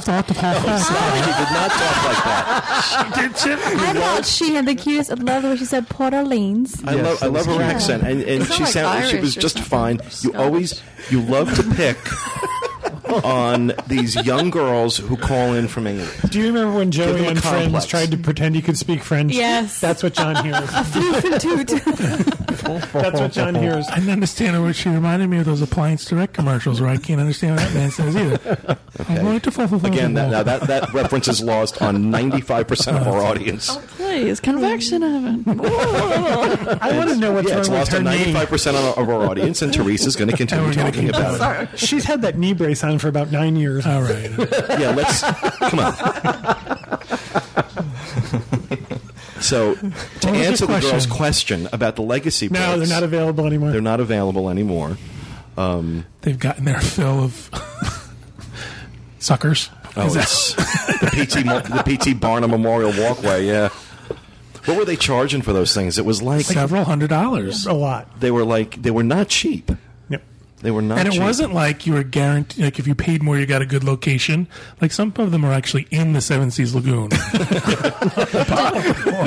not 1.51 1.71
talk 1.71 2.05
like 2.05 2.25
that. 2.25 3.12
She 3.14 3.21
did 3.21 3.38
shit. 3.38 3.59
I 3.59 3.92
thought 3.92 4.25
she 4.27 4.55
had 4.55 4.66
the 4.66 4.75
cutest. 4.75 5.11
I 5.11 5.14
love 5.14 5.42
the 5.42 5.49
way 5.51 5.57
she 5.57 5.64
said 5.66 5.88
Port 5.88 6.14
Orleans. 6.14 6.83
I 6.85 6.94
love 6.94 7.23
I 7.23 7.27
love 7.27 7.47
her 7.47 7.61
accent, 7.62 8.03
and, 8.05 8.21
and 8.23 8.42
It's 8.42 8.53
she 8.55 8.61
not 8.61 8.66
like 8.66 8.73
sound, 8.73 9.05
she 9.07 9.11
Irish 9.12 9.23
was 9.23 9.37
or 9.37 9.40
just 9.40 9.55
something. 9.57 9.99
fine. 9.99 10.01
You 10.23 10.35
always 10.35 10.83
you 11.11 11.21
love 11.23 11.55
to 11.57 11.62
pick 11.75 11.97
on 13.25 13.73
these 13.87 14.14
young 14.27 14.51
girls 14.51 14.97
who 14.99 15.16
call 15.16 15.55
in 15.55 15.66
from 15.68 15.87
England. 15.87 16.12
Do 16.31 16.38
you 16.38 16.47
remember 16.47 16.77
when 16.79 16.90
Joey 16.90 17.12
them 17.14 17.25
a 17.25 17.29
and 17.31 17.42
Friends 17.42 17.62
complex. 17.64 17.87
tried 17.87 18.11
to 18.12 18.18
pretend 18.18 18.55
he 18.55 18.62
could 18.62 18.79
speak 18.79 19.03
French? 19.03 19.33
Yes. 19.35 19.81
That's 19.81 20.03
what 20.03 20.12
John 20.14 20.37
hears. 22.66 22.85
That's 22.92 23.21
what 23.21 23.33
John 23.33 23.55
hears. 23.55 23.88
I 23.88 23.97
didn't 23.97 24.11
understand 24.11 24.57
a 24.57 24.62
word. 24.62 24.77
She 24.77 24.88
reminded 24.88 25.29
me 25.29 25.38
of 25.38 25.44
those 25.44 25.62
Appliance 25.62 26.05
Direct 26.05 26.35
commercials 26.35 26.81
where 26.81 26.90
I 26.90 26.97
can't 26.97 27.21
understand 27.21 27.57
what 27.57 27.64
that 27.64 27.75
man 27.75 27.90
says 27.90 28.16
either. 28.16 28.79
I'm 29.09 29.23
going 29.25 29.40
to 29.40 29.51
fulfill 29.51 29.85
Again, 29.87 30.14
that, 30.14 30.31
now 30.31 30.42
that 30.42 30.62
that 30.62 30.92
reference 30.92 31.29
is 31.29 31.42
lost 31.42 31.81
on 31.83 32.11
ninety 32.11 32.40
five 32.40 32.66
percent 32.66 32.97
of 32.97 33.07
our 33.07 33.21
audience. 33.21 33.71
Oh, 33.71 33.83
please, 33.88 34.40
convection 34.40 35.03
oven. 35.03 35.44
I 35.49 36.92
want 36.97 37.11
to 37.11 37.16
know 37.16 37.33
what's 37.33 37.49
yeah, 37.49 37.55
wrong 37.55 37.61
it's 37.61 37.68
with 37.68 37.79
lost 37.79 37.92
her 37.92 37.99
on 37.99 38.05
ninety 38.05 38.27
knee. 38.27 38.33
five 38.33 38.49
percent 38.49 38.77
of 38.77 38.99
our 38.99 39.27
audience, 39.27 39.62
and 39.62 39.73
Teresa's 39.73 40.16
going 40.16 40.31
to 40.31 40.37
continue 40.37 40.73
talking 40.73 41.09
about 41.09 41.62
it. 41.62 41.79
She's 41.79 42.05
had 42.05 42.23
that 42.23 42.38
knee 42.38 42.55
brace 42.55 42.83
on 42.83 42.99
for 42.99 43.09
about 43.09 43.31
nine 43.31 43.57
years. 43.57 43.87
All 43.87 44.03
right. 44.03 44.31
Yeah, 44.79 44.94
let's 44.97 45.23
come 45.71 45.79
on. 45.79 46.78
So, 49.40 49.74
to 49.74 49.81
What 49.87 49.92
was 49.92 50.24
your 50.24 50.35
answer 50.35 50.66
the 50.66 50.72
girl's 50.81 51.07
question? 51.07 51.11
question 51.11 51.68
about 51.72 51.96
the 51.96 52.03
legacy 52.03 52.48
No, 52.48 52.74
bricks, 52.77 52.88
they're 52.90 53.01
not 53.01 53.05
available 53.05 53.46
anymore. 53.46 53.70
they're 53.70 53.81
not 53.81 54.01
available 54.01 54.51
anymore. 54.51 54.96
Um, 55.57 56.05
They've 56.22 56.38
gotten 56.38 56.64
their 56.64 56.81
fill 56.81 57.24
of 57.24 57.51
suckers. 59.18 59.70
oh, 59.96 60.07
Is 60.07 60.16
it's 60.16 60.55
the 60.55 61.27
PT 61.27 61.44
the 61.44 61.96
PT 62.14 62.20
Barnum 62.20 62.51
Memorial 62.51 62.92
Walkway. 62.96 63.46
Yeah. 63.46 63.68
What 64.64 64.77
were 64.77 64.85
they 64.85 64.96
charging 64.96 65.42
for 65.42 65.53
those 65.53 65.74
things? 65.74 65.98
It 65.98 66.05
was 66.05 66.22
like 66.22 66.44
several 66.44 66.85
hundred 66.85 67.09
dollars. 67.11 67.66
A 67.66 67.72
lot. 67.72 68.20
They 68.20 68.31
were 68.31 68.44
like 68.44 68.81
they 68.83 68.90
were 68.90 69.03
not 69.03 69.29
cheap. 69.29 69.70
Yep. 70.59 70.64
They 70.64 70.71
were 70.73 70.83
not. 70.83 70.99
and 70.99 71.09
it 71.09 71.12
cheap. 71.12 71.23
wasn't 71.23 71.55
like 71.55 71.87
you 71.87 71.92
were 71.94 72.03
guaranteed. 72.03 72.64
Like 72.64 72.79
if 72.79 72.87
you 72.87 72.94
paid 72.94 73.23
more, 73.23 73.38
you 73.38 73.47
got 73.47 73.62
a 73.62 73.66
good 73.66 73.85
location. 73.85 74.49
Like 74.81 74.90
some 74.92 75.12
of 75.16 75.31
them 75.31 75.44
are 75.44 75.53
actually 75.53 75.87
in 75.90 76.12
the 76.14 76.21
Seven 76.21 76.51
Seas 76.51 76.75
Lagoon. 76.75 77.09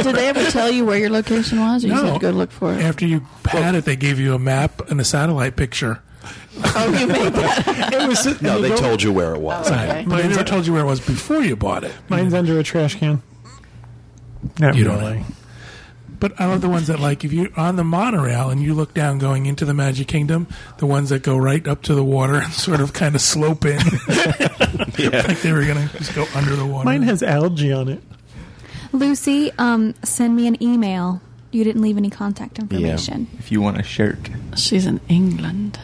Did 0.04 0.16
they 0.16 0.28
ever 0.30 0.44
tell 0.52 0.70
you 0.70 0.86
where 0.86 0.98
your 0.98 1.10
location 1.10 1.60
was? 1.60 1.84
Or 1.84 1.88
you 1.88 1.94
had 1.94 2.14
to 2.14 2.20
go 2.20 2.30
look 2.32 2.52
for 2.52 2.74
it? 2.74 2.82
After 2.82 3.06
you 3.06 3.22
had 3.46 3.76
it, 3.76 3.86
they 3.86 3.96
gave 3.96 4.20
you 4.20 4.34
a 4.34 4.40
map 4.40 4.90
and 4.90 5.00
a 5.00 5.06
satellite 5.06 5.56
picture. 5.56 6.02
Oh, 6.76 6.98
you 7.00 7.08
made 7.08 7.34
that. 7.34 7.92
It 7.94 8.08
was 8.08 8.42
No, 8.42 8.62
they 8.62 8.70
go- 8.70 8.76
told 8.78 9.02
you 9.02 9.12
where 9.14 9.34
it 9.34 9.40
was. 9.42 9.70
Right. 9.72 10.06
But 10.08 10.18
they 10.22 10.28
never 10.28 10.44
told 10.44 10.68
you 10.68 10.74
where 10.74 10.84
it 10.84 10.86
was 10.88 11.00
before 11.00 11.42
you 11.42 11.56
bought 11.56 11.84
it. 11.84 11.94
Mine's 12.10 12.34
under 12.34 12.60
a 12.60 12.64
trash 12.64 12.96
can. 12.96 13.22
Not 14.60 14.76
You 14.76 14.84
don't 14.84 15.00
really. 15.00 15.20
know. 15.20 15.26
But 16.22 16.40
I 16.40 16.46
love 16.46 16.62
the 16.62 16.70
ones 16.70 16.86
that 16.86 17.00
like 17.00 17.26
if 17.26 17.34
you're 17.34 17.50
on 17.58 17.78
the 17.78 17.84
monorail 17.84 18.52
and 18.52 18.62
you 18.62 18.76
look 18.76 18.94
down 18.94 19.18
going 19.18 19.48
into 19.48 19.66
the 19.66 19.74
Magic 19.74 20.08
Kingdom, 20.08 20.48
the 20.78 20.86
ones 20.86 21.10
that 21.10 21.24
go 21.24 21.36
right 21.36 21.68
up 21.68 21.82
to 21.84 21.96
the 21.96 22.04
water 22.04 22.36
and 22.36 22.54
sort 22.54 22.80
of 22.80 22.94
kind 22.94 23.16
of 23.16 23.22
slope 23.22 23.66
in, 23.66 23.78
like 24.08 25.42
they 25.42 25.52
were 25.52 25.66
gonna 25.66 25.90
just 25.98 26.14
go 26.14 26.28
under 26.36 26.56
the 26.56 26.66
water. 26.66 26.86
Mine 26.86 27.02
has 27.02 27.24
algae 27.24 27.74
on 27.74 27.90
it. 27.90 28.04
Lucy, 28.92 29.52
um, 29.58 29.96
send 30.04 30.36
me 30.36 30.46
an 30.46 30.62
email. 30.62 31.22
You 31.50 31.64
didn't 31.64 31.82
leave 31.82 31.98
any 31.98 32.12
contact 32.12 32.60
information. 32.60 33.28
If 33.40 33.52
you 33.52 33.60
want 33.60 33.80
a 33.80 33.84
shirt. 33.84 34.30
She's 34.56 34.86
in 34.86 35.02
England. 35.10 35.80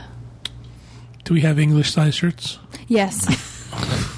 Do 1.24 1.34
we 1.34 1.42
have 1.42 1.58
English 1.58 1.92
size 1.92 2.14
shirts? 2.14 2.60
Yes. 2.88 3.26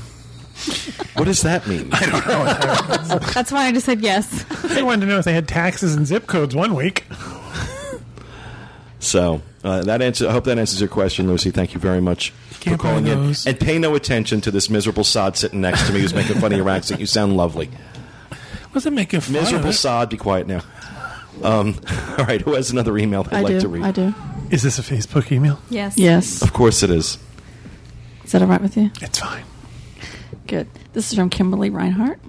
What 1.20 1.26
does 1.26 1.42
that 1.44 1.68
mean? 1.68 1.90
I 1.92 2.06
don't 2.06 2.28
know. 2.28 3.20
That's 3.34 3.52
why 3.52 3.66
I 3.68 3.72
just 3.72 3.86
said 3.86 4.02
yes. 4.02 4.46
They 4.70 4.84
wanted 4.84 5.02
to 5.02 5.08
know 5.08 5.20
if 5.20 5.26
they 5.26 5.34
had 5.34 5.48
taxes 5.48 5.96
and 5.96 6.06
zip 6.08 6.28
codes 6.28 6.56
one 6.56 6.76
week. 6.76 7.06
So 9.00 9.42
uh, 9.64 9.82
that 9.84 10.02
answer. 10.02 10.28
I 10.28 10.32
hope 10.32 10.44
that 10.46 10.58
answers 10.60 10.80
your 10.82 10.90
question, 10.90 11.28
Lucy. 11.28 11.52
Thank 11.52 11.74
you 11.74 11.80
very 11.80 12.02
much 12.02 12.34
Can't 12.60 12.78
for 12.78 12.84
calling 12.88 13.08
in. 13.08 13.34
And 13.46 13.60
pay 13.60 13.78
no 13.80 13.96
attention 13.96 14.42
to 14.42 14.52
this 14.52 14.70
miserable 14.70 15.04
sod 15.04 15.38
sitting 15.38 15.62
next 15.62 15.88
to 15.88 15.94
me 15.94 16.02
who's 16.02 16.14
making 16.14 16.38
fun 16.40 16.52
of 16.52 16.58
your 16.58 16.70
accent. 16.70 17.00
You 17.00 17.06
sound 17.06 17.36
lovely. 17.38 17.70
Wasn't 18.74 18.96
making 18.96 19.22
fun 19.22 19.34
Miserable 19.34 19.70
of 19.70 19.74
it. 19.74 19.78
sod. 19.78 20.10
Be 20.10 20.18
quiet 20.18 20.48
now. 20.48 20.62
Um, 21.42 21.80
all 22.18 22.26
right. 22.26 22.42
Who 22.42 22.54
has 22.54 22.72
another 22.72 22.98
email 22.98 23.24
they'd 23.24 23.38
I 23.38 23.42
like 23.42 23.54
do. 23.54 23.62
to 23.62 23.68
read? 23.70 23.84
I 23.84 23.92
do. 23.92 24.14
Is 24.52 24.64
this 24.64 24.78
a 24.80 24.82
Facebook 24.82 25.32
email? 25.32 25.60
Yes. 25.70 25.98
Yes. 25.98 26.42
Of 26.42 26.54
course 26.54 26.84
it 26.84 26.90
is. 26.90 27.18
Is 28.26 28.34
that 28.34 28.42
all 28.42 28.48
right 28.48 28.62
with 28.62 28.76
you? 28.78 28.92
It's 29.02 29.20
fine. 29.20 29.44
Good. 30.50 30.68
This 30.94 31.12
is 31.12 31.16
from 31.16 31.30
Kimberly 31.30 31.70
Reinhart. 31.70 32.20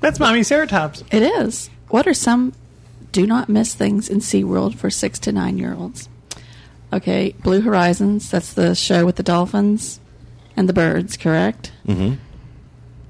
That's 0.00 0.20
Mommy 0.20 0.40
Ceratops. 0.40 1.02
It 1.12 1.22
is. 1.22 1.68
What 1.88 2.06
are 2.06 2.14
some 2.14 2.52
do 3.10 3.26
not 3.26 3.48
miss 3.48 3.74
things 3.74 4.08
in 4.08 4.18
SeaWorld 4.18 4.76
for 4.76 4.90
six 4.90 5.18
to 5.20 5.32
nine 5.32 5.58
year 5.58 5.74
olds? 5.74 6.08
Okay, 6.92 7.34
Blue 7.42 7.60
Horizons, 7.60 8.30
that's 8.30 8.52
the 8.54 8.76
show 8.76 9.04
with 9.04 9.16
the 9.16 9.24
dolphins 9.24 9.98
and 10.56 10.68
the 10.68 10.72
birds, 10.72 11.16
correct? 11.16 11.72
Mm-hmm. 11.86 12.14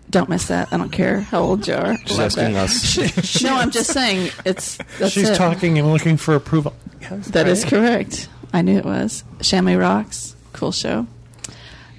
Don't 0.09 0.31
miss 0.31 0.47
that. 0.49 0.73
I 0.73 0.79
don't 0.79 0.91
care 0.91 1.21
how 1.21 1.41
old 1.41 1.69
you 1.69 1.75
are. 1.75 1.97
She's 1.99 2.17
Love 2.17 2.39
asking 2.39 2.55
that. 2.55 2.65
us. 2.65 3.43
no, 3.43 3.55
I'm 3.55 3.71
just 3.71 3.93
saying 3.93 4.31
it's. 4.47 4.79
That's 4.99 5.13
She's 5.13 5.29
it. 5.29 5.37
talking 5.37 5.79
and 5.79 5.93
looking 5.93 6.17
for 6.17 6.35
approval. 6.35 6.75
That 7.11 7.49
is 7.49 7.67
correct. 7.67 8.31
I 8.53 8.63
knew 8.63 8.79
it 8.79 8.85
was. 8.87 9.25
Shamu 9.41 9.79
Rocks, 9.79 10.35
cool 10.55 10.73
show. 10.73 11.07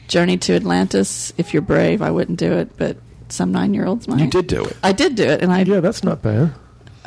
Journey 0.07 0.37
to 0.37 0.55
Atlantis. 0.55 1.33
If 1.37 1.53
you're 1.53 1.61
brave, 1.61 2.01
I 2.01 2.11
wouldn't 2.11 2.39
do 2.39 2.51
it, 2.53 2.77
but 2.77 2.97
some 3.29 3.51
nine 3.51 3.73
year 3.73 3.85
olds 3.85 4.07
might. 4.07 4.19
You 4.19 4.27
did 4.29 4.47
do 4.47 4.63
it. 4.65 4.77
I 4.83 4.91
did 4.93 5.15
do 5.15 5.23
it, 5.23 5.41
and 5.41 5.51
I. 5.51 5.61
Yeah, 5.61 5.79
that's 5.81 6.03
not 6.03 6.21
bad. 6.21 6.53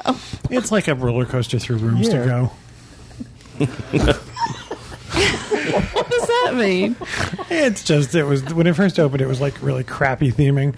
Oh. 0.04 0.20
It's 0.50 0.70
like 0.72 0.88
a 0.88 0.94
roller 0.94 1.26
coaster 1.26 1.58
through 1.58 1.76
rooms 1.78 2.08
Yeah. 2.08 2.24
to 2.24 2.26
go. 2.26 4.14
What 5.92 6.08
does 6.10 6.26
that 6.26 6.54
mean? 6.56 6.96
It's 7.50 7.84
just 7.84 8.14
it 8.14 8.24
was 8.24 8.42
when 8.54 8.66
it 8.66 8.74
first 8.74 8.98
opened. 8.98 9.20
It 9.20 9.26
was 9.26 9.40
like 9.40 9.60
really 9.62 9.84
crappy 9.84 10.30
theming. 10.32 10.74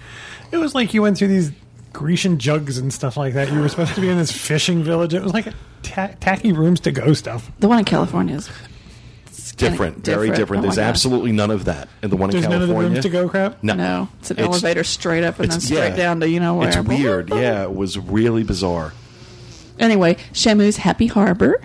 It 0.51 0.57
was 0.57 0.75
like 0.75 0.93
you 0.93 1.01
went 1.01 1.17
through 1.17 1.29
these 1.29 1.51
Grecian 1.93 2.39
jugs 2.39 2.77
and 2.77 2.91
stuff 2.91 3.15
like 3.15 3.33
that. 3.35 3.51
You 3.51 3.59
were 3.59 3.69
supposed 3.69 3.95
to 3.95 4.01
be 4.01 4.09
in 4.09 4.17
this 4.17 4.31
fishing 4.31 4.83
village. 4.83 5.13
It 5.13 5.21
was 5.23 5.33
like 5.33 5.47
ta- 5.83 6.11
tacky 6.19 6.51
rooms 6.51 6.79
to 6.81 6.91
go 6.91 7.13
stuff. 7.13 7.51
The 7.59 7.67
one 7.67 7.79
in 7.79 7.85
California 7.85 8.35
is 8.35 8.49
Different, 9.55 10.03
very 10.03 10.27
different. 10.29 10.35
different. 10.37 10.59
Oh 10.59 10.63
There's 10.63 10.75
God. 10.77 10.83
absolutely 10.83 11.31
none 11.31 11.51
of 11.51 11.65
that 11.65 11.87
in 12.01 12.09
the 12.09 12.15
one 12.17 12.31
There's 12.31 12.43
in 12.43 12.49
California. 12.51 12.73
none 12.75 12.85
of 12.85 12.89
the 12.89 12.93
rooms 12.95 13.03
to 13.05 13.09
go 13.09 13.29
crap. 13.29 13.63
No, 13.63 13.73
No, 13.75 14.07
it's 14.19 14.31
an 14.31 14.37
It's- 14.39 14.49
elevator 14.51 14.83
straight 14.83 15.23
up 15.23 15.39
and 15.39 15.51
then 15.51 15.59
straight 15.61 15.89
yeah. 15.89 15.95
down 15.95 16.19
to 16.21 16.29
you 16.29 16.39
know 16.39 16.55
where. 16.55 16.67
It's 16.69 16.77
weird. 16.77 17.29
Yeah, 17.29 17.63
it 17.63 17.75
was 17.75 17.97
really 17.99 18.43
bizarre. 18.43 18.93
Anyway, 19.79 20.17
Shamu's 20.33 20.77
Happy 20.77 21.07
Harbor. 21.07 21.61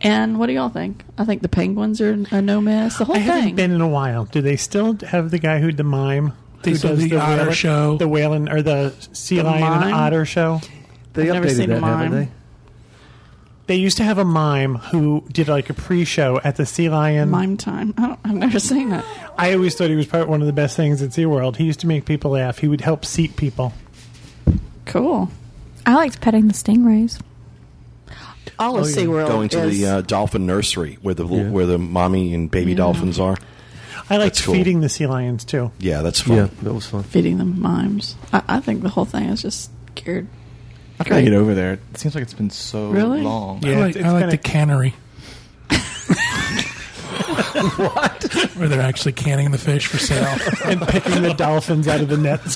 And 0.00 0.38
what 0.38 0.46
do 0.48 0.52
y'all 0.52 0.68
think? 0.68 1.02
I 1.16 1.24
think 1.24 1.40
the 1.42 1.48
penguins 1.48 2.00
are 2.00 2.12
a 2.30 2.42
no 2.42 2.60
miss. 2.60 2.98
The 2.98 3.04
whole 3.06 3.16
I 3.16 3.20
thing. 3.20 3.26
haven't 3.28 3.56
been 3.56 3.70
in 3.70 3.80
a 3.80 3.88
while. 3.88 4.26
Do 4.26 4.42
they 4.42 4.56
still 4.56 4.96
have 5.06 5.30
the 5.30 5.38
guy 5.38 5.60
who 5.60 5.72
the 5.72 5.84
mime? 5.84 6.32
They 6.62 6.72
who 6.72 6.76
still 6.76 6.96
do 6.96 7.08
the 7.08 7.18
otter 7.20 7.44
whale- 7.44 7.52
show. 7.52 7.96
the 7.96 8.08
whale 8.08 8.34
or 8.50 8.60
the 8.62 8.92
sea 9.12 9.36
The 9.38 9.44
lion 9.44 9.82
and 9.82 9.94
otter 9.94 10.24
show. 10.26 10.60
They 11.14 11.22
I've 11.28 11.34
never 11.34 11.46
updated 11.46 11.56
seen 11.56 11.70
a 11.70 11.80
that, 11.80 11.82
haven't 11.86 12.12
they? 12.12 12.28
They 13.66 13.76
used 13.76 13.96
to 13.96 14.04
have 14.04 14.18
a 14.18 14.24
mime 14.26 14.74
who 14.76 15.24
did 15.32 15.48
like 15.48 15.70
a 15.70 15.74
pre-show 15.74 16.38
at 16.44 16.56
the 16.56 16.66
Sea 16.66 16.90
Lion. 16.90 17.30
Mime 17.30 17.56
time. 17.56 17.94
I 17.96 18.06
don't, 18.08 18.20
I've 18.24 18.34
never 18.34 18.60
seen 18.60 18.90
that. 18.90 19.04
I 19.38 19.54
always 19.54 19.74
thought 19.74 19.88
he 19.88 19.96
was 19.96 20.06
part 20.06 20.28
one 20.28 20.42
of 20.42 20.46
the 20.46 20.52
best 20.52 20.76
things 20.76 21.00
at 21.00 21.10
SeaWorld. 21.10 21.56
He 21.56 21.64
used 21.64 21.80
to 21.80 21.86
make 21.86 22.04
people 22.04 22.32
laugh. 22.32 22.58
He 22.58 22.68
would 22.68 22.82
help 22.82 23.06
seat 23.06 23.36
people. 23.36 23.72
Cool. 24.84 25.30
I 25.86 25.94
liked 25.94 26.20
petting 26.20 26.48
the 26.48 26.52
stingrays. 26.54 27.20
all 28.58 28.76
of 28.78 28.84
Oh, 28.84 28.86
yeah. 28.88 28.96
SeaWorld 28.96 29.28
Going 29.28 29.48
to 29.50 29.62
is 29.62 29.80
the 29.80 29.86
uh, 29.86 30.00
dolphin 30.02 30.44
nursery 30.46 30.98
where 31.00 31.14
the 31.14 31.26
Yeah. 31.26 31.48
where 31.50 31.66
the 31.66 31.78
mommy 31.78 32.34
and 32.34 32.50
baby 32.50 32.74
dolphins 32.74 33.18
are. 33.18 33.36
I 34.10 34.18
liked 34.18 34.34
That's 34.34 34.44
cool. 34.44 34.54
feeding 34.54 34.80
the 34.82 34.90
sea 34.90 35.06
lions 35.06 35.44
too. 35.46 35.72
Yeah, 35.78 36.02
that's 36.02 36.20
fun. 36.20 36.36
Yeah, 36.36 36.48
that 36.62 36.74
was 36.74 36.84
fun. 36.86 37.02
feeding 37.02 37.38
them 37.38 37.58
mimes. 37.62 38.16
I, 38.34 38.42
I 38.46 38.60
think 38.60 38.82
the 38.82 38.90
whole 38.90 39.06
thing 39.06 39.24
is 39.30 39.40
just 39.40 39.70
geared. 39.94 40.26
I 41.00 41.04
gotta 41.04 41.22
get 41.22 41.32
over 41.32 41.54
there. 41.54 41.74
It 41.74 41.98
seems 41.98 42.14
like 42.14 42.22
it's 42.22 42.34
been 42.34 42.50
so 42.50 42.90
Really? 42.90 43.20
long. 43.22 43.64
I 43.64 43.68
Yeah, 43.70 43.78
like, 43.78 43.96
it's- 43.96 44.04
I 44.04 44.12
like 44.12 44.30
the 44.30 44.38
cannery. 44.38 44.94
what? 47.76 48.22
Where 48.56 48.68
they're 48.68 48.80
actually 48.80 49.12
canning 49.12 49.50
the 49.50 49.58
fish 49.58 49.86
for 49.86 49.98
sale. 49.98 50.36
and 50.64 50.80
picking 50.88 51.22
the 51.22 51.34
dolphins 51.34 51.88
out 51.88 52.00
of 52.00 52.08
the 52.08 52.16
nets. 52.16 52.54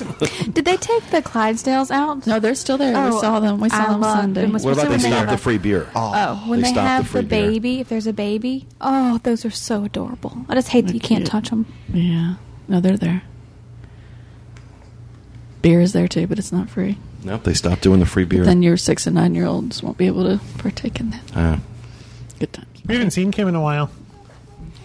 Did 0.51 0.65
they 0.65 0.77
take 0.77 1.03
the 1.11 1.21
Clydesdales 1.21 1.91
out? 1.91 2.25
No, 2.27 2.39
they're 2.39 2.55
still 2.55 2.77
there. 2.77 2.91
we 2.93 3.09
Oh, 3.15 3.21
saw 3.21 3.39
them. 3.39 3.59
We 3.59 3.69
saw 3.69 3.77
I 3.77 3.87
them 3.91 4.01
love 4.01 4.17
Sunday. 4.19 4.41
them. 4.41 4.53
What 4.53 4.61
about 4.61 4.71
Especially 4.71 4.87
they 4.87 4.91
when 5.03 5.11
stop 5.11 5.19
have 5.19 5.29
the 5.29 5.37
free 5.37 5.57
beer? 5.57 5.89
Oh, 5.95 6.11
oh 6.15 6.49
when 6.49 6.61
They 6.61 6.67
they, 6.67 6.71
stopped 6.73 6.85
the 6.85 6.89
have 6.89 7.07
free 7.07 7.21
the, 7.21 7.27
beer. 7.27 7.51
baby, 7.51 7.79
if 7.79 7.89
there's 7.89 8.07
a 8.07 8.13
baby, 8.13 8.67
oh, 8.81 9.19
those 9.23 9.45
are 9.45 9.49
so 9.51 9.83
adorable. 9.85 10.45
I 10.49 10.55
just 10.55 10.69
hate 10.69 10.87
that 10.87 10.93
you 10.93 10.99
can't 10.99 11.21
cute. 11.23 11.31
touch 11.31 11.49
them. 11.49 11.65
Yeah. 11.93 12.35
No, 12.67 12.79
they're 12.79 12.97
there. 12.97 13.23
Beer 15.61 15.81
is 15.81 15.93
there 15.93 16.07
too, 16.07 16.27
but 16.27 16.39
it's 16.39 16.51
not 16.51 16.69
free. 16.69 16.97
Nope, 17.23 17.43
they 17.43 17.53
stopped 17.53 17.81
doing 17.81 17.99
the 17.99 18.05
free 18.05 18.25
beer. 18.25 18.43
Then 18.45 18.63
your 18.63 18.77
six 18.77 19.05
and 19.05 19.15
nine 19.15 19.35
year 19.35 19.45
olds 19.45 19.83
won't 19.83 19.97
be 19.97 20.07
able 20.07 20.23
to 20.23 20.43
partake 20.57 20.99
in 20.99 21.09
that. 21.11 21.35
Uh, 21.35 21.57
Good 22.39 22.53
times. 22.53 22.67
We 22.87 22.95
haven't 22.95 23.11
seen 23.11 23.31
Kim 23.31 23.47
in 23.47 23.55
a 23.55 23.61
while. 23.61 23.91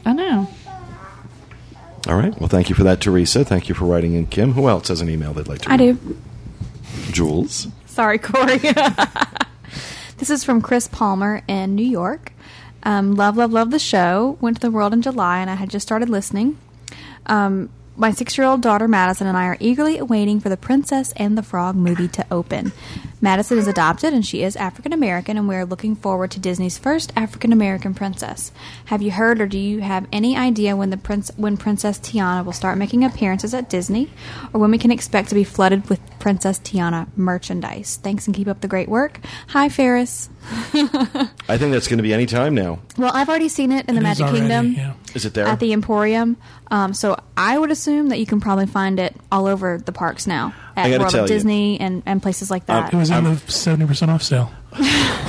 I 0.05 0.13
know. 0.13 0.49
all 2.09 2.17
right. 2.17 2.39
Well, 2.41 2.49
thank 2.49 2.69
you 2.69 2.75
for 2.75 2.83
that, 2.85 3.01
Teresa. 3.01 3.45
Thank 3.45 3.69
you 3.69 3.75
for 3.75 3.85
writing 3.87 4.15
in, 4.15 4.27
Kim. 4.27 4.53
Who 4.53 4.69
else 4.69 4.89
has 4.89 5.01
an 5.01 5.09
email 5.09 5.33
they'd 5.33 5.49
like 5.49 5.61
to? 5.63 5.71
I 5.73 5.77
read? 5.77 6.05
do. 6.05 6.19
Jules. 7.13 7.69
Sorry, 7.87 8.19
Corey. 8.19 8.59
this 10.19 10.31
is 10.31 10.43
from 10.45 10.61
Chris 10.61 10.89
Palmer 10.89 11.43
in 11.47 11.75
New 11.77 11.87
York. 11.87 12.33
Um, 12.83 13.15
love, 13.15 13.37
love, 13.37 13.53
love 13.53 13.71
the 13.71 13.79
show. 13.79 14.37
Went 14.41 14.57
to 14.57 14.61
the 14.61 14.71
world 14.71 14.93
in 14.93 15.01
July, 15.01 15.39
and 15.39 15.49
I 15.49 15.55
had 15.55 15.71
just 15.71 15.87
started 15.87 16.09
listening. 16.11 16.59
Um, 17.27 17.71
my 17.97 18.11
six 18.11 18.37
year 18.37 18.47
old 18.47 18.61
daughter 18.61 18.89
Madison 18.89 19.27
and 19.27 19.37
I 19.37 19.45
are 19.47 19.57
eagerly 19.61 19.99
awaiting 19.99 20.41
for 20.41 20.49
the 20.49 20.57
Princess 20.57 21.13
and 21.17 21.39
the 21.39 21.43
Frog 21.43 21.77
movie 21.77 22.09
to 22.09 22.27
open. 22.31 22.73
Madison 23.21 23.57
is 23.57 23.67
adopted 23.69 24.13
and 24.13 24.25
she 24.27 24.43
is 24.43 24.57
African 24.57 24.93
American, 24.93 25.39
and 25.39 25.49
we 25.49 25.55
are 25.55 25.65
looking 25.65 25.97
forward 25.97 26.31
to 26.33 26.41
Disney's 26.41 26.77
first 26.77 27.13
African 27.17 27.53
American 27.53 27.95
princess. 27.95 28.53
Have 28.87 29.01
you 29.01 29.11
heard, 29.13 29.41
or 29.41 29.47
do 29.47 29.59
you 29.59 29.81
have 29.81 30.07
any 30.13 30.37
idea 30.37 30.77
when 30.77 30.91
the 30.91 30.97
prince, 30.97 31.31
when 31.37 31.57
Princess 31.57 31.99
Tiana 31.99 32.45
will 32.45 32.53
start 32.53 32.77
making 32.77 33.05
appearances 33.05 33.55
at 33.55 33.71
Disney, 33.71 34.11
or 34.53 34.61
when 34.61 34.71
we 34.71 34.79
can 34.79 34.91
expect 34.91 35.31
to 35.31 35.35
be 35.35 35.45
flooded 35.45 35.89
with 35.89 36.01
Princess 36.19 36.59
Tiana 36.59 37.07
merchandise? 37.17 37.99
Thanks 38.03 38.27
and 38.27 38.37
keep 38.37 38.49
up 38.49 38.61
the 38.61 38.69
great 38.69 38.89
work. 38.89 39.21
Hi, 39.49 39.69
Ferris. 39.71 40.29
I 40.75 41.57
think 41.57 41.73
that's 41.73 41.89
going 41.89 41.99
to 41.99 42.03
be 42.03 42.13
any 42.13 42.27
time 42.27 42.55
now. 42.55 42.81
Well, 42.99 43.13
I've 43.15 43.29
already 43.31 43.49
seen 43.49 43.73
it 43.73 43.89
in 43.89 43.95
the 43.95 44.01
It 44.03 44.11
is 44.11 44.19
Magic 44.21 44.27
already, 44.27 44.39
Kingdom. 44.41 44.73
yeah. 44.73 44.95
Is 45.15 45.25
it 45.25 45.35
there? 45.35 45.47
At 45.47 45.61
the 45.61 45.73
Emporium. 45.73 46.37
Um, 46.71 46.93
so 46.93 47.17
I 47.37 47.59
would 47.59 47.71
assume 47.71 48.09
that 48.09 48.19
you 48.19 48.27
can 48.27 48.41
probably 48.41 48.67
find 48.67 48.99
it 48.99 49.15
all 49.31 49.47
over 49.47 49.79
the 49.79 49.93
parks 49.93 50.27
now. 50.27 50.55
At 50.77 50.89
gotta 50.89 50.99
World 50.99 51.11
tell 51.13 51.25
of 51.25 51.31
you. 51.31 51.37
Disney 51.37 51.79
and, 51.81 52.03
and 52.05 52.21
places 52.21 52.51
like 52.51 52.67
that. 52.67 52.93
It 52.93 52.97
was 52.97 53.11
on 53.11 53.25
the 53.25 53.37
seventy 53.51 53.87
percent 53.87 54.11
off 54.11 54.23
sale. 54.23 54.53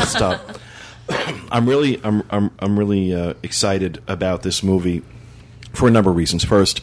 Stop. 0.06 0.60
I'm 1.52 1.70
really, 1.70 2.04
I'm, 2.04 2.24
I'm, 2.32 2.52
I'm 2.60 2.80
really 2.80 3.14
uh, 3.14 3.36
excited 3.44 4.02
about 4.08 4.42
this 4.42 4.64
movie 4.64 5.04
for 5.74 5.88
a 5.88 5.92
number 5.92 6.10
of 6.10 6.16
reasons. 6.16 6.44
First, 6.44 6.82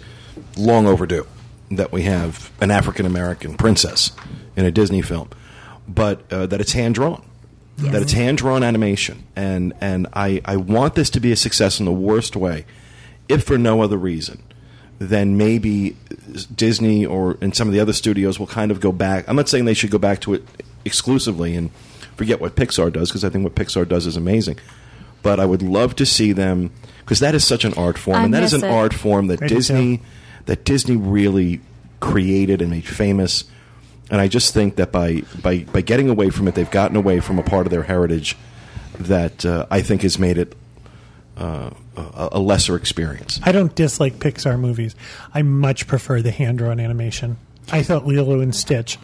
long 0.57 0.87
overdue 0.87 1.27
that 1.73 1.91
we 1.91 2.03
have 2.03 2.53
an 2.61 2.71
African 2.71 3.05
American 3.05 3.57
princess 3.57 4.13
in 4.55 4.65
a 4.65 4.71
Disney 4.71 5.03
film, 5.03 5.29
but 5.89 6.31
uh, 6.33 6.47
that 6.47 6.61
it's 6.61 6.73
hand 6.73 6.95
drawn. 6.95 7.25
That 7.79 8.03
it's 8.03 8.13
hand 8.13 8.39
drawn 8.39 8.63
animation, 8.63 9.25
and 9.35 9.73
and 9.81 10.07
I, 10.13 10.41
I 10.45 10.57
want 10.57 10.95
this 10.95 11.11
to 11.11 11.21
be 11.21 11.33
a 11.33 11.37
success 11.37 11.81
in 11.81 11.87
the 11.87 11.93
worst 11.93 12.37
way, 12.37 12.65
if 13.29 13.45
for 13.45 13.59
no 13.59 13.83
other 13.83 13.97
reason 13.97 14.43
then 15.09 15.37
maybe 15.37 15.97
Disney 16.55 17.05
or 17.05 17.37
and 17.41 17.55
some 17.55 17.69
of 17.69 17.75
the 17.75 17.81
other 17.81 17.93
studios 17.93 18.39
will 18.39 18.47
kind 18.47 18.71
of 18.71 18.81
go 18.81 18.93
back. 18.93 19.29
I'm 19.29 19.37
not 19.37 19.49
saying 19.49 19.65
they 19.65 19.75
should 19.75 19.91
go 19.91 19.99
back 19.99 20.21
to 20.23 20.35
it 20.35 20.45
exclusively 20.85 21.57
and 21.57 21.71
forget 22.17 22.41
what 22.41 22.55
Pixar 22.55 22.93
does 22.93 23.09
because 23.09 23.25
I 23.25 23.29
think 23.29 23.45
what 23.45 23.55
Pixar 23.55 23.89
does 23.89 24.07
is 24.07 24.17
amazing. 24.17 24.59
But 25.23 25.41
I 25.41 25.45
would 25.45 25.63
love 25.63 25.97
to 25.97 26.07
see 26.07 26.33
them 26.33 26.71
because 27.01 27.21
that 27.21 27.35
is 27.35 27.45
such 27.47 27.65
an 27.65 27.75
art 27.75 27.99
form, 27.99 28.19
I 28.19 28.25
and 28.25 28.35
that 28.35 28.43
is 28.43 28.55
an 28.55 28.65
it. 28.65 28.71
art 28.71 28.95
form 28.95 29.29
that 29.29 29.43
I 29.43 29.49
do 29.49 29.55
Disney 29.57 29.99
too. 29.99 30.05
that 30.47 30.65
Disney 30.65 30.97
really 30.97 31.61
created 32.01 32.61
and 32.61 32.71
made 32.71 32.87
famous. 32.87 33.45
And 34.11 34.21
I 34.21 34.29
just 34.29 34.53
think 34.53 34.77
that 34.77 34.93
by 34.93 35.23
by 35.43 35.61
by 35.65 35.81
getting 35.81 36.09
away 36.09 36.31
from 36.31 36.49
it, 36.49 36.55
they've 36.55 36.71
gotten 36.71 36.97
away 36.97 37.21
from 37.21 37.39
a 37.39 37.43
part 37.43 37.67
of 37.67 37.71
their 37.71 37.85
heritage 37.85 38.37
that 38.99 39.45
uh, 39.45 39.67
I 39.71 39.81
think 39.83 40.03
has 40.03 40.19
made 40.19 40.39
it 40.39 40.55
uh, 41.37 41.71
a, 41.97 42.29
a 42.33 42.39
lesser 42.41 42.77
experience. 42.77 43.41
I 43.43 43.53
don't 43.53 43.75
dislike 43.75 44.15
Pixar 44.15 44.59
movies. 44.59 44.95
I 45.35 45.43
much 45.43 45.87
prefer 45.87 46.23
the 46.23 46.31
hand 46.31 46.59
drawn 46.59 46.81
animation. 46.81 47.37
I 47.71 47.85
thought 47.85 48.05
Lilo 48.07 48.41
and 48.41 48.53
Stitch, 48.55 48.97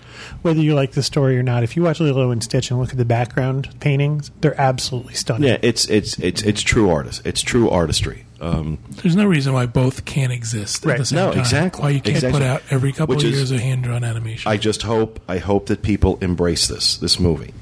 whether 0.42 0.60
you 0.60 0.74
like 0.74 0.90
the 0.92 1.02
story 1.02 1.38
or 1.38 1.44
not, 1.44 1.62
if 1.62 1.76
you 1.76 1.82
watch 1.84 2.00
Lilo 2.00 2.32
and 2.32 2.42
Stitch 2.42 2.70
and 2.72 2.80
look 2.80 2.90
at 2.90 2.96
the 2.96 3.04
background 3.04 3.68
paintings, 3.78 4.32
they're 4.40 4.60
absolutely 4.60 5.14
stunning. 5.14 5.48
Yeah, 5.48 5.58
it's 5.62 5.88
it's 5.88 6.18
it's 6.18 6.42
it's 6.42 6.60
true 6.62 6.90
artist. 6.90 7.24
It's 7.24 7.40
true 7.40 7.70
artistry. 7.70 8.24
Um, 8.40 8.78
There's 9.02 9.16
no 9.16 9.26
reason 9.26 9.52
why 9.52 9.66
both 9.66 10.04
can't 10.04 10.32
exist 10.32 10.84
at 10.84 10.88
Right. 10.90 10.98
the 10.98 11.04
same 11.06 11.16
No, 11.16 11.30
time. 11.30 11.38
exactly. 11.40 11.82
Why 11.82 11.90
you 11.90 12.00
can't 12.00 12.16
Exactly. 12.16 12.40
put 12.40 12.46
out 12.46 12.62
every 12.70 12.92
couple 12.92 13.14
Which 13.14 13.24
of 13.24 13.30
is- 13.30 13.36
years 13.36 13.50
of 13.52 13.60
hand 13.60 13.84
drawn 13.84 14.02
animation. 14.04 14.50
I 14.50 14.56
just 14.56 14.82
hope 14.82 15.20
I 15.28 15.38
hope 15.38 15.66
that 15.66 15.82
people 15.82 16.18
embrace 16.20 16.66
this 16.66 16.96
this 16.96 17.18
movie, 17.20 17.54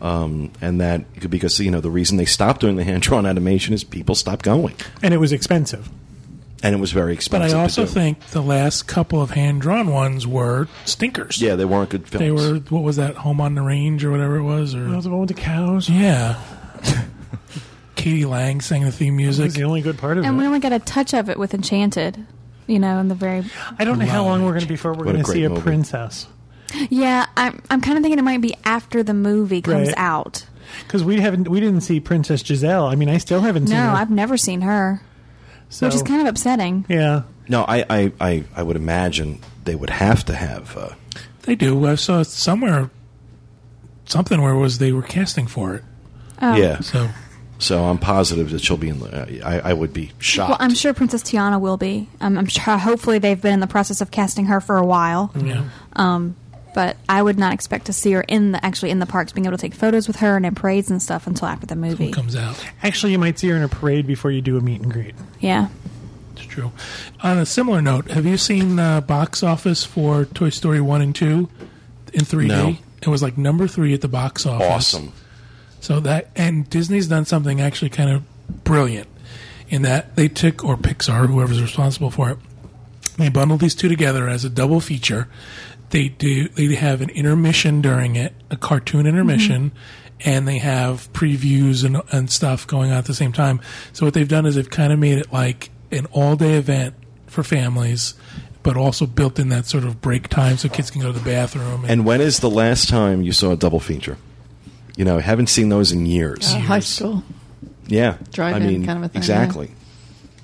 um, 0.00 0.52
and 0.60 0.80
that 0.80 1.28
because 1.30 1.58
you 1.60 1.70
know 1.70 1.80
the 1.80 1.90
reason 1.90 2.16
they 2.18 2.24
stopped 2.24 2.60
doing 2.60 2.76
the 2.76 2.84
hand 2.84 3.02
drawn 3.02 3.26
animation 3.26 3.74
is 3.74 3.84
people 3.84 4.14
stopped 4.14 4.44
going, 4.44 4.74
And 5.02 5.12
it 5.14 5.18
was 5.18 5.32
expensive. 5.32 5.88
and 6.62 6.74
it 6.74 6.78
was 6.78 6.90
very 6.92 7.12
expensive. 7.14 7.52
but 7.52 7.58
expensive. 7.58 7.58
I 7.58 7.62
also 7.62 7.82
to 7.82 7.88
do. 7.88 7.94
think 7.94 8.26
the 8.30 8.42
last 8.42 8.86
couple 8.88 9.20
of 9.22 9.30
hand 9.30 9.60
drawn 9.60 9.88
ones 9.92 10.26
were 10.26 10.66
stinkers. 10.84 11.40
yeah, 11.40 11.54
they 11.56 11.64
weren't 11.64 11.90
good 11.90 12.06
films. 12.08 12.20
They 12.20 12.30
were 12.30 12.58
what 12.70 12.82
was 12.82 12.96
that 12.96 13.14
Home 13.16 13.40
on 13.40 13.54
the 13.54 13.62
Range 13.62 14.04
or 14.04 14.10
whatever 14.10 14.36
it 14.36 14.42
was 14.44 14.74
or 14.74 14.84
That 14.88 14.96
was 14.96 15.04
the 15.04 15.10
one 15.10 15.20
with 15.20 15.28
the 15.28 15.34
cows. 15.34 15.88
yeah. 15.88 16.40
k.d. 17.96 18.24
lang 18.26 18.60
sang 18.60 18.82
the 18.84 18.92
theme 18.92 19.16
music. 19.16 19.38
That 19.38 19.44
was 19.44 19.52
music. 19.54 19.60
the 19.60 19.66
only 19.66 19.80
good 19.82 19.98
part 19.98 20.18
of 20.18 20.24
it. 20.24 20.26
and 20.28 20.38
we 20.38 20.46
only 20.46 20.60
got 20.60 20.72
a 20.72 20.78
touch 20.78 21.12
of 21.14 21.28
it 21.28 21.38
with 21.38 21.52
Enchanted. 21.54 22.26
You 22.68 22.78
know, 22.78 22.98
in 22.98 23.08
the 23.08 23.14
very 23.14 23.44
I 23.78 23.84
don't 23.84 23.98
know 23.98 24.06
how 24.06 24.24
long 24.24 24.42
we're 24.44 24.50
going 24.50 24.60
to 24.60 24.66
be 24.66 24.74
before 24.74 24.92
we're 24.92 25.06
What 25.06 25.12
going 25.14 25.24
to 25.24 25.30
see 25.32 25.44
a 25.44 25.48
great 25.48 25.54
movie. 25.56 25.62
princess. 25.62 26.26
Yeah. 26.90 27.26
I'm 27.36 27.62
I'm 27.70 27.80
kind 27.80 27.96
of 27.98 28.02
thinking 28.02 28.18
it 28.18 28.22
might 28.22 28.40
be 28.40 28.54
after 28.64 29.02
the 29.02 29.14
movie 29.14 29.62
comes 29.62 29.88
Right. 29.88 29.94
out. 29.98 30.46
Because 30.84 31.02
we 31.02 31.20
haven't, 31.20 31.48
we 31.48 31.60
didn't 31.60 31.80
see 31.80 31.98
Princess 31.98 32.44
Giselle. 32.44 32.86
I 32.86 32.94
mean, 32.94 33.08
I 33.08 33.16
still 33.18 33.40
haven't 33.40 33.64
No, 33.64 33.68
seen 33.70 33.76
her. 33.78 33.88
I've 33.90 34.10
never 34.10 34.36
seen 34.36 34.60
her, 34.60 35.00
so, 35.70 35.86
which 35.86 35.94
is 35.94 36.02
kind 36.02 36.20
of 36.20 36.26
upsetting. 36.26 36.84
yeah. 36.90 37.22
no, 37.48 37.64
I, 37.66 37.84
I, 37.88 38.12
I, 38.20 38.44
I 38.54 38.62
would 38.62 38.76
imagine 38.76 39.40
they 39.64 39.74
would 39.74 39.88
have 39.90 40.24
to 40.26 40.34
have. 40.34 40.76
Uh, 40.76 40.90
They 41.42 41.54
do. 41.54 41.86
I 41.86 41.94
saw 41.94 42.22
somewhere 42.22 42.90
something 44.04 44.40
where 44.40 44.52
it 44.52 44.58
was 44.58 44.78
they 44.78 44.92
were 44.92 45.02
casting 45.02 45.46
for 45.46 45.74
it. 45.74 45.84
Oh. 46.40 46.54
Yeah, 46.54 46.80
So 46.80 47.08
so 47.58 47.84
I'm 47.84 47.98
positive 47.98 48.50
that 48.50 48.60
she'll 48.60 48.76
be 48.76 48.88
in. 48.90 49.00
The, 49.00 49.42
I, 49.42 49.70
I 49.70 49.72
would 49.72 49.92
be 49.92 50.12
shocked. 50.20 50.50
Well, 50.50 50.58
I'm 50.60 50.74
sure 50.74 50.94
Princess 50.94 51.22
Tiana 51.24 51.60
will 51.60 51.76
be. 51.76 52.08
Um, 52.20 52.38
I'm 52.38 52.46
sure. 52.46 52.76
Hopefully, 52.76 53.18
they've 53.18 53.40
been 53.40 53.54
in 53.54 53.60
the 53.60 53.66
process 53.66 54.00
of 54.00 54.10
casting 54.12 54.44
her 54.46 54.60
for 54.60 54.76
a 54.76 54.84
while. 54.86 55.32
yeah. 55.34 55.64
Um, 55.96 56.36
but 56.78 56.96
I 57.08 57.20
would 57.20 57.40
not 57.40 57.52
expect 57.52 57.86
to 57.86 57.92
see 57.92 58.12
her 58.12 58.20
in 58.20 58.52
the 58.52 58.64
actually 58.64 58.90
in 58.90 59.00
the 59.00 59.06
parks, 59.06 59.32
being 59.32 59.46
able 59.46 59.56
to 59.56 59.60
take 59.60 59.74
photos 59.74 60.06
with 60.06 60.18
her 60.18 60.36
and 60.36 60.46
in 60.46 60.54
parades 60.54 60.92
and 60.92 61.02
stuff 61.02 61.26
until 61.26 61.48
after 61.48 61.66
the 61.66 61.74
movie. 61.74 62.10
It 62.10 62.12
comes 62.12 62.36
out. 62.36 62.64
Actually, 62.84 63.10
you 63.10 63.18
might 63.18 63.36
see 63.36 63.48
her 63.48 63.56
in 63.56 63.64
a 63.64 63.68
parade 63.68 64.06
before 64.06 64.30
you 64.30 64.40
do 64.40 64.56
a 64.56 64.60
meet 64.60 64.80
and 64.80 64.92
greet. 64.92 65.16
Yeah. 65.40 65.70
It's 66.36 66.44
true. 66.44 66.70
On 67.20 67.36
a 67.36 67.44
similar 67.44 67.82
note, 67.82 68.12
have 68.12 68.24
you 68.24 68.36
seen 68.36 68.76
the 68.76 69.02
box 69.04 69.42
office 69.42 69.84
for 69.84 70.24
Toy 70.24 70.50
Story 70.50 70.80
1 70.80 71.02
and 71.02 71.12
2 71.16 71.48
in 72.12 72.20
3D? 72.20 72.46
No. 72.46 72.76
It 73.02 73.08
was 73.08 73.24
like 73.24 73.36
number 73.36 73.66
three 73.66 73.92
at 73.92 74.00
the 74.00 74.06
box 74.06 74.46
office. 74.46 74.68
awesome. 74.68 75.12
So 75.80 75.98
that 75.98 76.30
and 76.36 76.70
Disney's 76.70 77.08
done 77.08 77.24
something 77.24 77.60
actually 77.60 77.90
kind 77.90 78.10
of 78.10 78.22
brilliant 78.62 79.08
in 79.68 79.82
that 79.82 80.14
they 80.14 80.28
took 80.28 80.64
or 80.64 80.76
Pixar, 80.76 81.26
whoever's 81.26 81.60
responsible 81.60 82.12
for 82.12 82.30
it, 82.30 82.38
they 83.16 83.28
bundled 83.28 83.58
these 83.58 83.74
two 83.74 83.88
together 83.88 84.28
as 84.28 84.44
a 84.44 84.48
double 84.48 84.78
feature. 84.78 85.26
They 85.90 86.08
do 86.08 86.48
they 86.48 86.74
have 86.74 87.00
an 87.00 87.10
intermission 87.10 87.80
during 87.80 88.16
it, 88.16 88.34
a 88.50 88.56
cartoon 88.56 89.06
intermission, 89.06 89.72
and 90.20 90.46
they 90.46 90.58
have 90.58 91.12
previews 91.12 91.84
and 91.84 92.02
and 92.12 92.30
stuff 92.30 92.66
going 92.66 92.90
on 92.90 92.98
at 92.98 93.06
the 93.06 93.14
same 93.14 93.32
time. 93.32 93.60
So 93.92 94.06
what 94.06 94.14
they've 94.14 94.28
done 94.28 94.46
is 94.46 94.54
they've 94.54 94.68
kind 94.68 94.92
of 94.92 94.98
made 94.98 95.18
it 95.18 95.32
like 95.32 95.70
an 95.90 96.06
all 96.06 96.36
day 96.36 96.54
event 96.54 96.94
for 97.26 97.42
families. 97.42 98.14
But 98.64 98.76
also 98.76 99.06
built 99.06 99.38
in 99.38 99.48
that 99.48 99.64
sort 99.64 99.84
of 99.84 100.02
break 100.02 100.28
time 100.28 100.58
so 100.58 100.68
kids 100.68 100.90
can 100.90 101.00
go 101.00 101.10
to 101.10 101.18
the 101.18 101.24
bathroom. 101.24 101.86
And 101.86 102.04
when 102.04 102.20
is 102.20 102.40
the 102.40 102.50
last 102.50 102.88
time 102.88 103.22
you 103.22 103.32
saw 103.32 103.52
a 103.52 103.56
double 103.56 103.80
feature? 103.80 104.18
You 104.94 105.06
know, 105.06 105.16
I 105.16 105.20
haven't 105.22 105.46
seen 105.46 105.70
those 105.70 105.90
in 105.92 106.04
years. 106.04 106.52
Uh, 106.52 106.58
high 106.58 106.80
school. 106.80 107.22
Yeah, 107.86 108.18
Drive-in 108.32 108.62
I 108.62 108.66
mean, 108.66 108.84
kind 108.84 108.98
of 108.98 109.04
a 109.04 109.08
thing, 109.08 109.18
Exactly, 109.18 109.70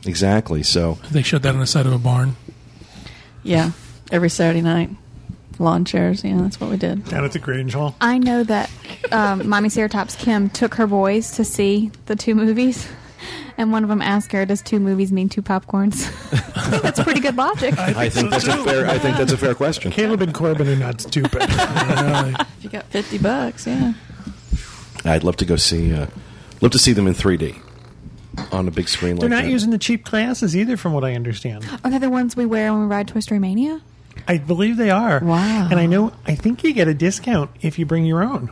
exactly. 0.07 0.62
So 0.62 0.99
they 1.11 1.20
showed 1.22 1.42
that 1.42 1.55
on 1.55 1.61
the 1.61 1.66
side 1.66 1.84
of 1.84 1.92
a 1.92 1.99
barn. 1.99 2.36
Yeah. 3.42 3.72
Every 4.11 4.30
Saturday 4.30 4.62
night. 4.62 4.90
Lawn 5.61 5.84
chairs. 5.84 6.24
Yeah, 6.24 6.38
that's 6.40 6.61
what 6.61 6.70
we 6.70 6.76
did. 6.76 7.05
Down 7.07 7.24
at 7.24 7.32
the 7.32 7.38
Grange 7.38 7.74
Hall. 7.74 7.94
I 8.00 8.18
know 8.18 8.42
that 8.44 8.70
um, 9.12 9.48
Mommy 9.48 9.68
Sarah 9.68 9.88
Tops 9.88 10.16
Kim 10.16 10.50
took 10.50 10.74
her 10.74 10.86
boys 10.86 11.32
to 11.32 11.44
see 11.44 11.90
the 12.07 12.16
two 12.16 12.34
movies, 12.34 12.88
and 13.57 13.72
one 13.72 13.82
of 13.82 13.88
them 13.88 14.02
asked 14.02 14.32
her, 14.32 14.44
"Does 14.44 14.62
two 14.62 14.80
movies 14.80 15.12
mean 15.12 15.28
two 15.28 15.42
popcorns?" 15.42 16.07
I 16.57 16.70
think 16.70 16.82
that's 16.82 17.02
pretty 17.02 17.20
good 17.20 17.36
logic. 17.36 17.78
I 17.78 18.09
think 18.09 18.30
that's 18.30 18.46
a 18.46 18.62
fair. 18.64 18.86
I 18.86 18.98
think 18.98 19.16
that's 19.16 19.32
a 19.32 19.36
fair 19.38 19.55
question. 19.55 19.90
Caleb 19.92 20.22
and 20.22 20.34
Corbin 20.34 20.68
are 20.68 20.76
not 20.76 21.00
stupid. 21.00 21.42
If 22.59 22.64
you 22.64 22.70
got 22.70 22.84
50 22.86 23.18
bucks, 23.18 23.66
yeah. 23.66 23.92
I'd 25.05 25.22
love 25.22 25.36
to 25.36 25.44
go 25.44 25.57
see. 25.57 25.92
Uh, 25.92 26.07
love 26.62 26.72
to 26.72 26.78
see 26.78 26.92
them 26.94 27.07
in 27.07 27.12
3D 27.14 27.61
on 28.52 28.66
a 28.66 28.70
big 28.70 28.88
screen 28.88 29.16
They're 29.16 29.28
like 29.28 29.36
not 29.38 29.44
that. 29.44 29.50
using 29.50 29.70
the 29.70 29.76
cheap 29.78 30.05
glasses 30.05 30.57
either, 30.57 30.76
from 30.78 30.92
what 30.94 31.05
I 31.05 31.14
understand. 31.14 31.64
Are 31.84 31.90
they 31.90 31.98
the 31.98 32.09
ones 32.11 32.36
we 32.36 32.46
wear 32.46 32.72
when 32.72 32.80
we 32.82 32.86
ride 32.86 33.07
Toy 33.09 33.20
Story 33.20 33.38
Mania? 33.38 33.80
I 34.27 34.39
believe 34.39 34.77
they 34.77 34.91
are. 34.91 35.20
Wow. 35.20 35.68
And 35.70 35.79
I 35.79 35.87
know, 35.87 36.12
I 36.27 36.35
think 36.35 36.64
you 36.64 36.72
get 36.72 36.89
a 36.89 36.95
discount 36.95 37.51
if 37.61 37.79
you 37.79 37.87
bring 37.87 38.05
your 38.07 38.22
own. 38.22 38.51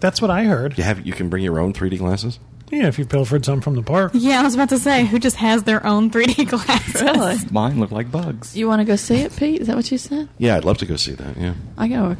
That's 0.00 0.20
what 0.20 0.30
I 0.30 0.44
heard. 0.44 0.76
you 0.76 0.84
have. 0.84 1.06
You 1.06 1.12
can 1.12 1.28
bring 1.28 1.42
your 1.42 1.58
own 1.58 1.72
3D 1.72 1.98
glasses. 1.98 2.38
Yeah, 2.70 2.88
if 2.88 2.98
you 2.98 3.06
pilfered 3.06 3.44
some 3.44 3.60
from 3.60 3.76
the 3.76 3.82
park. 3.82 4.10
Yeah, 4.14 4.40
I 4.40 4.42
was 4.42 4.54
about 4.54 4.70
to 4.70 4.78
say, 4.78 5.04
who 5.06 5.18
just 5.20 5.36
has 5.36 5.62
their 5.62 5.86
own 5.86 6.10
3D 6.10 6.48
glasses? 6.50 7.00
Really? 7.00 7.36
Mine 7.52 7.78
look 7.78 7.92
like 7.92 8.10
bugs. 8.10 8.56
You 8.56 8.66
want 8.68 8.80
to 8.80 8.84
go 8.84 8.96
see 8.96 9.18
it, 9.18 9.34
Pete? 9.36 9.60
Is 9.60 9.68
that 9.68 9.76
what 9.76 9.90
you 9.92 9.98
said? 9.98 10.28
Yeah, 10.38 10.56
I'd 10.56 10.64
love 10.64 10.78
to 10.78 10.86
go 10.86 10.96
see 10.96 11.12
that. 11.12 11.36
Yeah. 11.36 11.54
I 11.78 11.86
got 11.88 12.12
a, 12.12 12.16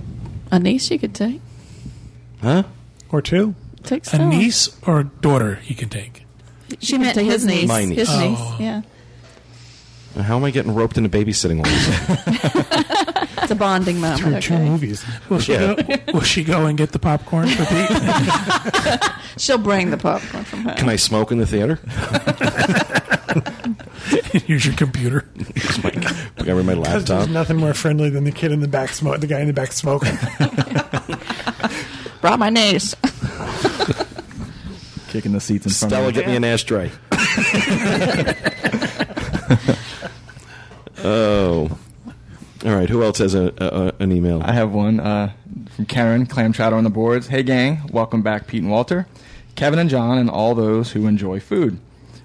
a 0.53 0.59
niece 0.61 0.91
you 0.91 0.99
could 1.01 1.15
take. 1.15 1.41
Huh? 2.41 2.63
Or 3.11 3.21
two. 3.21 3.57
Take 3.83 4.05
A 4.05 4.07
Stella. 4.07 4.27
niece 4.31 4.77
or 4.87 5.01
a 5.01 5.05
daughter 5.05 5.57
he 5.57 5.75
can 5.75 5.89
take. 5.89 6.25
She 6.81 6.95
You 6.95 7.01
meant 7.01 7.17
his 7.19 7.45
niece. 7.45 7.69
My 7.69 7.85
niece. 7.85 7.99
His 7.99 8.09
Oh. 8.11 8.29
niece, 8.29 8.61
yeah. 8.61 8.83
How 10.23 10.37
am 10.37 10.45
I 10.45 10.51
getting 10.51 10.75
roped 10.75 10.97
into 10.97 11.09
babysitting 11.11 11.59
all 11.59 11.65
this? 11.65 13.07
It's 13.47 13.53
a 13.53 13.55
bonding 13.55 13.97
Through 14.01 14.09
moment. 14.25 14.43
two 14.43 14.55
Okay. 14.55 14.65
movies. 14.65 15.05
Will 15.29 15.39
she 15.39 15.53
Yeah. 15.53 15.75
go? 15.75 16.13
Will 16.15 16.21
she 16.23 16.43
go 16.43 16.67
and 16.67 16.77
get 16.77 16.91
the 16.91 16.99
popcorn 16.99 17.47
for 17.49 17.65
Pete? 17.67 19.01
She'll 19.41 19.57
bring 19.59 19.91
the 19.91 19.97
popcorn 19.97 20.43
from 20.43 20.63
home. 20.65 20.75
Can 20.75 20.89
I 20.89 20.97
smoke 20.97 21.31
in 21.31 21.39
the 21.39 21.47
theater? 21.47 21.79
Use 24.49 24.67
your 24.67 24.75
computer. 24.75 25.27
Use 25.55 25.85
my, 25.85 25.91
I 26.39 26.53
my 26.63 26.75
laptop. 26.75 27.05
there's 27.07 27.29
nothing 27.29 27.57
more 27.59 27.73
friendly 27.73 28.11
than 28.11 28.25
the 28.25 28.33
kid 28.33 28.51
in 28.51 28.59
the 28.61 28.67
back 28.69 28.89
smoke, 28.91 29.21
the 29.21 29.29
guy 29.29 29.39
in 29.41 29.47
the 29.47 29.53
back 29.53 29.71
smoking. 29.71 30.17
Brought 32.21 32.41
my 32.41 32.51
niece. 32.51 32.97
Kicking 35.09 35.31
the 35.33 35.41
seats 35.41 35.67
in 35.67 35.73
front 35.73 35.93
Stella, 35.93 36.09
of 36.09 36.15
me. 36.17 36.21
get 36.21 36.27
me 36.29 36.35
an 36.37 36.43
ashtray. 36.45 36.91
Oh. 41.07 41.79
All 42.65 42.75
right. 42.75 42.89
Who 42.89 43.03
else 43.03 43.19
has 43.19 43.35
a, 43.35 43.53
a, 43.59 44.03
an 44.03 44.13
email? 44.13 44.43
I 44.43 44.53
have 44.53 44.73
one 44.73 44.99
uh, 44.99 45.33
from 45.75 45.87
Karen, 45.87 46.27
Clam 46.27 46.53
Chowder 46.53 46.77
on 46.77 46.85
the 46.85 46.91
boards. 46.91 47.29
Hey, 47.29 47.43
gang. 47.43 47.89
Welcome 47.93 48.23
back, 48.23 48.47
Pete 48.47 48.63
and 48.63 48.71
Walter. 48.71 49.07
Kevin 49.55 49.79
and 49.79 49.89
John, 49.89 50.19
and 50.19 50.29
all 50.29 50.55
those 50.55 50.93
who 50.93 51.07
enjoy 51.07 51.41
food. 51.41 51.79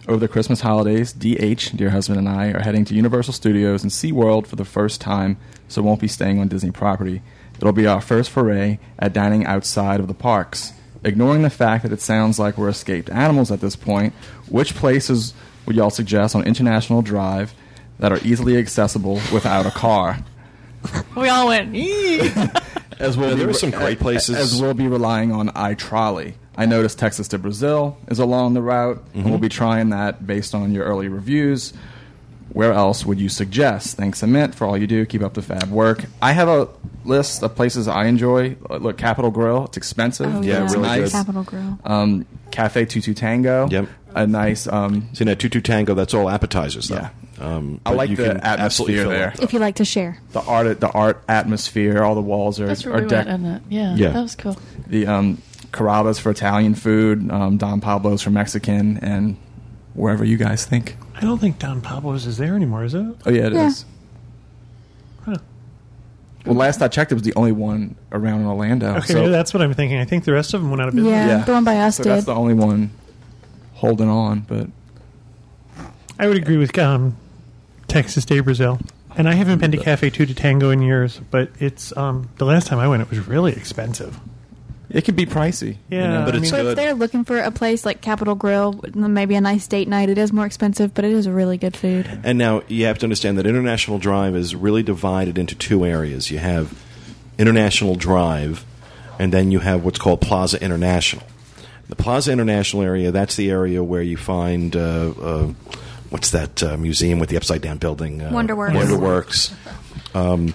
Over 0.07 0.19
the 0.19 0.27
Christmas 0.27 0.61
holidays, 0.61 1.13
DH, 1.13 1.75
dear 1.75 1.91
husband, 1.91 2.17
and 2.17 2.27
I 2.27 2.47
are 2.47 2.61
heading 2.61 2.83
to 2.85 2.95
Universal 2.95 3.33
Studios 3.33 3.83
and 3.83 3.91
SeaWorld 3.91 4.47
for 4.47 4.55
the 4.55 4.65
first 4.65 4.99
time, 4.99 5.37
so 5.67 5.81
won't 5.81 6.01
be 6.01 6.07
staying 6.07 6.39
on 6.39 6.47
Disney 6.47 6.71
property. 6.71 7.21
It'll 7.57 7.71
be 7.71 7.85
our 7.87 8.01
first 8.01 8.31
foray 8.31 8.79
at 8.97 9.13
dining 9.13 9.45
outside 9.45 9.99
of 9.99 10.07
the 10.07 10.13
parks. 10.13 10.73
Ignoring 11.03 11.43
the 11.43 11.49
fact 11.49 11.83
that 11.83 11.93
it 11.93 12.01
sounds 12.01 12.39
like 12.39 12.57
we're 12.57 12.69
escaped 12.69 13.09
animals 13.11 13.51
at 13.51 13.61
this 13.61 13.75
point, 13.75 14.13
which 14.49 14.75
places 14.75 15.33
would 15.65 15.75
y'all 15.75 15.89
suggest 15.91 16.35
on 16.35 16.45
International 16.45 17.01
Drive 17.01 17.53
that 18.01 18.11
are 18.11 18.19
easily 18.23 18.57
accessible 18.57 19.15
without 19.33 19.65
a 19.65 19.71
car? 19.71 20.17
We 21.15 21.29
all 21.29 21.47
went. 21.47 21.73
As 22.99 23.17
we'll 23.17 23.29
Yeah, 23.29 23.35
be, 23.35 23.39
there 23.41 23.49
are 23.49 23.53
some 23.53 23.71
great 23.71 23.99
places. 23.99 24.35
As 24.35 24.61
we'll 24.61 24.73
be 24.75 24.87
relying 24.87 25.31
on 25.31 25.49
iTrolley. 25.49 26.33
I 26.57 26.65
noticed 26.65 26.99
Texas 26.99 27.27
de 27.27 27.37
Brazil 27.37 27.97
is 28.09 28.19
along 28.19 28.53
the 28.53 28.61
route, 28.61 29.01
and 29.13 29.25
we'll 29.29 29.39
be 29.39 29.49
trying 29.49 29.89
that 29.89 30.27
based 30.27 30.53
on 30.53 30.71
your 30.73 30.83
early 30.85 31.07
reviews. 31.07 31.73
Where 32.53 32.73
else 32.73 33.05
would 33.05 33.19
you 33.19 33.29
suggest? 33.29 33.95
Thanks 33.95 34.21
a 34.21 34.27
mint 34.27 34.53
for 34.53 34.67
all 34.67 34.77
you 34.77 34.85
do. 34.85 35.05
Keep 35.05 35.21
up 35.23 35.33
the 35.35 35.41
fab 35.41 35.69
work. 35.71 36.03
I 36.21 36.33
have 36.33 36.49
a 36.49 36.67
list 37.05 37.41
of 37.43 37.55
places 37.55 37.87
I 37.87 38.05
enjoy. 38.07 38.57
Uh, 38.69 38.75
Look, 38.77 38.97
Capital 38.97 39.31
Grille. 39.31 39.65
It's 39.65 39.77
expensive. 39.77 40.35
Oh, 40.35 40.41
Yeah, 40.41 40.59
yeah, 40.65 40.71
really 40.71 40.81
nice. 40.81 41.03
good. 41.03 41.11
Capital 41.11 41.43
Grille. 41.43 41.79
Um, 41.85 42.25
Cafe 42.51 42.85
Tutu 42.85 43.13
Tango. 43.13 43.69
Yep. 43.69 43.87
A 44.15 44.27
nice. 44.27 44.67
Um, 44.67 45.07
See, 45.13 45.23
now 45.23 45.33
Tutu 45.35 45.61
Tango, 45.61 45.93
that's 45.93 46.13
all 46.13 46.29
appetizers, 46.29 46.89
though. 46.89 46.95
Yeah. 46.95 47.09
Um, 47.41 47.81
I 47.85 47.93
like 47.93 48.15
the 48.15 48.45
atmosphere 48.45 49.05
there. 49.07 49.29
up. 49.29 49.41
If 49.41 49.51
you 49.53 49.59
like 49.59 49.75
to 49.75 49.85
share. 49.85 50.19
the 50.31 50.41
art, 50.41 50.79
the 50.79 50.89
art 50.89 51.23
atmosphere. 51.27 52.03
All 52.03 52.13
the 52.15 52.21
walls 52.21 52.59
are, 52.59 52.67
That's 52.67 52.85
where 52.85 52.95
are 52.97 53.01
we 53.01 53.07
decked. 53.07 53.27
went, 53.29 53.43
isn't 53.43 53.55
it? 53.55 53.61
Yeah, 53.69 53.95
Yeah. 53.95 54.09
that 54.11 54.21
was 54.21 54.35
cool. 54.35 54.57
the 54.87 55.07
um, 55.07 55.41
Carrabba's 55.71 56.19
for 56.19 56.29
Italian 56.31 56.75
food, 56.75 57.31
um, 57.31 57.57
Don 57.57 57.81
Pablo's 57.81 58.21
for 58.21 58.29
Mexican, 58.29 58.97
and 58.99 59.37
wherever 59.93 60.23
you 60.23 60.37
guys 60.37 60.65
think. 60.65 60.97
I 61.15 61.21
don't 61.21 61.39
think 61.39 61.57
Don 61.59 61.81
Pablo's 61.81 62.25
is 62.25 62.37
there 62.37 62.55
anymore, 62.55 62.83
is 62.83 62.93
it? 62.93 63.05
Oh 63.25 63.29
yeah, 63.31 63.47
it 63.47 63.53
is. 63.53 63.85
Yeah. 65.27 65.33
Huh. 65.33 65.41
Well, 66.45 66.55
last 66.55 66.81
I 66.81 66.87
checked, 66.87 67.11
it 67.11 67.15
was 67.15 67.23
the 67.23 67.33
only 67.35 67.51
one 67.51 67.95
around 68.11 68.41
in 68.41 68.47
Orlando. 68.47 68.95
Okay, 68.97 69.13
so, 69.13 69.29
that's 69.29 69.53
what 69.53 69.61
I'm 69.61 69.73
thinking. 69.73 69.97
I 69.99 70.05
think 70.05 70.23
the 70.25 70.33
rest 70.33 70.53
of 70.53 70.61
them 70.61 70.69
went 70.71 70.81
out 70.81 70.87
of 70.89 70.95
business. 70.95 71.11
Yeah, 71.11 71.27
Yeah. 71.27 71.43
the 71.43 71.53
one 71.53 71.63
by 71.63 71.77
us 71.77 71.97
so 71.97 72.03
did. 72.03 72.09
that's 72.11 72.25
the 72.25 72.33
only 72.35 72.53
one 72.55 72.91
holding 73.75 74.09
on. 74.09 74.39
But 74.41 74.67
I 76.19 76.27
would 76.27 76.37
agree 76.37 76.57
with 76.57 76.77
um, 76.79 77.15
Texas 77.91 78.25
de 78.25 78.39
Brazil. 78.39 78.79
And 79.15 79.27
I 79.27 79.33
haven't 79.33 79.59
been 79.59 79.71
to 79.71 79.77
Cafe 79.77 80.09
Tutu 80.09 80.33
Tango 80.33 80.69
in 80.69 80.81
years, 80.81 81.19
but 81.31 81.49
it's 81.59 81.95
um, 81.97 82.29
the 82.37 82.45
last 82.45 82.67
time 82.67 82.79
I 82.79 82.87
went, 82.87 83.01
it 83.01 83.09
was 83.09 83.19
really 83.27 83.51
expensive. 83.51 84.17
it 84.89 85.03
could 85.03 85.15
be 85.17 85.25
pricey. 85.25 85.77
Yeah, 85.89 86.23
But 86.23 86.33
I 86.33 86.37
it's 86.37 86.51
mean, 86.51 86.63
But 86.63 86.65
if 86.71 86.75
they're 86.77 86.93
looking 86.93 87.25
for 87.25 87.37
a 87.37 87.51
place 87.51 87.85
like 87.85 87.99
Capital 88.01 88.35
Grille, 88.35 88.79
maybe 88.93 89.35
a 89.35 89.41
nice 89.41 89.67
date 89.67 89.87
night, 89.89 90.09
it 90.09 90.17
is 90.17 90.31
more 90.31 90.45
expensive, 90.45 90.93
but 90.93 91.03
it 91.03 91.11
is 91.11 91.27
really 91.27 91.57
good 91.57 91.75
food. 91.75 92.07
And 92.23 92.37
now 92.37 92.63
you 92.69 92.85
have 92.85 92.99
to 92.99 93.05
understand 93.05 93.37
that 93.37 93.45
International 93.45 93.99
Drive 93.99 94.35
is 94.35 94.55
really 94.55 94.83
divided 94.83 95.37
into 95.37 95.55
two 95.55 95.85
areas. 95.85 96.31
You 96.31 96.39
have 96.39 96.73
International 97.37 97.95
Drive, 97.95 98.65
and 99.19 99.33
then 99.33 99.51
you 99.51 99.59
have 99.59 99.83
what's 99.83 99.99
called 99.99 100.21
Plaza 100.21 100.61
International. 100.63 101.23
The 101.89 101.95
Plaza 101.97 102.31
International 102.31 102.83
area, 102.83 103.11
that's 103.11 103.35
the 103.35 103.49
area 103.51 103.83
where 103.83 104.01
you 104.01 104.15
find, 104.15 104.73
uh, 104.75 105.09
uh, 105.21 105.53
what's 106.11 106.29
that 106.31 106.61
uh, 106.61 106.77
museum 106.77 107.17
with 107.17 107.29
the 107.29 107.37
upside 107.37 107.61
down 107.61 107.77
building? 107.79 108.21
Uh, 108.21 108.29
Wonderworks. 108.31 108.73
Wonderworks. 108.73 110.15
Um, 110.15 110.53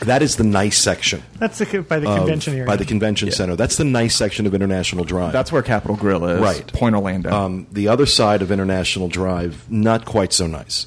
that 0.00 0.22
is 0.22 0.36
the 0.36 0.44
nice 0.44 0.78
section. 0.78 1.22
that's 1.38 1.58
the, 1.58 1.82
by 1.82 1.98
the 1.98 2.08
of- 2.08 2.18
convention 2.18 2.54
area. 2.54 2.66
By 2.66 2.76
the 2.76 2.84
convention 2.86 3.28
Yeah. 3.28 3.34
center. 3.34 3.56
That's 3.56 3.76
the 3.76 3.84
nice 3.84 4.14
section 4.14 4.46
of 4.46 4.54
International 4.54 5.04
Drive. 5.04 5.32
That's 5.32 5.52
where 5.52 5.62
Capital 5.62 5.96
Grille 5.96 6.24
is. 6.26 6.40
Right. 6.40 6.66
Pointe 6.72 6.94
Orlando. 6.96 7.30
Um, 7.30 7.66
the 7.72 7.88
other 7.88 8.06
side 8.06 8.40
of 8.40 8.50
International 8.52 9.08
Drive, 9.08 9.64
not 9.70 10.04
quite 10.06 10.32
so 10.32 10.46
nice. 10.46 10.86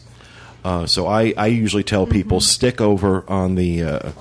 Uh, 0.66 0.86
so 0.86 1.06
I, 1.08 1.34
I 1.38 1.48
usually 1.48 1.84
tell 1.84 2.08
people 2.08 2.40
stick 2.40 2.80
over 2.82 3.24
on 3.28 3.56
the 3.56 3.84
uh, 3.84 4.12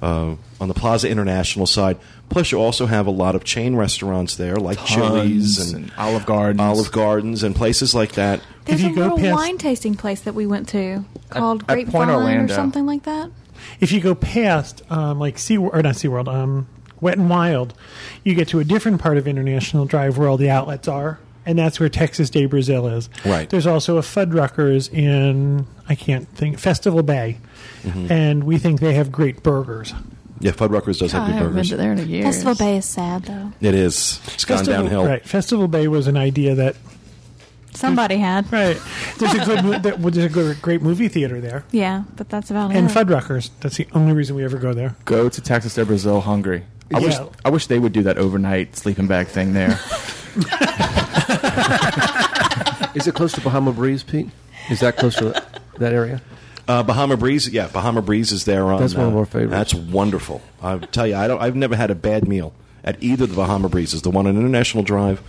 uh, 0.00 0.34
on 0.60 0.68
the 0.68 0.74
Plaza 0.74 1.08
International 1.08 1.66
side. 1.66 1.98
Plus, 2.30 2.50
you 2.50 2.58
also 2.58 2.86
have 2.86 3.06
a 3.06 3.10
lot 3.10 3.34
of 3.34 3.44
chain 3.44 3.76
restaurants 3.76 4.36
there, 4.36 4.56
like 4.56 4.82
Chili's 4.86 5.72
and, 5.72 5.84
and 5.84 5.92
Olive 5.98 6.24
Gardens. 6.24 6.60
Olive 6.62 6.90
Gardens 6.90 7.42
and 7.42 7.54
places 7.54 7.94
like 7.94 8.12
that. 8.12 8.40
There's 8.64 8.82
you 8.82 8.90
a 8.90 8.94
go 8.94 9.00
little 9.02 9.18
past- 9.18 9.34
wine 9.34 9.58
tasting 9.58 9.94
place 9.94 10.20
that 10.22 10.34
we 10.34 10.46
went 10.46 10.68
to 10.70 11.04
called 11.30 11.62
at 11.62 11.68
Grapevine 11.68 12.08
Point 12.08 12.50
or 12.50 12.54
something 12.54 12.86
like 12.86 13.02
that. 13.04 13.30
if 13.80 13.92
you 13.92 14.00
go 14.00 14.14
past 14.14 14.82
um, 14.90 15.18
like 15.18 15.38
Sea 15.38 15.56
or 15.56 15.82
not 15.82 15.94
SeaWorld, 15.94 16.28
um, 16.28 16.66
Wet 17.00 17.18
and 17.18 17.28
Wild, 17.28 17.74
you 18.24 18.34
get 18.34 18.48
to 18.48 18.60
a 18.60 18.64
different 18.64 19.00
part 19.00 19.16
of 19.18 19.26
International 19.26 19.84
Drive 19.86 20.18
where 20.18 20.28
all 20.28 20.36
the 20.36 20.50
outlets 20.50 20.86
are, 20.88 21.18
and 21.44 21.58
that's 21.58 21.80
where 21.80 21.88
Texas 21.88 22.30
de 22.30 22.46
Brazil 22.46 22.86
is. 22.86 23.08
Right. 23.24 23.48
There's 23.50 23.66
also 23.66 23.98
a 23.98 24.02
Fuddruckers 24.02 24.92
in 24.92 25.66
I 25.88 25.94
can't 25.96 26.28
think 26.28 26.58
Festival 26.58 27.02
Bay, 27.02 27.38
Mm-hmm. 27.82 28.12
and 28.12 28.44
we 28.44 28.58
think 28.58 28.78
they 28.80 28.94
have 28.94 29.10
great 29.10 29.42
burgers. 29.42 29.92
Yeah, 30.38 30.52
Fuddruckers 30.52 31.00
does 31.00 31.12
I 31.14 31.18
have 31.18 31.26
good 31.26 31.32
haven't 31.34 31.48
been 31.48 31.52
burgers. 31.54 31.68
to 31.70 31.76
there 31.76 31.92
in 31.92 31.98
a 31.98 32.02
year. 32.02 32.22
Festival 32.22 32.54
Bay 32.54 32.76
is 32.76 32.84
sad 32.84 33.24
though. 33.24 33.52
It 33.60 33.74
is. 33.74 34.20
It's 34.34 34.44
gone 34.44 34.58
Festival, 34.58 34.82
downhill. 34.84 35.04
Right. 35.06 35.24
Festival 35.26 35.66
Bay 35.68 35.88
was 35.88 36.06
an 36.06 36.16
idea 36.16 36.54
that 36.54 36.76
Somebody 37.74 38.16
had. 38.18 38.50
right. 38.52 38.76
There's 39.18 39.34
a 39.34 39.44
good 39.44 39.64
mo- 39.64 39.78
there- 39.78 39.96
there's 39.96 40.26
a 40.26 40.28
good, 40.28 40.60
great 40.62 40.82
movie 40.82 41.08
theater 41.08 41.40
there, 41.40 41.64
Yeah, 41.72 42.04
but 42.16 42.28
that's 42.28 42.50
about 42.50 42.70
it. 42.70 42.76
and 42.76 42.90
it. 42.90 42.94
Fuddruckers. 42.94 43.50
That's 43.60 43.76
the 43.78 43.86
only 43.94 44.12
reason 44.12 44.36
we 44.36 44.44
ever 44.44 44.58
go 44.58 44.72
there. 44.74 44.94
Go 45.04 45.28
to 45.28 45.40
Texas 45.40 45.74
de 45.74 45.84
Brazil 45.84 46.20
hungry. 46.20 46.64
I 46.94 46.98
wish 47.00 47.14
Yeah. 47.14 47.26
I 47.44 47.50
wish 47.50 47.66
they 47.68 47.78
would 47.78 47.92
do 47.94 48.02
that 48.02 48.18
overnight 48.18 48.76
sleeping 48.76 49.06
bag 49.06 49.28
thing 49.28 49.54
there. 49.54 49.78
Is 52.94 53.06
it 53.06 53.14
close 53.14 53.32
to 53.32 53.40
Bahama 53.40 53.72
Breeze, 53.72 54.02
Pete? 54.02 54.28
Is 54.70 54.80
that 54.80 54.96
close 54.98 55.16
to 55.16 55.30
that, 55.30 55.60
that 55.78 55.92
area? 55.94 56.20
Uh, 56.68 56.82
Bahama 56.82 57.16
Breeze, 57.16 57.48
yeah, 57.48 57.66
Bahama 57.68 58.02
Breeze 58.02 58.30
is 58.32 58.44
there 58.44 58.64
on. 58.66 58.80
That's 58.80 58.94
one 58.94 59.06
of 59.08 59.14
uh, 59.16 59.20
our 59.20 59.26
favorites. 59.26 59.50
That's 59.52 59.74
wonderful. 59.74 60.42
I 60.62 60.76
tell 60.78 61.06
you, 61.06 61.16
I 61.16 61.26
don't. 61.26 61.40
I've 61.40 61.56
never 61.56 61.74
had 61.74 61.90
a 61.90 61.94
bad 61.94 62.28
meal 62.28 62.52
at 62.84 63.02
either 63.02 63.24
of 63.24 63.30
the 63.30 63.36
Bahama 63.36 63.68
Breezes, 63.70 64.02
the 64.02 64.10
one 64.10 64.26
on 64.26 64.36
International 64.36 64.82
Drive 64.84 65.22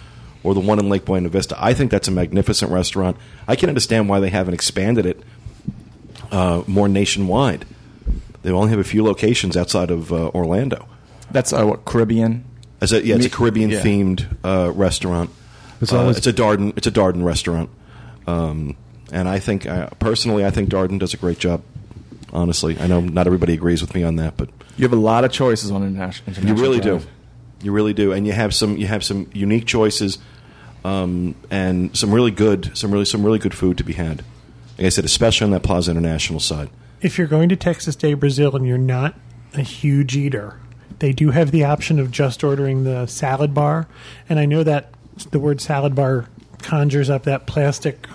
or 0.44 0.54
the 0.54 0.60
one 0.60 0.80
in 0.80 0.90
Lake 0.90 1.06
Buena 1.06 1.30
Vista. 1.30 1.56
I 1.58 1.74
think 1.74 1.90
that's 1.92 2.08
a 2.08 2.12
magnificent 2.12 2.72
restaurant. 2.72 3.18
I 3.48 3.56
can 3.56 3.70
understand 3.70 4.10
why 4.10 4.20
they 4.20 4.30
haven't 4.30 4.54
expanded 4.54 5.06
it 5.06 5.22
uh, 6.32 6.64
more 6.68 6.88
nationwide. 6.88 7.66
They 8.42 8.52
only 8.52 8.70
have 8.72 8.80
a 8.80 8.84
few 8.84 9.04
locations 9.04 9.56
outside 9.56 9.90
of 9.90 10.12
uh, 10.12 10.30
Orlando. 10.30 10.88
That's 11.32 11.54
uh, 11.54 11.66
what 11.66 11.86
Caribbean. 11.86 12.44
It's 12.82 12.92
a, 12.92 13.06
yeah, 13.06 13.16
it's 13.16 13.26
a 13.26 13.30
Caribbean 13.30 13.70
yeah. 13.70 13.80
themed 13.82 14.26
uh, 14.44 14.72
restaurant. 14.74 15.30
It's 15.82 15.94
Uh, 15.94 16.02
always- 16.02 16.18
it's 16.18 16.28
a 16.28 16.34
Darden. 16.34 16.76
It's 16.78 16.88
a 16.88 16.92
Darden 16.92 17.24
restaurant, 17.24 17.70
um, 18.28 18.76
and 19.12 19.28
I 19.30 19.40
think 19.40 19.66
uh, 19.66 19.88
personally, 20.00 20.46
I 20.46 20.50
think 20.52 20.70
Darden 20.70 21.00
does 21.00 21.14
a 21.14 21.18
great 21.18 21.40
job. 21.40 21.62
Honestly, 22.34 22.78
I 22.80 22.88
know 22.88 23.00
not 23.00 23.28
everybody 23.28 23.54
agrees 23.54 23.82
with 23.82 23.94
me 23.94 24.04
on 24.04 24.16
that, 24.18 24.36
but 24.38 24.50
You 24.76 24.84
have 24.84 24.94
a 24.94 24.96
lot 25.02 25.24
of 25.24 25.32
choices 25.32 25.70
on 25.72 25.84
international. 25.84 26.36
you 26.46 26.56
really 26.56 26.80
drive. 26.80 27.04
do. 27.04 27.08
You 27.66 27.72
really 27.72 27.94
do, 27.94 28.12
and 28.12 28.26
you 28.28 28.34
have 28.34 28.54
some. 28.54 28.76
You 28.76 28.88
have 28.88 29.04
some 29.04 29.30
unique 29.34 29.66
choices, 29.66 30.18
um, 30.84 31.36
and 31.50 31.96
some 31.98 32.14
really 32.14 32.32
good, 32.32 32.76
some 32.78 32.92
really, 32.92 33.06
some 33.06 33.24
really 33.24 33.40
good 33.40 33.54
food 33.54 33.78
to 33.78 33.84
be 33.84 33.94
had. 33.94 34.24
Like 34.78 34.88
I 34.88 34.90
said, 34.90 35.06
especially 35.06 35.46
on 35.46 35.52
that 35.52 35.64
Plaza 35.64 35.92
International 35.92 36.40
side. 36.40 36.70
If 37.02 37.18
you're 37.18 37.28
going 37.28 37.50
to 37.50 37.56
Texas 37.56 37.96
de 37.96 38.14
Brazil 38.14 38.56
and 38.56 38.66
you're 38.68 38.78
not 38.78 39.16
a 39.54 39.62
huge 39.62 40.16
eater, 40.18 40.60
they 41.00 41.12
do 41.12 41.32
have 41.32 41.52
the 41.52 41.64
option 41.64 42.00
of 42.00 42.12
just 42.12 42.44
ordering 42.44 42.84
the 42.86 43.06
salad 43.08 43.54
bar. 43.54 43.88
And 44.30 44.40
I 44.40 44.46
know 44.46 44.64
that 44.64 44.94
the 45.32 45.40
word 45.40 45.62
salad 45.62 45.96
bar 45.96 46.28
conjures 46.60 47.10
up 47.10 47.24
that 47.24 47.46
plastic 47.46 48.08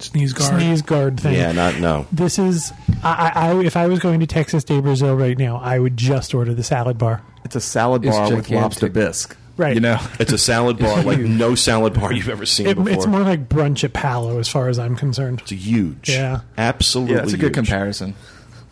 Sneeze 0.00 0.32
guard. 0.32 0.60
sneeze 0.60 0.82
guard 0.82 1.18
thing. 1.18 1.34
Yeah, 1.34 1.50
not 1.50 1.80
no. 1.80 2.06
This 2.12 2.38
is, 2.38 2.72
I, 3.02 3.32
I, 3.34 3.48
I- 3.50 3.64
if 3.64 3.76
I 3.76 3.88
was 3.88 3.98
going 3.98 4.20
to 4.20 4.26
Texas 4.26 4.62
de 4.62 4.80
Brazil 4.80 5.16
right 5.16 5.36
now, 5.36 5.56
I 5.56 5.78
would 5.80 5.96
just 5.96 6.34
order 6.34 6.54
the 6.54 6.62
salad 6.62 6.98
bar. 6.98 7.22
It's 7.44 7.56
a 7.56 7.60
salad 7.60 8.02
bar 8.02 8.32
with 8.32 8.48
lobster 8.50 8.88
bisque. 8.88 9.36
Right. 9.58 9.74
You 9.74 9.80
know, 9.80 9.98
It's 10.18 10.32
a 10.32 10.38
salad 10.38 10.78
bar 10.78 11.02
like 11.04 11.18
no 11.18 11.54
salad 11.54 11.92
bar 11.92 12.12
you've 12.12 12.28
ever 12.30 12.46
seen 12.46 12.68
It, 12.68 12.76
before. 12.76 12.92
it's 12.92 13.06
more 13.06 13.20
like 13.20 13.48
brunch 13.48 13.84
at 13.84 13.92
Palo, 13.92 14.38
as 14.38 14.48
far 14.48 14.68
as 14.68 14.78
I'm 14.78 14.96
concerned. 14.96 15.40
It's 15.42 15.50
huge. 15.50 16.08
Yeah. 16.08 16.40
absolutely. 16.56 17.16
yeah, 17.16 17.22
it's 17.24 17.32
a 17.32 17.36
good 17.36 17.46
huge. 17.48 17.54
comparison. 17.54 18.14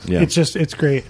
Yeah. 0.07 0.21
It's 0.21 0.35
just 0.35 0.55
it's 0.57 0.75
great. 0.75 1.05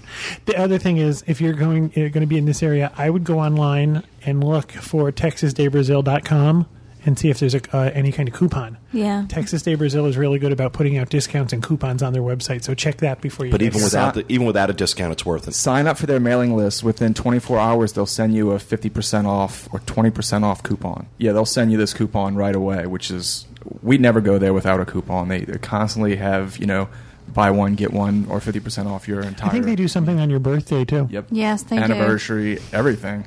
The 0.45 0.57
other 0.57 0.79
thing 0.79 0.97
is, 0.97 1.23
if 1.27 1.39
you're 1.39 1.53
going 1.53 1.91
you're 1.95 2.09
going 2.09 2.21
to 2.21 2.27
be 2.27 2.37
in 2.39 2.45
this 2.45 2.63
area, 2.63 2.91
I 2.97 3.09
would 3.11 3.23
go 3.23 3.39
online 3.39 4.01
and 4.25 4.43
look 4.43 4.71
for 4.71 5.11
TexasdeBrazil.com 5.11 6.67
and 7.07 7.17
see 7.17 7.29
if 7.29 7.39
there's 7.39 7.55
a, 7.55 7.61
uh, 7.75 7.91
any 7.93 8.11
kind 8.11 8.29
of 8.29 8.35
coupon. 8.35 8.77
Yeah. 8.93 9.25
Texas 9.27 9.63
de 9.63 9.75
Brazil 9.75 10.05
is 10.05 10.17
really 10.17 10.39
good 10.39 10.51
about 10.51 10.73
putting 10.73 10.97
out 10.97 11.09
discounts 11.09 11.53
and 11.53 11.63
coupons 11.63 12.03
on 12.03 12.13
their 12.13 12.21
website, 12.21 12.63
so 12.63 12.73
check 12.73 12.97
that 12.97 13.21
before 13.21 13.45
you. 13.45 13.51
but 13.51 13.61
get 13.61 13.67
even 13.67 13.79
there. 13.79 13.85
without 13.85 14.13
the, 14.13 14.25
even 14.29 14.45
without 14.45 14.69
a 14.69 14.73
discount, 14.73 15.11
it's 15.13 15.25
worth 15.25 15.47
it. 15.47 15.53
Sign 15.53 15.87
up 15.87 15.97
for 15.97 16.05
their 16.05 16.19
mailing 16.19 16.55
list. 16.55 16.83
Within 16.83 17.13
24 17.13 17.57
hours, 17.57 17.93
they'll 17.93 18.05
send 18.05 18.35
you 18.35 18.51
a 18.51 18.57
50% 18.57 19.25
off 19.25 19.67
or 19.73 19.79
20% 19.79 20.43
off 20.43 20.61
coupon. 20.61 21.07
Yeah, 21.17 21.31
they'll 21.31 21.45
send 21.45 21.71
you 21.71 21.77
this 21.77 21.93
coupon 21.93 22.35
right 22.35 22.55
away, 22.55 22.85
which 22.85 23.09
is 23.09 23.47
we 23.81 23.97
never 23.97 24.21
go 24.21 24.37
there 24.37 24.53
without 24.53 24.79
a 24.79 24.85
coupon. 24.85 25.27
They, 25.27 25.41
they 25.41 25.57
constantly 25.57 26.15
have 26.17 26.57
you 26.57 26.65
know 26.65 26.89
buy 27.27 27.51
one 27.51 27.75
get 27.75 27.91
one 27.91 28.25
or 28.29 28.39
50% 28.39 28.87
off 28.87 29.07
your 29.07 29.21
entire. 29.21 29.49
I 29.49 29.51
think 29.51 29.65
they 29.65 29.75
do 29.75 29.87
something 29.87 30.19
on 30.19 30.29
your 30.29 30.39
birthday 30.39 30.85
too. 30.85 31.07
Yep. 31.11 31.27
Yes, 31.31 31.63
they 31.63 31.77
do. 31.77 31.83
Anniversary, 31.83 32.59
everything. 32.71 33.25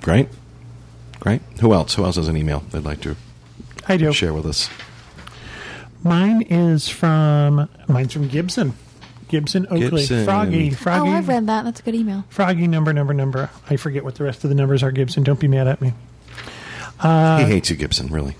Great, 0.00 0.28
great. 1.20 1.42
Who 1.60 1.72
else? 1.72 1.94
Who 1.94 2.04
else 2.04 2.16
has 2.16 2.28
an 2.28 2.36
email 2.36 2.60
they'd 2.70 2.84
like 2.84 3.00
to 3.02 3.16
I 3.88 3.96
do. 3.96 4.12
share 4.12 4.32
with 4.34 4.46
us? 4.46 4.68
Mine 6.02 6.42
is 6.42 6.88
from 6.88 7.68
mine's 7.88 8.12
from 8.12 8.28
Gibson. 8.28 8.74
Gibson 9.28 9.66
Oakley. 9.66 9.80
Gibson. 10.00 10.24
Froggy. 10.24 10.70
Froggy. 10.70 11.10
Oh, 11.10 11.14
I've 11.14 11.28
read 11.28 11.46
that. 11.46 11.64
That's 11.64 11.80
a 11.80 11.82
good 11.82 11.94
email. 11.94 12.24
Froggy 12.30 12.66
number 12.66 12.92
number 12.92 13.14
number. 13.14 13.48
I 13.68 13.76
forget 13.76 14.02
what 14.02 14.16
the 14.16 14.24
rest 14.24 14.42
of 14.42 14.50
the 14.50 14.56
numbers 14.56 14.82
are. 14.82 14.90
Gibson, 14.90 15.22
don't 15.22 15.38
be 15.38 15.46
mad 15.46 15.68
at 15.68 15.80
me. 15.80 15.92
Uh, 16.98 17.38
he 17.38 17.44
hates 17.44 17.70
you, 17.70 17.76
Gibson. 17.76 18.08
Really. 18.08 18.34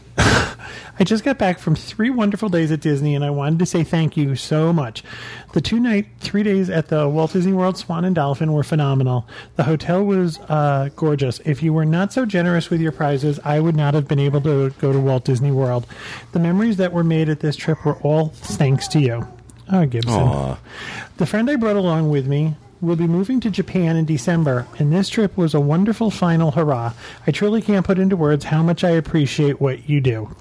I 1.00 1.04
just 1.04 1.24
got 1.24 1.38
back 1.38 1.58
from 1.58 1.74
three 1.74 2.10
wonderful 2.10 2.50
days 2.50 2.70
at 2.70 2.82
Disney, 2.82 3.14
and 3.14 3.24
I 3.24 3.30
wanted 3.30 3.58
to 3.60 3.66
say 3.66 3.84
thank 3.84 4.18
you 4.18 4.36
so 4.36 4.70
much. 4.70 5.02
The 5.54 5.62
two 5.62 5.80
night, 5.80 6.08
three 6.18 6.42
days 6.42 6.68
at 6.68 6.88
the 6.88 7.08
Walt 7.08 7.32
Disney 7.32 7.54
World 7.54 7.78
Swan 7.78 8.04
and 8.04 8.14
Dolphin 8.14 8.52
were 8.52 8.62
phenomenal. 8.62 9.26
The 9.56 9.62
hotel 9.62 10.04
was 10.04 10.38
uh, 10.40 10.90
gorgeous. 10.96 11.40
If 11.46 11.62
you 11.62 11.72
were 11.72 11.86
not 11.86 12.12
so 12.12 12.26
generous 12.26 12.68
with 12.68 12.82
your 12.82 12.92
prizes, 12.92 13.40
I 13.44 13.60
would 13.60 13.76
not 13.76 13.94
have 13.94 14.08
been 14.08 14.18
able 14.18 14.42
to 14.42 14.68
go 14.78 14.92
to 14.92 15.00
Walt 15.00 15.24
Disney 15.24 15.50
World. 15.50 15.86
The 16.32 16.38
memories 16.38 16.76
that 16.76 16.92
were 16.92 17.02
made 17.02 17.30
at 17.30 17.40
this 17.40 17.56
trip 17.56 17.82
were 17.82 17.96
all 18.00 18.28
thanks 18.28 18.86
to 18.88 19.00
you. 19.00 19.26
Oh, 19.72 19.86
Gibson. 19.86 20.12
Aw. 20.12 20.58
The 21.16 21.24
friend 21.24 21.50
I 21.50 21.56
brought 21.56 21.76
along 21.76 22.10
with 22.10 22.26
me 22.26 22.56
will 22.82 22.96
be 22.96 23.06
moving 23.06 23.40
to 23.40 23.50
Japan 23.50 23.96
in 23.96 24.04
December, 24.04 24.66
and 24.78 24.92
this 24.92 25.08
trip 25.08 25.34
was 25.38 25.54
a 25.54 25.60
wonderful 25.60 26.10
final 26.10 26.50
hurrah. 26.50 26.92
I 27.26 27.30
truly 27.30 27.62
can't 27.62 27.86
put 27.86 27.98
into 27.98 28.18
words 28.18 28.44
how 28.44 28.62
much 28.62 28.84
I 28.84 28.90
appreciate 28.90 29.62
what 29.62 29.88
you 29.88 30.02
do. 30.02 30.36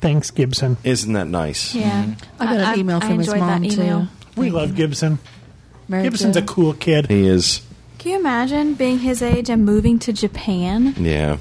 Thanks, 0.00 0.30
Gibson. 0.30 0.76
Isn't 0.82 1.12
that 1.12 1.26
nice? 1.28 1.74
Yeah. 1.74 2.04
Mm-hmm. 2.04 2.42
I 2.42 2.44
got 2.46 2.74
an 2.74 2.78
email 2.80 3.00
from 3.00 3.18
his 3.18 3.28
enjoyed 3.28 3.40
mom, 3.40 3.62
that 3.62 3.72
email. 3.72 4.00
too. 4.02 4.40
We 4.40 4.50
love 4.50 4.74
Gibson. 4.74 5.18
Mary 5.88 6.04
Gibson's 6.04 6.36
a 6.36 6.42
cool 6.42 6.72
kid. 6.72 7.08
He 7.08 7.26
is. 7.26 7.62
Can 7.98 8.12
you 8.12 8.18
imagine 8.18 8.74
being 8.74 9.00
his 9.00 9.20
age 9.20 9.50
and 9.50 9.64
moving 9.64 9.98
to 10.00 10.12
Japan? 10.12 10.94
Yeah. 10.96 11.38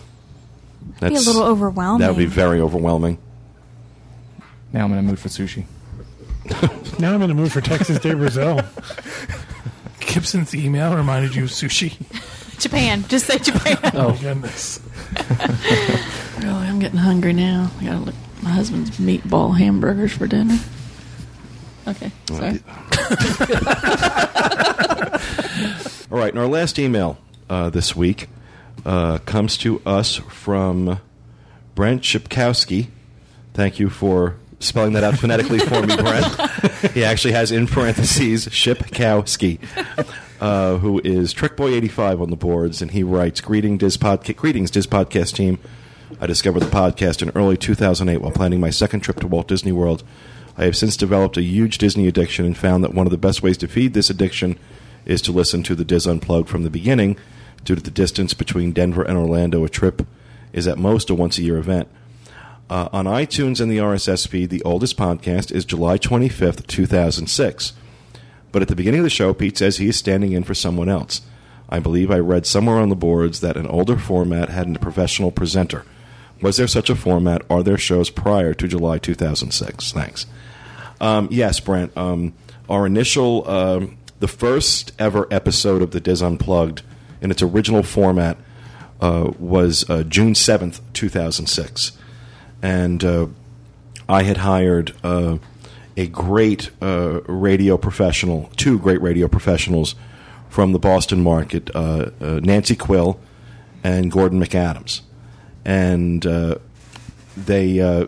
That'd 1.00 1.16
be 1.16 1.24
a 1.24 1.26
little 1.26 1.44
overwhelming. 1.44 2.00
That 2.02 2.10
would 2.10 2.18
be 2.18 2.26
very 2.26 2.60
overwhelming. 2.60 3.18
Now 4.74 4.86
I'm 4.86 4.92
in 4.92 4.98
a 5.00 5.04
mood 5.04 5.20
for 5.20 5.30
sushi. 5.30 5.66
Now 7.00 7.14
I'm 7.14 7.22
in 7.22 7.30
the 7.30 7.34
mood 7.34 7.50
for 7.54 7.62
Texas 7.62 7.98
de 8.00 8.14
Brazil. 8.14 8.60
Gibson's 10.02 10.54
email 10.54 10.94
reminded 10.98 11.34
you 11.34 11.46
of 11.46 11.50
sushi. 11.50 11.96
Japan. 12.60 13.06
Just 13.08 13.26
say 13.28 13.38
Japan. 13.38 13.78
Oh, 13.94 14.10
my 14.10 14.18
goodness. 14.18 14.82
Really, 15.16 16.50
oh, 16.50 16.58
I'm 16.58 16.80
getting 16.80 16.98
hungry 16.98 17.32
now. 17.32 17.72
I 17.80 17.86
gotta 17.86 18.00
look 18.00 18.16
at 18.16 18.29
my 18.42 18.52
husband's 18.52 18.92
meatball 18.98 19.58
hamburgers 19.58 20.12
for 20.12 20.28
dinner. 20.28 20.58
Okay, 21.88 22.12
sorry. 22.28 22.60
All 26.12 26.18
right, 26.18 26.30
and 26.30 26.40
our 26.40 26.48
last 26.48 26.80
email 26.80 27.18
uh, 27.50 27.70
this 27.70 27.96
week 27.96 28.28
uh, 28.86 29.18
comes 29.20 29.58
to 29.58 29.82
us 29.86 30.16
from 30.16 31.00
Brent 31.76 32.02
Shipkowski. 32.04 32.88
Thank 33.54 33.80
you 33.80 33.90
for 33.90 34.36
spelling 34.60 34.94
that 34.94 35.04
out 35.04 35.18
phonetically 35.18 35.60
for 35.60 35.82
me, 35.86 35.96
Brent. 35.96 36.92
he 36.94 37.04
actually 37.04 37.34
has 37.34 37.52
in 37.52 37.68
parentheses 37.68 38.48
Shipkowski, 38.48 39.60
uh, 40.40 40.78
who 40.78 41.02
is 41.04 41.34
Trickboy85 41.34 42.22
on 42.22 42.30
the 42.30 42.36
boards, 42.36 42.82
and 42.82 42.92
he 42.92 43.04
writes, 43.04 43.42
Greeting 43.42 43.78
Dis 43.78 43.98
Podca- 43.98 44.36
Greetings, 44.36 44.72
Dis 44.72 44.88
Podcast 44.88 45.36
team. 45.36 45.60
I 46.20 46.26
discovered 46.26 46.62
the 46.62 46.66
podcast 46.66 47.22
in 47.22 47.30
early 47.36 47.56
2008 47.56 48.20
while 48.22 48.32
planning 48.32 48.60
my 48.60 48.72
second 48.72 49.02
trip 49.02 49.20
to 49.20 49.28
Walt 49.28 49.48
Disney 49.48 49.72
World. 49.72 50.04
I 50.58 50.66
have 50.66 50.76
since 50.76 50.98
developed 50.98 51.38
a 51.38 51.44
huge 51.44 51.78
Disney 51.78 52.08
addiction 52.08 52.46
and 52.46 52.58
found 52.58 52.84
that 52.84 52.94
one 52.94 53.06
of 53.06 53.12
the 53.12 53.18
best 53.18 53.44
ways 53.44 53.58
to 53.60 53.68
feed 53.68 53.94
this 53.94 54.10
addiction 54.10 54.58
is 55.06 55.22
to 55.22 55.32
listen 55.32 55.62
to 55.64 55.76
the 55.76 55.86
Dis 55.86 56.08
Unplugged 56.08 56.50
from 56.50 56.64
the 56.64 56.70
beginning. 56.70 57.18
Due 57.64 57.76
to 57.76 57.82
the 57.82 57.92
distance 57.92 58.34
between 58.34 58.72
Denver 58.72 59.04
and 59.04 59.18
Orlando, 59.18 59.64
a 59.64 59.70
trip 59.70 60.06
is 60.52 60.68
at 60.68 60.78
most 60.78 61.10
a 61.10 61.16
once 61.16 61.38
a 61.38 61.44
year 61.44 61.58
event. 61.58 61.88
Uh, 62.70 62.90
on 62.92 63.06
iTunes 63.06 63.62
and 63.62 63.72
the 63.72 63.78
RSS 63.78 64.28
feed, 64.28 64.50
the 64.50 64.64
oldest 64.64 64.98
podcast 64.98 65.52
is 65.52 65.64
July 65.64 65.98
25th, 65.98 66.66
2006. 66.68 67.74
But 68.52 68.62
at 68.62 68.68
the 68.68 68.76
beginning 68.76 69.02
of 69.02 69.06
the 69.06 69.10
show, 69.12 69.34
Pete 69.34 69.58
says 69.58 69.78
he 69.78 69.90
is 69.90 69.98
standing 69.98 70.32
in 70.32 70.44
for 70.44 70.56
someone 70.56 70.90
else. 70.90 71.22
I 71.70 71.80
believe 71.80 72.10
I 72.10 72.18
read 72.18 72.48
somewhere 72.48 72.78
on 72.78 72.90
the 72.90 72.96
boards 72.96 73.42
that 73.42 73.58
an 73.58 73.68
older 73.68 73.98
format 73.98 74.50
had 74.50 74.76
a 74.76 74.80
professional 74.80 75.32
presenter. 75.32 75.86
Was 76.42 76.58
there 76.58 76.68
such 76.68 76.90
a 76.90 76.96
format? 76.96 77.42
Are 77.50 77.64
there 77.64 77.78
shows 77.78 78.10
prior 78.10 78.54
to 78.54 78.68
July 78.68 78.98
2006? 78.98 79.92
Thanks. 79.92 80.26
Um, 81.02 81.28
yes, 81.32 81.60
Brent. 81.60 81.96
Um, 81.98 82.34
our 82.70 82.86
initial, 82.86 83.50
um, 83.50 83.98
the 84.20 84.28
first 84.28 84.92
ever 85.00 85.28
episode 85.32 85.82
of 85.82 85.92
the 85.92 86.00
Dis 86.00 86.22
Unplugged 86.22 86.82
in 87.22 87.32
its 87.32 87.42
original 87.42 87.84
format 87.84 88.38
uh, 89.02 89.32
was 89.38 89.90
uh, 89.90 90.04
June 90.04 90.34
7th, 90.34 90.82
2006. 90.94 91.94
And 92.62 93.04
uh, 93.04 93.28
I 94.08 94.24
had 94.24 94.38
hired 94.38 94.96
uh, 95.04 95.38
a 95.96 96.08
great 96.08 96.72
uh, 96.82 97.22
radio 97.28 97.78
professional, 97.78 98.50
two 98.56 98.80
great 98.80 99.02
radio 99.02 99.28
professionals 99.28 99.96
from 100.50 100.72
the 100.72 100.80
Boston 100.80 101.22
market, 101.22 101.70
uh, 101.76 102.12
uh, 102.20 102.40
Nancy 102.42 102.76
Quill 102.76 103.20
and 103.84 104.12
Gordon 104.12 104.42
McAdams. 104.42 105.02
And 105.70 106.26
uh, 106.26 106.56
they, 107.38 107.80
uh, 107.80 108.08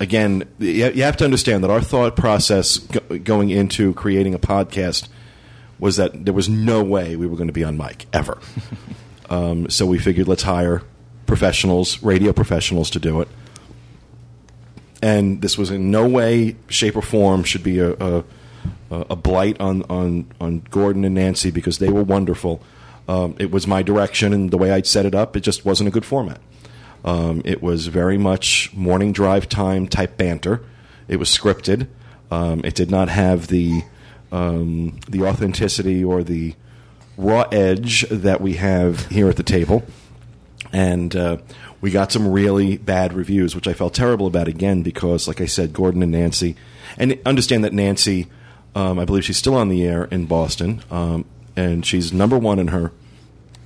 again, 0.00 0.48
you 0.58 1.04
have 1.04 1.16
to 1.18 1.24
understand 1.24 1.62
that 1.62 1.70
our 1.70 1.80
thought 1.80 2.16
process 2.16 2.78
go- 2.78 3.18
going 3.18 3.50
into 3.50 3.94
creating 3.94 4.34
a 4.34 4.38
podcast 4.40 5.06
was 5.78 5.98
that 5.98 6.24
there 6.24 6.34
was 6.34 6.48
no 6.48 6.82
way 6.82 7.14
we 7.14 7.28
were 7.28 7.36
going 7.36 7.46
to 7.46 7.52
be 7.52 7.62
on 7.62 7.76
mic 7.76 8.06
ever. 8.12 8.40
um, 9.30 9.70
so 9.70 9.86
we 9.86 9.96
figured 10.00 10.26
let's 10.26 10.42
hire 10.42 10.82
professionals, 11.26 12.02
radio 12.02 12.32
professionals, 12.32 12.90
to 12.90 12.98
do 12.98 13.20
it. 13.20 13.28
And 15.00 15.40
this 15.40 15.56
was 15.56 15.70
in 15.70 15.92
no 15.92 16.08
way, 16.08 16.56
shape, 16.66 16.96
or 16.96 17.02
form 17.02 17.44
should 17.44 17.62
be 17.62 17.78
a, 17.78 17.92
a, 17.92 18.24
a 18.90 19.14
blight 19.14 19.60
on, 19.60 19.84
on, 19.84 20.26
on 20.40 20.64
Gordon 20.68 21.04
and 21.04 21.14
Nancy 21.14 21.52
because 21.52 21.78
they 21.78 21.90
were 21.90 22.02
wonderful. 22.02 22.60
Um, 23.12 23.36
it 23.38 23.50
was 23.50 23.66
my 23.66 23.82
direction 23.82 24.32
and 24.32 24.50
the 24.50 24.56
way 24.56 24.72
I'd 24.72 24.86
set 24.86 25.04
it 25.04 25.14
up. 25.14 25.36
It 25.36 25.40
just 25.40 25.66
wasn't 25.66 25.88
a 25.88 25.90
good 25.90 26.06
format. 26.06 26.40
Um, 27.04 27.42
it 27.44 27.62
was 27.62 27.88
very 27.88 28.16
much 28.16 28.72
morning 28.72 29.12
drive 29.12 29.50
time 29.50 29.86
type 29.86 30.16
banter. 30.16 30.62
It 31.08 31.16
was 31.16 31.28
scripted. 31.28 31.88
Um, 32.30 32.62
it 32.64 32.74
did 32.74 32.90
not 32.90 33.10
have 33.10 33.48
the 33.48 33.82
um, 34.30 34.98
the 35.06 35.24
authenticity 35.24 36.02
or 36.02 36.22
the 36.22 36.54
raw 37.18 37.42
edge 37.52 38.06
that 38.08 38.40
we 38.40 38.54
have 38.54 39.08
here 39.08 39.28
at 39.28 39.36
the 39.36 39.42
table, 39.42 39.82
and 40.72 41.14
uh, 41.14 41.36
we 41.82 41.90
got 41.90 42.12
some 42.12 42.26
really 42.26 42.78
bad 42.78 43.12
reviews, 43.12 43.54
which 43.54 43.68
I 43.68 43.74
felt 43.74 43.92
terrible 43.92 44.26
about 44.26 44.48
again 44.48 44.82
because, 44.82 45.28
like 45.28 45.42
I 45.42 45.46
said, 45.46 45.74
Gordon 45.74 46.02
and 46.02 46.12
Nancy, 46.12 46.56
and 46.96 47.20
understand 47.26 47.62
that 47.64 47.74
Nancy, 47.74 48.28
um, 48.74 48.98
I 48.98 49.04
believe 49.04 49.26
she's 49.26 49.36
still 49.36 49.56
on 49.56 49.68
the 49.68 49.84
air 49.84 50.04
in 50.04 50.24
Boston, 50.24 50.82
um, 50.90 51.26
and 51.54 51.84
she's 51.84 52.10
number 52.10 52.38
one 52.38 52.58
in 52.58 52.68
her 52.68 52.90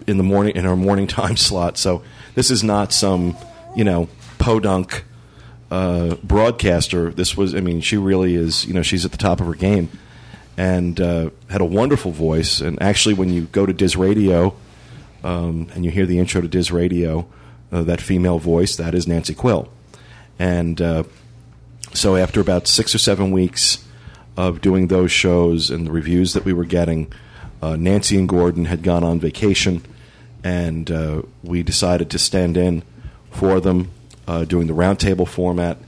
in 0.07 0.19
the 0.19 0.25
morning 0.25 0.57
in 0.57 0.65
her 0.65 0.77
morning 0.77 1.07
time 1.07 1.37
slot. 1.37 1.79
So 1.79 2.03
this 2.35 2.51
is 2.51 2.63
not 2.63 2.93
some 2.93 3.37
you 3.75 3.85
know 3.85 4.09
podunk 4.39 5.05
uh, 5.71 6.15
broadcaster. 6.23 7.11
This 7.11 7.37
was, 7.37 7.55
I 7.55 7.61
mean, 7.61 7.81
she 7.81 7.97
really 7.97 8.35
is. 8.35 8.65
You 8.65 8.75
know, 8.75 8.83
she's 8.83 9.05
at 9.05 9.13
the 9.13 9.19
top 9.19 9.41
of 9.41 9.47
her 9.47 9.55
game, 9.55 9.91
and 10.57 11.01
uh, 11.01 11.31
had 11.49 11.61
a 11.61 11.65
wonderful 11.65 12.13
voice. 12.13 12.61
And 12.61 12.81
actually, 12.83 13.15
when 13.15 13.31
you 13.33 13.43
go 13.43 13.67
to 13.67 13.73
Dis 13.73 13.97
Radio 13.97 14.55
um, 15.25 15.69
and 15.75 15.85
you 15.85 15.91
hear 15.91 16.07
the 16.07 16.19
intro 16.19 16.41
to 16.41 16.49
Dis 16.49 16.71
Radio, 16.71 17.27
uh, 17.73 17.83
that 17.83 18.01
female 18.01 18.39
voice 18.39 18.77
that 18.77 18.95
is 18.95 19.09
Nancy 19.09 19.35
Quill, 19.35 19.69
and 20.39 20.81
uh, 20.81 21.03
so 21.95 22.17
after 22.17 22.41
about 22.41 22.67
six 22.67 22.95
or 22.95 22.99
seven 22.99 23.31
weeks 23.31 23.85
of 24.37 24.61
doing 24.61 24.89
those 24.89 25.11
shows 25.11 25.71
and 25.71 25.87
the 25.87 25.91
reviews 25.91 26.35
that 26.35 26.45
we 26.45 26.53
were 26.53 26.65
getting, 26.65 27.13
uh, 27.63 27.77
Nancy 27.77 28.17
and 28.19 28.29
Gordon 28.29 28.67
had 28.67 28.83
gone 28.83 29.03
on 29.05 29.19
vacation, 29.21 29.83
and 30.45 30.91
uh, 30.91 31.23
we 31.43 31.63
decided 31.63 32.11
to 32.11 32.19
stand 32.19 32.57
in 32.57 32.83
for 33.31 33.61
them 33.61 33.91
uh, 34.29 34.45
doing 34.45 34.67
the 34.67 34.73
roundtable 34.75 35.27
format. 35.29 35.79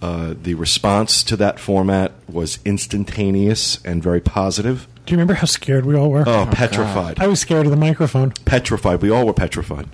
Uh, 0.00 0.34
the 0.40 0.54
response 0.54 1.22
to 1.24 1.36
that 1.36 1.58
format 1.58 2.12
was 2.28 2.60
instantaneous 2.64 3.82
and 3.84 4.02
very 4.02 4.20
positive. 4.20 4.86
Do 5.06 5.12
you 5.12 5.16
remember 5.16 5.34
how 5.34 5.46
scared 5.46 5.86
we 5.86 5.96
all 5.96 6.10
were? 6.10 6.22
Oh, 6.26 6.48
petrified. 6.52 7.18
I 7.18 7.26
was 7.26 7.40
scared 7.40 7.66
of 7.66 7.70
the 7.70 7.76
microphone. 7.78 8.30
Petrified. 8.44 9.00
We 9.02 9.10
all 9.10 9.26
were 9.26 9.32
petrified. 9.32 9.88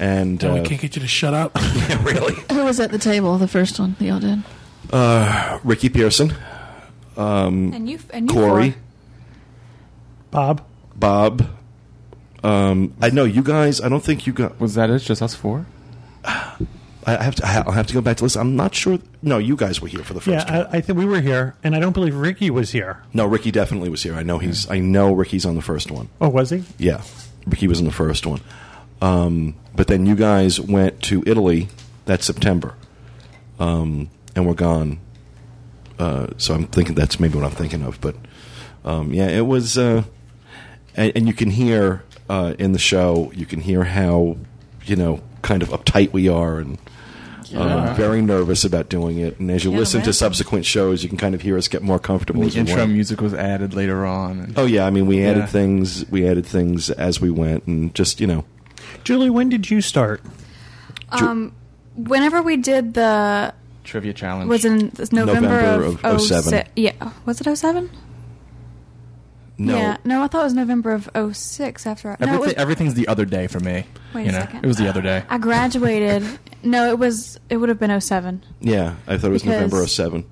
And 0.00 0.42
Now 0.42 0.54
we 0.54 0.60
uh, 0.60 0.64
can't 0.64 0.80
get 0.80 0.96
you 0.96 1.02
to 1.02 1.08
shut 1.08 1.34
up. 1.34 1.52
yeah, 1.74 2.02
really, 2.02 2.34
Who 2.52 2.64
was 2.64 2.80
at 2.80 2.90
the 2.90 2.98
table, 2.98 3.36
the 3.38 3.48
first 3.48 3.78
one 3.78 3.94
that 3.98 4.04
y'all 4.04 4.20
did? 4.20 4.42
uh, 4.92 5.58
Ricky 5.64 5.88
Pearson, 5.88 6.32
um, 7.16 7.72
And 7.74 7.88
you- 7.90 7.98
and 8.10 8.28
you 8.28 8.34
Corey, 8.34 8.70
four. 8.70 8.80
Bob, 10.30 10.62
Bob. 10.94 11.48
Um, 12.44 12.94
I 13.00 13.10
know 13.10 13.24
you 13.24 13.42
guys. 13.42 13.80
I 13.80 13.88
don't 13.88 14.02
think 14.04 14.26
you 14.26 14.32
got. 14.32 14.60
Was 14.60 14.74
that 14.74 14.90
it? 14.90 15.00
Just 15.00 15.22
us 15.22 15.34
four? 15.34 15.66
I 16.24 17.22
have 17.22 17.34
to. 17.36 17.46
I'll 17.46 17.72
have 17.72 17.86
to 17.86 17.94
go 17.94 18.00
back 18.00 18.18
to 18.18 18.24
listen. 18.24 18.40
I'm 18.40 18.54
not 18.56 18.74
sure. 18.74 18.98
No, 19.22 19.38
you 19.38 19.56
guys 19.56 19.80
were 19.80 19.88
here 19.88 20.04
for 20.04 20.12
the 20.14 20.20
first. 20.20 20.46
yeah, 20.46 20.68
I, 20.70 20.76
I 20.76 20.80
think 20.80 20.98
we 20.98 21.06
were 21.06 21.20
here, 21.20 21.54
and 21.64 21.74
I 21.74 21.80
don't 21.80 21.92
believe 21.94 22.14
Ricky 22.14 22.50
was 22.50 22.70
here. 22.70 23.02
No, 23.14 23.26
Ricky 23.26 23.50
definitely 23.50 23.88
was 23.88 24.02
here. 24.02 24.14
I 24.14 24.22
know 24.22 24.38
he's. 24.38 24.70
I 24.70 24.78
know 24.78 25.12
Ricky's 25.12 25.46
on 25.46 25.54
the 25.54 25.62
first 25.62 25.90
one. 25.90 26.10
Oh, 26.20 26.28
was 26.28 26.50
he? 26.50 26.64
Yeah, 26.76 27.02
Ricky 27.46 27.66
was 27.66 27.80
in 27.80 27.86
the 27.86 27.92
first 27.92 28.26
one. 28.26 28.40
Um, 29.00 29.54
but 29.74 29.86
then 29.86 30.04
you 30.06 30.16
guys 30.16 30.60
went 30.60 31.02
to 31.04 31.22
Italy 31.26 31.68
that 32.04 32.22
September, 32.22 32.74
um, 33.58 34.10
and 34.36 34.46
we're 34.46 34.54
gone. 34.54 35.00
Uh, 35.98 36.28
so 36.36 36.54
I'm 36.54 36.66
thinking 36.66 36.94
that's 36.94 37.18
maybe 37.18 37.36
what 37.36 37.44
I'm 37.44 37.52
thinking 37.52 37.82
of. 37.82 38.00
But 38.00 38.16
um, 38.84 39.14
yeah, 39.14 39.28
it 39.28 39.46
was. 39.46 39.78
Uh, 39.78 40.04
and, 40.98 41.12
and 41.16 41.26
you 41.26 41.32
can 41.32 41.50
hear 41.50 42.02
uh, 42.28 42.54
in 42.58 42.72
the 42.72 42.78
show, 42.78 43.32
you 43.34 43.46
can 43.46 43.60
hear 43.60 43.84
how 43.84 44.36
you 44.84 44.96
know 44.96 45.22
kind 45.42 45.62
of 45.62 45.70
uptight 45.70 46.12
we 46.12 46.28
are 46.28 46.58
and. 46.58 46.78
Yeah. 47.50 47.60
Uh, 47.60 47.94
very 47.94 48.20
nervous 48.20 48.62
about 48.66 48.90
doing 48.90 49.16
it, 49.16 49.40
and 49.40 49.50
as 49.50 49.64
you 49.64 49.72
Yeah, 49.72 49.78
listen 49.78 50.02
to 50.02 50.12
subsequent 50.12 50.66
shows, 50.66 51.02
you 51.02 51.08
can 51.08 51.16
kind 51.16 51.34
of 51.34 51.40
hear 51.40 51.56
us 51.56 51.66
get 51.66 51.80
more 51.80 51.98
comfortable. 51.98 52.42
And 52.42 52.48
as 52.48 52.54
the 52.54 52.58
we 52.60 52.68
intro 52.68 52.82
went. 52.82 52.92
music 52.92 53.22
was 53.22 53.32
added 53.32 53.72
later 53.72 54.04
on. 54.04 54.40
and- 54.40 54.58
Oh 54.58 54.66
yeah, 54.66 54.84
I 54.84 54.90
mean 54.90 55.06
we 55.06 55.24
added 55.24 55.44
Yeah. 55.44 55.46
things. 55.46 56.04
We 56.10 56.28
added 56.28 56.44
things 56.44 56.90
as 56.90 57.22
we 57.22 57.30
went, 57.30 57.66
and 57.66 57.94
just 57.94 58.20
you 58.20 58.26
know, 58.26 58.44
Julie, 59.02 59.30
when 59.30 59.48
did 59.48 59.70
you 59.70 59.80
start? 59.80 60.20
Um, 61.10 61.52
whenever 61.96 62.42
we 62.42 62.58
did 62.58 62.92
the 62.92 63.54
Trivia 63.82 64.12
challenge. 64.12 64.50
was 64.50 64.66
in 64.66 64.92
November, 65.10 65.48
November 65.48 65.84
of, 65.84 66.04
of 66.04 66.20
07. 66.20 66.42
06 66.50 66.70
Yeah, 66.76 66.92
was 67.24 67.40
it 67.40 67.46
07? 67.56 67.88
No. 69.58 69.76
Yeah, 69.76 69.96
no, 70.04 70.22
I 70.22 70.28
thought 70.28 70.42
it 70.42 70.44
was 70.44 70.54
November 70.54 70.92
of 70.92 71.36
06 71.36 71.86
after. 71.86 72.16
I, 72.18 72.24
no, 72.24 72.34
it 72.34 72.40
was, 72.40 72.52
everything's 72.54 72.94
the 72.94 73.08
other 73.08 73.24
day 73.24 73.46
for 73.48 73.60
me. 73.60 73.84
Wait 74.14 74.28
a 74.28 74.32
know, 74.32 74.38
second. 74.40 74.64
it 74.64 74.66
was 74.66 74.76
the 74.78 74.88
other 74.88 75.02
day. 75.02 75.24
I 75.28 75.38
graduated. 75.38 76.24
no, 76.62 76.88
it 76.88 76.98
was. 76.98 77.38
It 77.50 77.56
would 77.58 77.68
have 77.68 77.78
been 77.78 78.00
07. 78.00 78.44
Yeah, 78.60 78.94
I 79.06 79.18
thought 79.18 79.28
it 79.28 79.32
was 79.32 79.42
Because- 79.42 79.60
November 79.72 79.86
07. 79.86 80.24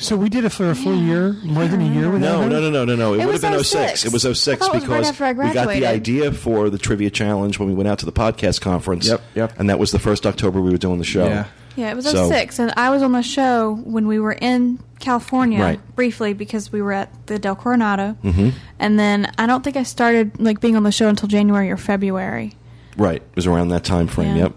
So 0.00 0.16
we 0.16 0.28
did 0.28 0.44
it 0.44 0.50
for 0.50 0.70
a 0.70 0.76
full 0.76 0.94
year, 0.94 1.32
more 1.42 1.66
than 1.66 1.80
a 1.80 1.84
year 1.84 2.04
No, 2.20 2.46
no, 2.46 2.60
no, 2.60 2.70
no, 2.70 2.84
no, 2.84 2.94
no. 2.94 3.14
It, 3.14 3.20
It 3.20 3.26
would 3.26 3.32
have 3.32 3.42
been 3.42 3.64
06. 3.64 4.02
06. 4.02 4.04
It 4.04 4.12
was 4.12 4.22
06 4.22 4.46
I 4.62 4.64
thought 4.64 4.68
it 4.76 4.80
was 4.82 4.88
right 4.88 4.88
because 4.88 5.08
after 5.08 5.24
I 5.24 5.32
we 5.32 5.52
got 5.52 5.68
the 5.72 5.86
idea 5.86 6.30
for 6.30 6.70
the 6.70 6.78
trivia 6.78 7.10
challenge 7.10 7.58
when 7.58 7.68
we 7.68 7.74
went 7.74 7.88
out 7.88 7.98
to 7.98 8.06
the 8.06 8.12
podcast 8.12 8.60
conference. 8.60 9.08
Yep, 9.08 9.20
yep. 9.34 9.58
And 9.58 9.68
that 9.70 9.80
was 9.80 9.90
the 9.90 9.98
first 9.98 10.24
October 10.24 10.60
we 10.60 10.70
were 10.70 10.78
doing 10.78 10.98
the 10.98 11.04
show. 11.04 11.26
Yeah. 11.26 11.46
Yeah, 11.74 11.90
it 11.90 11.96
was 11.96 12.08
So- 12.08 12.28
06, 12.28 12.60
and 12.60 12.72
I 12.76 12.90
was 12.90 13.02
on 13.02 13.10
the 13.10 13.22
show 13.24 13.74
when 13.84 14.06
we 14.06 14.20
were 14.20 14.32
in 14.32 14.78
California 14.98 15.60
Right. 15.60 15.80
briefly 15.96 16.32
because 16.32 16.72
we 16.72 16.82
were 16.82 16.92
at 16.92 17.10
the 17.26 17.38
Del 17.38 17.54
Coronado, 17.56 18.16
Mhm. 18.24 18.52
and 18.78 18.98
then 18.98 19.30
I 19.38 19.46
don't 19.46 19.62
think 19.64 19.76
I 19.76 19.82
started 19.84 20.40
like 20.40 20.60
being 20.60 20.76
on 20.76 20.82
the 20.82 20.92
show 20.92 21.08
until 21.08 21.28
January 21.28 21.70
or 21.70 21.76
February 21.76 22.54
Right. 22.96 23.22
It 23.22 23.36
was 23.36 23.46
around 23.46 23.68
that 23.68 23.84
time 23.84 24.08
frame. 24.08 24.34
Yeah. 24.34 24.42
Yep. 24.42 24.52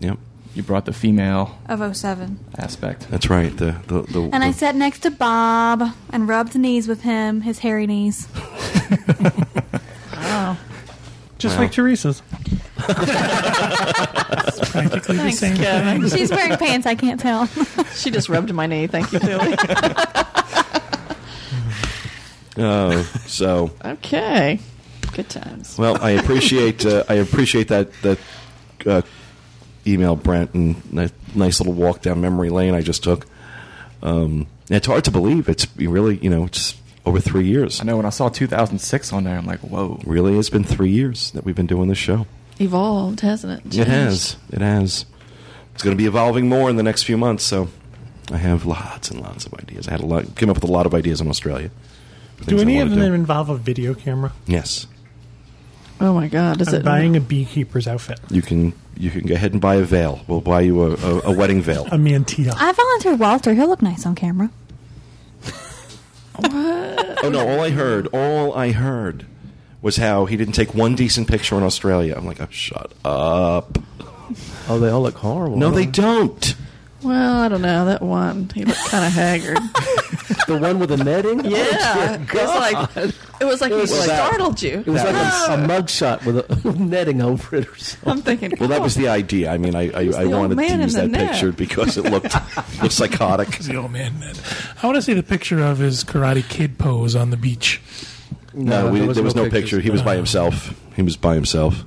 Yep. 0.00 0.18
You 0.54 0.62
brought 0.62 0.84
the 0.86 0.92
female 0.94 1.58
of 1.68 1.80
07. 1.96 2.38
aspect. 2.56 3.08
That's 3.10 3.28
right. 3.28 3.54
The 3.56 3.74
the, 3.88 4.02
the, 4.02 4.30
And 4.32 4.42
I 4.42 4.52
sat 4.52 4.74
next 4.74 5.00
to 5.00 5.10
Bob 5.10 5.82
and 6.10 6.26
rubbed 6.28 6.54
knees 6.56 6.88
with 6.88 7.02
him, 7.02 7.42
his 7.42 7.58
hairy 7.58 7.86
knees. 7.86 8.26
Oh. 10.26 10.56
Just 11.44 11.56
Wow. 11.56 11.62
like 11.64 11.72
Teresa's. 11.72 12.22
Practically 14.70 15.16
the 15.18 15.30
same 15.30 15.56
Kevin. 15.56 16.00
thing. 16.08 16.10
She's 16.18 16.30
wearing 16.30 16.56
pants, 16.56 16.86
I 16.86 16.94
can't 16.94 17.20
tell. 17.20 17.46
She 17.94 18.10
just 18.10 18.30
rubbed 18.30 18.50
my 18.54 18.66
knee. 18.66 18.86
Thank 18.86 19.12
you, 19.12 19.18
Julie. 19.20 19.54
Oh, 22.56 23.02
so 23.26 23.72
okay. 23.84 24.60
Good 25.12 25.28
times. 25.28 25.76
well, 25.76 26.00
I 26.00 26.10
appreciate 26.10 26.86
uh, 26.86 27.02
I 27.08 27.14
appreciate 27.14 27.66
that 27.68 27.92
that 28.02 28.18
uh, 28.86 29.02
email, 29.86 30.14
Brent, 30.14 30.54
and 30.54 30.76
that 30.92 31.12
nice 31.34 31.58
little 31.60 31.72
walk 31.74 32.02
down 32.02 32.20
memory 32.20 32.50
lane 32.50 32.74
I 32.74 32.80
just 32.80 33.02
took. 33.02 33.26
Um, 34.04 34.46
it's 34.70 34.86
hard 34.86 35.02
to 35.04 35.10
believe 35.10 35.48
it's 35.48 35.66
really 35.76 36.16
you 36.18 36.30
know 36.30 36.44
it's 36.44 36.74
over 37.06 37.20
three 37.20 37.46
years. 37.46 37.80
I 37.80 37.84
know 37.84 37.96
when 37.96 38.06
I 38.06 38.10
saw 38.10 38.28
2006 38.28 39.12
on 39.12 39.24
there, 39.24 39.36
I'm 39.36 39.46
like, 39.46 39.60
whoa. 39.60 40.00
Really, 40.04 40.38
it's 40.38 40.50
been 40.50 40.64
three 40.64 40.90
years 40.90 41.30
that 41.32 41.44
we've 41.44 41.54
been 41.54 41.66
doing 41.66 41.88
this 41.88 41.98
show. 41.98 42.26
Evolved, 42.60 43.20
hasn't 43.20 43.64
it? 43.66 43.78
It 43.78 43.86
has. 43.88 44.36
It 44.50 44.60
has. 44.60 45.06
It's 45.74 45.82
going 45.82 45.96
to 45.96 46.00
be 46.00 46.06
evolving 46.06 46.48
more 46.48 46.70
in 46.70 46.76
the 46.76 46.82
next 46.82 47.02
few 47.02 47.16
months. 47.16 47.44
So 47.44 47.68
I 48.30 48.36
have 48.38 48.64
lots 48.64 49.10
and 49.10 49.20
lots 49.20 49.44
of 49.44 49.54
ideas. 49.54 49.88
I 49.88 49.92
had 49.92 50.00
a 50.00 50.06
lot. 50.06 50.36
Came 50.36 50.48
up 50.50 50.56
with 50.56 50.64
a 50.64 50.72
lot 50.72 50.86
of 50.86 50.94
ideas 50.94 51.20
in 51.20 51.28
Australia. 51.28 51.70
Do 52.46 52.58
any 52.60 52.80
of 52.80 52.90
them 52.90 52.98
do. 52.98 53.12
involve 53.12 53.48
a 53.48 53.56
video 53.56 53.94
camera? 53.94 54.32
Yes, 54.46 54.86
Oh 56.00 56.12
my 56.12 56.26
God! 56.28 56.60
Is 56.60 56.68
I'm 56.68 56.80
it 56.80 56.84
buying 56.84 57.16
a 57.16 57.20
beekeeper's 57.20 57.86
outfit, 57.86 58.18
you 58.28 58.42
can. 58.42 58.72
You 58.96 59.10
can 59.10 59.26
go 59.26 59.34
ahead 59.34 59.52
and 59.52 59.60
buy 59.60 59.76
a 59.76 59.82
veil. 59.84 60.20
We'll 60.28 60.40
buy 60.40 60.60
you 60.60 60.82
a, 60.82 60.90
a, 60.94 61.20
a 61.26 61.32
wedding 61.32 61.62
veil. 61.62 61.86
a 61.86 61.96
mantilla. 61.96 62.54
I 62.56 62.72
volunteered 62.72 63.18
Walter. 63.18 63.54
He'll 63.54 63.68
look 63.68 63.82
nice 63.82 64.06
on 64.06 64.14
camera. 64.14 64.50
Oh 66.42 67.30
no! 67.32 67.46
All 67.46 67.60
I 67.60 67.70
heard, 67.70 68.08
all 68.12 68.54
I 68.54 68.72
heard, 68.72 69.26
was 69.82 69.96
how 69.96 70.24
he 70.26 70.36
didn't 70.36 70.54
take 70.54 70.74
one 70.74 70.94
decent 70.94 71.28
picture 71.28 71.56
in 71.56 71.62
Australia. 71.62 72.14
I'm 72.16 72.26
like, 72.26 72.40
oh, 72.40 72.48
shut 72.50 72.92
up. 73.04 73.78
Oh, 74.68 74.78
they 74.78 74.88
all 74.90 75.02
look 75.02 75.16
horrible. 75.16 75.56
No, 75.56 75.70
they 75.70 75.86
don't. 75.86 76.56
Don't. 77.04 77.10
Well, 77.12 77.40
I 77.42 77.48
don't 77.48 77.62
know 77.62 77.84
that 77.86 78.02
one. 78.02 78.50
He 78.54 78.64
looked 78.64 78.84
kind 78.86 79.04
of 79.04 79.12
haggard. 79.12 79.58
the 80.46 80.58
one 80.58 80.78
with 80.78 80.88
the 80.90 80.96
netting. 80.96 81.44
yeah, 81.44 82.16
Oh, 82.18 82.22
it 82.22 82.34
was 82.34 82.50
like 82.50 83.14
it 83.40 83.44
was 83.44 83.60
like 83.60 83.70
It 83.72 83.74
he 83.74 83.80
was 83.80 84.06
that. 84.06 84.16
startled 84.16 84.62
you. 84.62 84.78
It 84.80 84.86
was 84.86 85.02
like 85.02 85.14
a, 85.14 85.52
a 85.52 85.56
No. 85.56 85.68
mugshot 85.68 86.24
with 86.24 86.66
a 86.66 86.72
netting 86.78 87.20
over 87.22 87.56
it 87.56 87.68
or 87.68 87.76
something. 87.76 88.10
I'm 88.10 88.22
thinking. 88.22 88.52
Well, 88.58 88.68
that 88.68 88.80
was 88.80 88.94
the 88.94 89.08
oh. 89.08 89.12
idea. 89.12 89.50
I 89.50 89.58
mean, 89.58 89.74
I 89.74 89.90
I, 89.90 90.22
I 90.22 90.24
wanted 90.26 90.50
to 90.50 90.54
man 90.56 90.80
use 90.80 90.94
that 90.94 91.10
net. 91.10 91.32
picture 91.32 91.52
because 91.52 91.96
it 91.96 92.04
looked 92.04 92.34
looked 92.82 92.94
psychotic. 92.94 93.58
The 93.58 93.76
old 93.76 93.92
man. 93.92 94.18
Ned. 94.20 94.38
I 94.82 94.86
want 94.86 94.96
to 94.96 95.02
see 95.02 95.14
the 95.14 95.22
picture 95.22 95.60
of 95.62 95.78
his 95.78 96.04
Karate 96.04 96.48
Kid 96.48 96.78
pose 96.78 97.14
on 97.16 97.30
the 97.30 97.36
beach. 97.36 97.80
No, 98.52 98.88
we, 98.88 99.00
there 99.00 99.22
was, 99.24 99.34
no, 99.34 99.50
picture. 99.50 99.80
He 99.80 99.90
was 99.90 100.00
by 100.02 100.14
himself. 100.14 100.80
He 100.94 101.02
was 101.02 101.16
by 101.16 101.34
himself. 101.34 101.84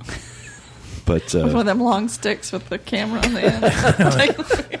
But 1.08 1.32
With 1.32 1.42
one 1.42 1.56
uh, 1.56 1.60
of 1.60 1.64
them 1.64 1.80
long 1.80 2.08
sticks 2.08 2.52
with 2.52 2.68
the 2.68 2.76
camera 2.76 3.22
on 3.24 3.32
the 3.32 3.42
end. 3.42 3.62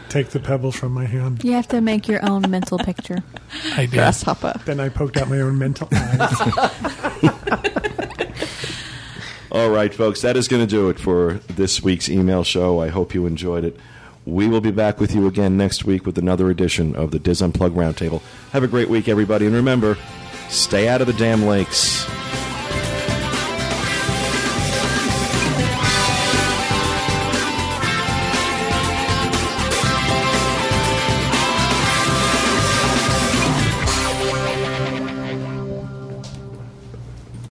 Take 0.10 0.28
the 0.28 0.38
pebble 0.38 0.72
from 0.72 0.92
my 0.92 1.06
hand. 1.06 1.42
You 1.42 1.52
have 1.52 1.68
to 1.68 1.80
make 1.80 2.06
your 2.06 2.22
own 2.22 2.42
mental 2.50 2.78
picture. 2.78 3.24
I 3.72 3.86
did. 3.86 3.92
Grasshopper. 3.92 4.60
Then 4.66 4.78
I 4.78 4.90
poked 4.90 5.16
out 5.16 5.30
my 5.30 5.40
own 5.40 5.56
mental 5.56 5.88
eyes. 5.90 6.40
all 9.50 9.70
right, 9.70 9.94
folks, 9.94 10.20
that 10.20 10.36
is 10.36 10.48
going 10.48 10.60
to 10.62 10.70
do 10.70 10.90
it 10.90 11.00
for 11.00 11.40
this 11.48 11.82
week's 11.82 12.10
email 12.10 12.44
show. 12.44 12.78
I 12.78 12.88
hope 12.88 13.14
you 13.14 13.24
enjoyed 13.24 13.64
it. 13.64 13.78
We 14.26 14.48
will 14.48 14.60
be 14.60 14.70
back 14.70 15.00
with 15.00 15.14
you 15.14 15.26
again 15.26 15.56
next 15.56 15.86
week 15.86 16.04
with 16.04 16.18
another 16.18 16.50
edition 16.50 16.94
of 16.94 17.10
the 17.10 17.18
Dis 17.18 17.40
Unplugged 17.40 17.74
Roundtable. 17.74 18.20
Have 18.52 18.64
a 18.64 18.68
great 18.68 18.90
week, 18.90 19.08
everybody, 19.08 19.46
and 19.46 19.54
remember, 19.54 19.96
stay 20.50 20.88
out 20.88 21.00
of 21.00 21.06
the 21.06 21.14
damn 21.14 21.46
lakes. 21.46 22.06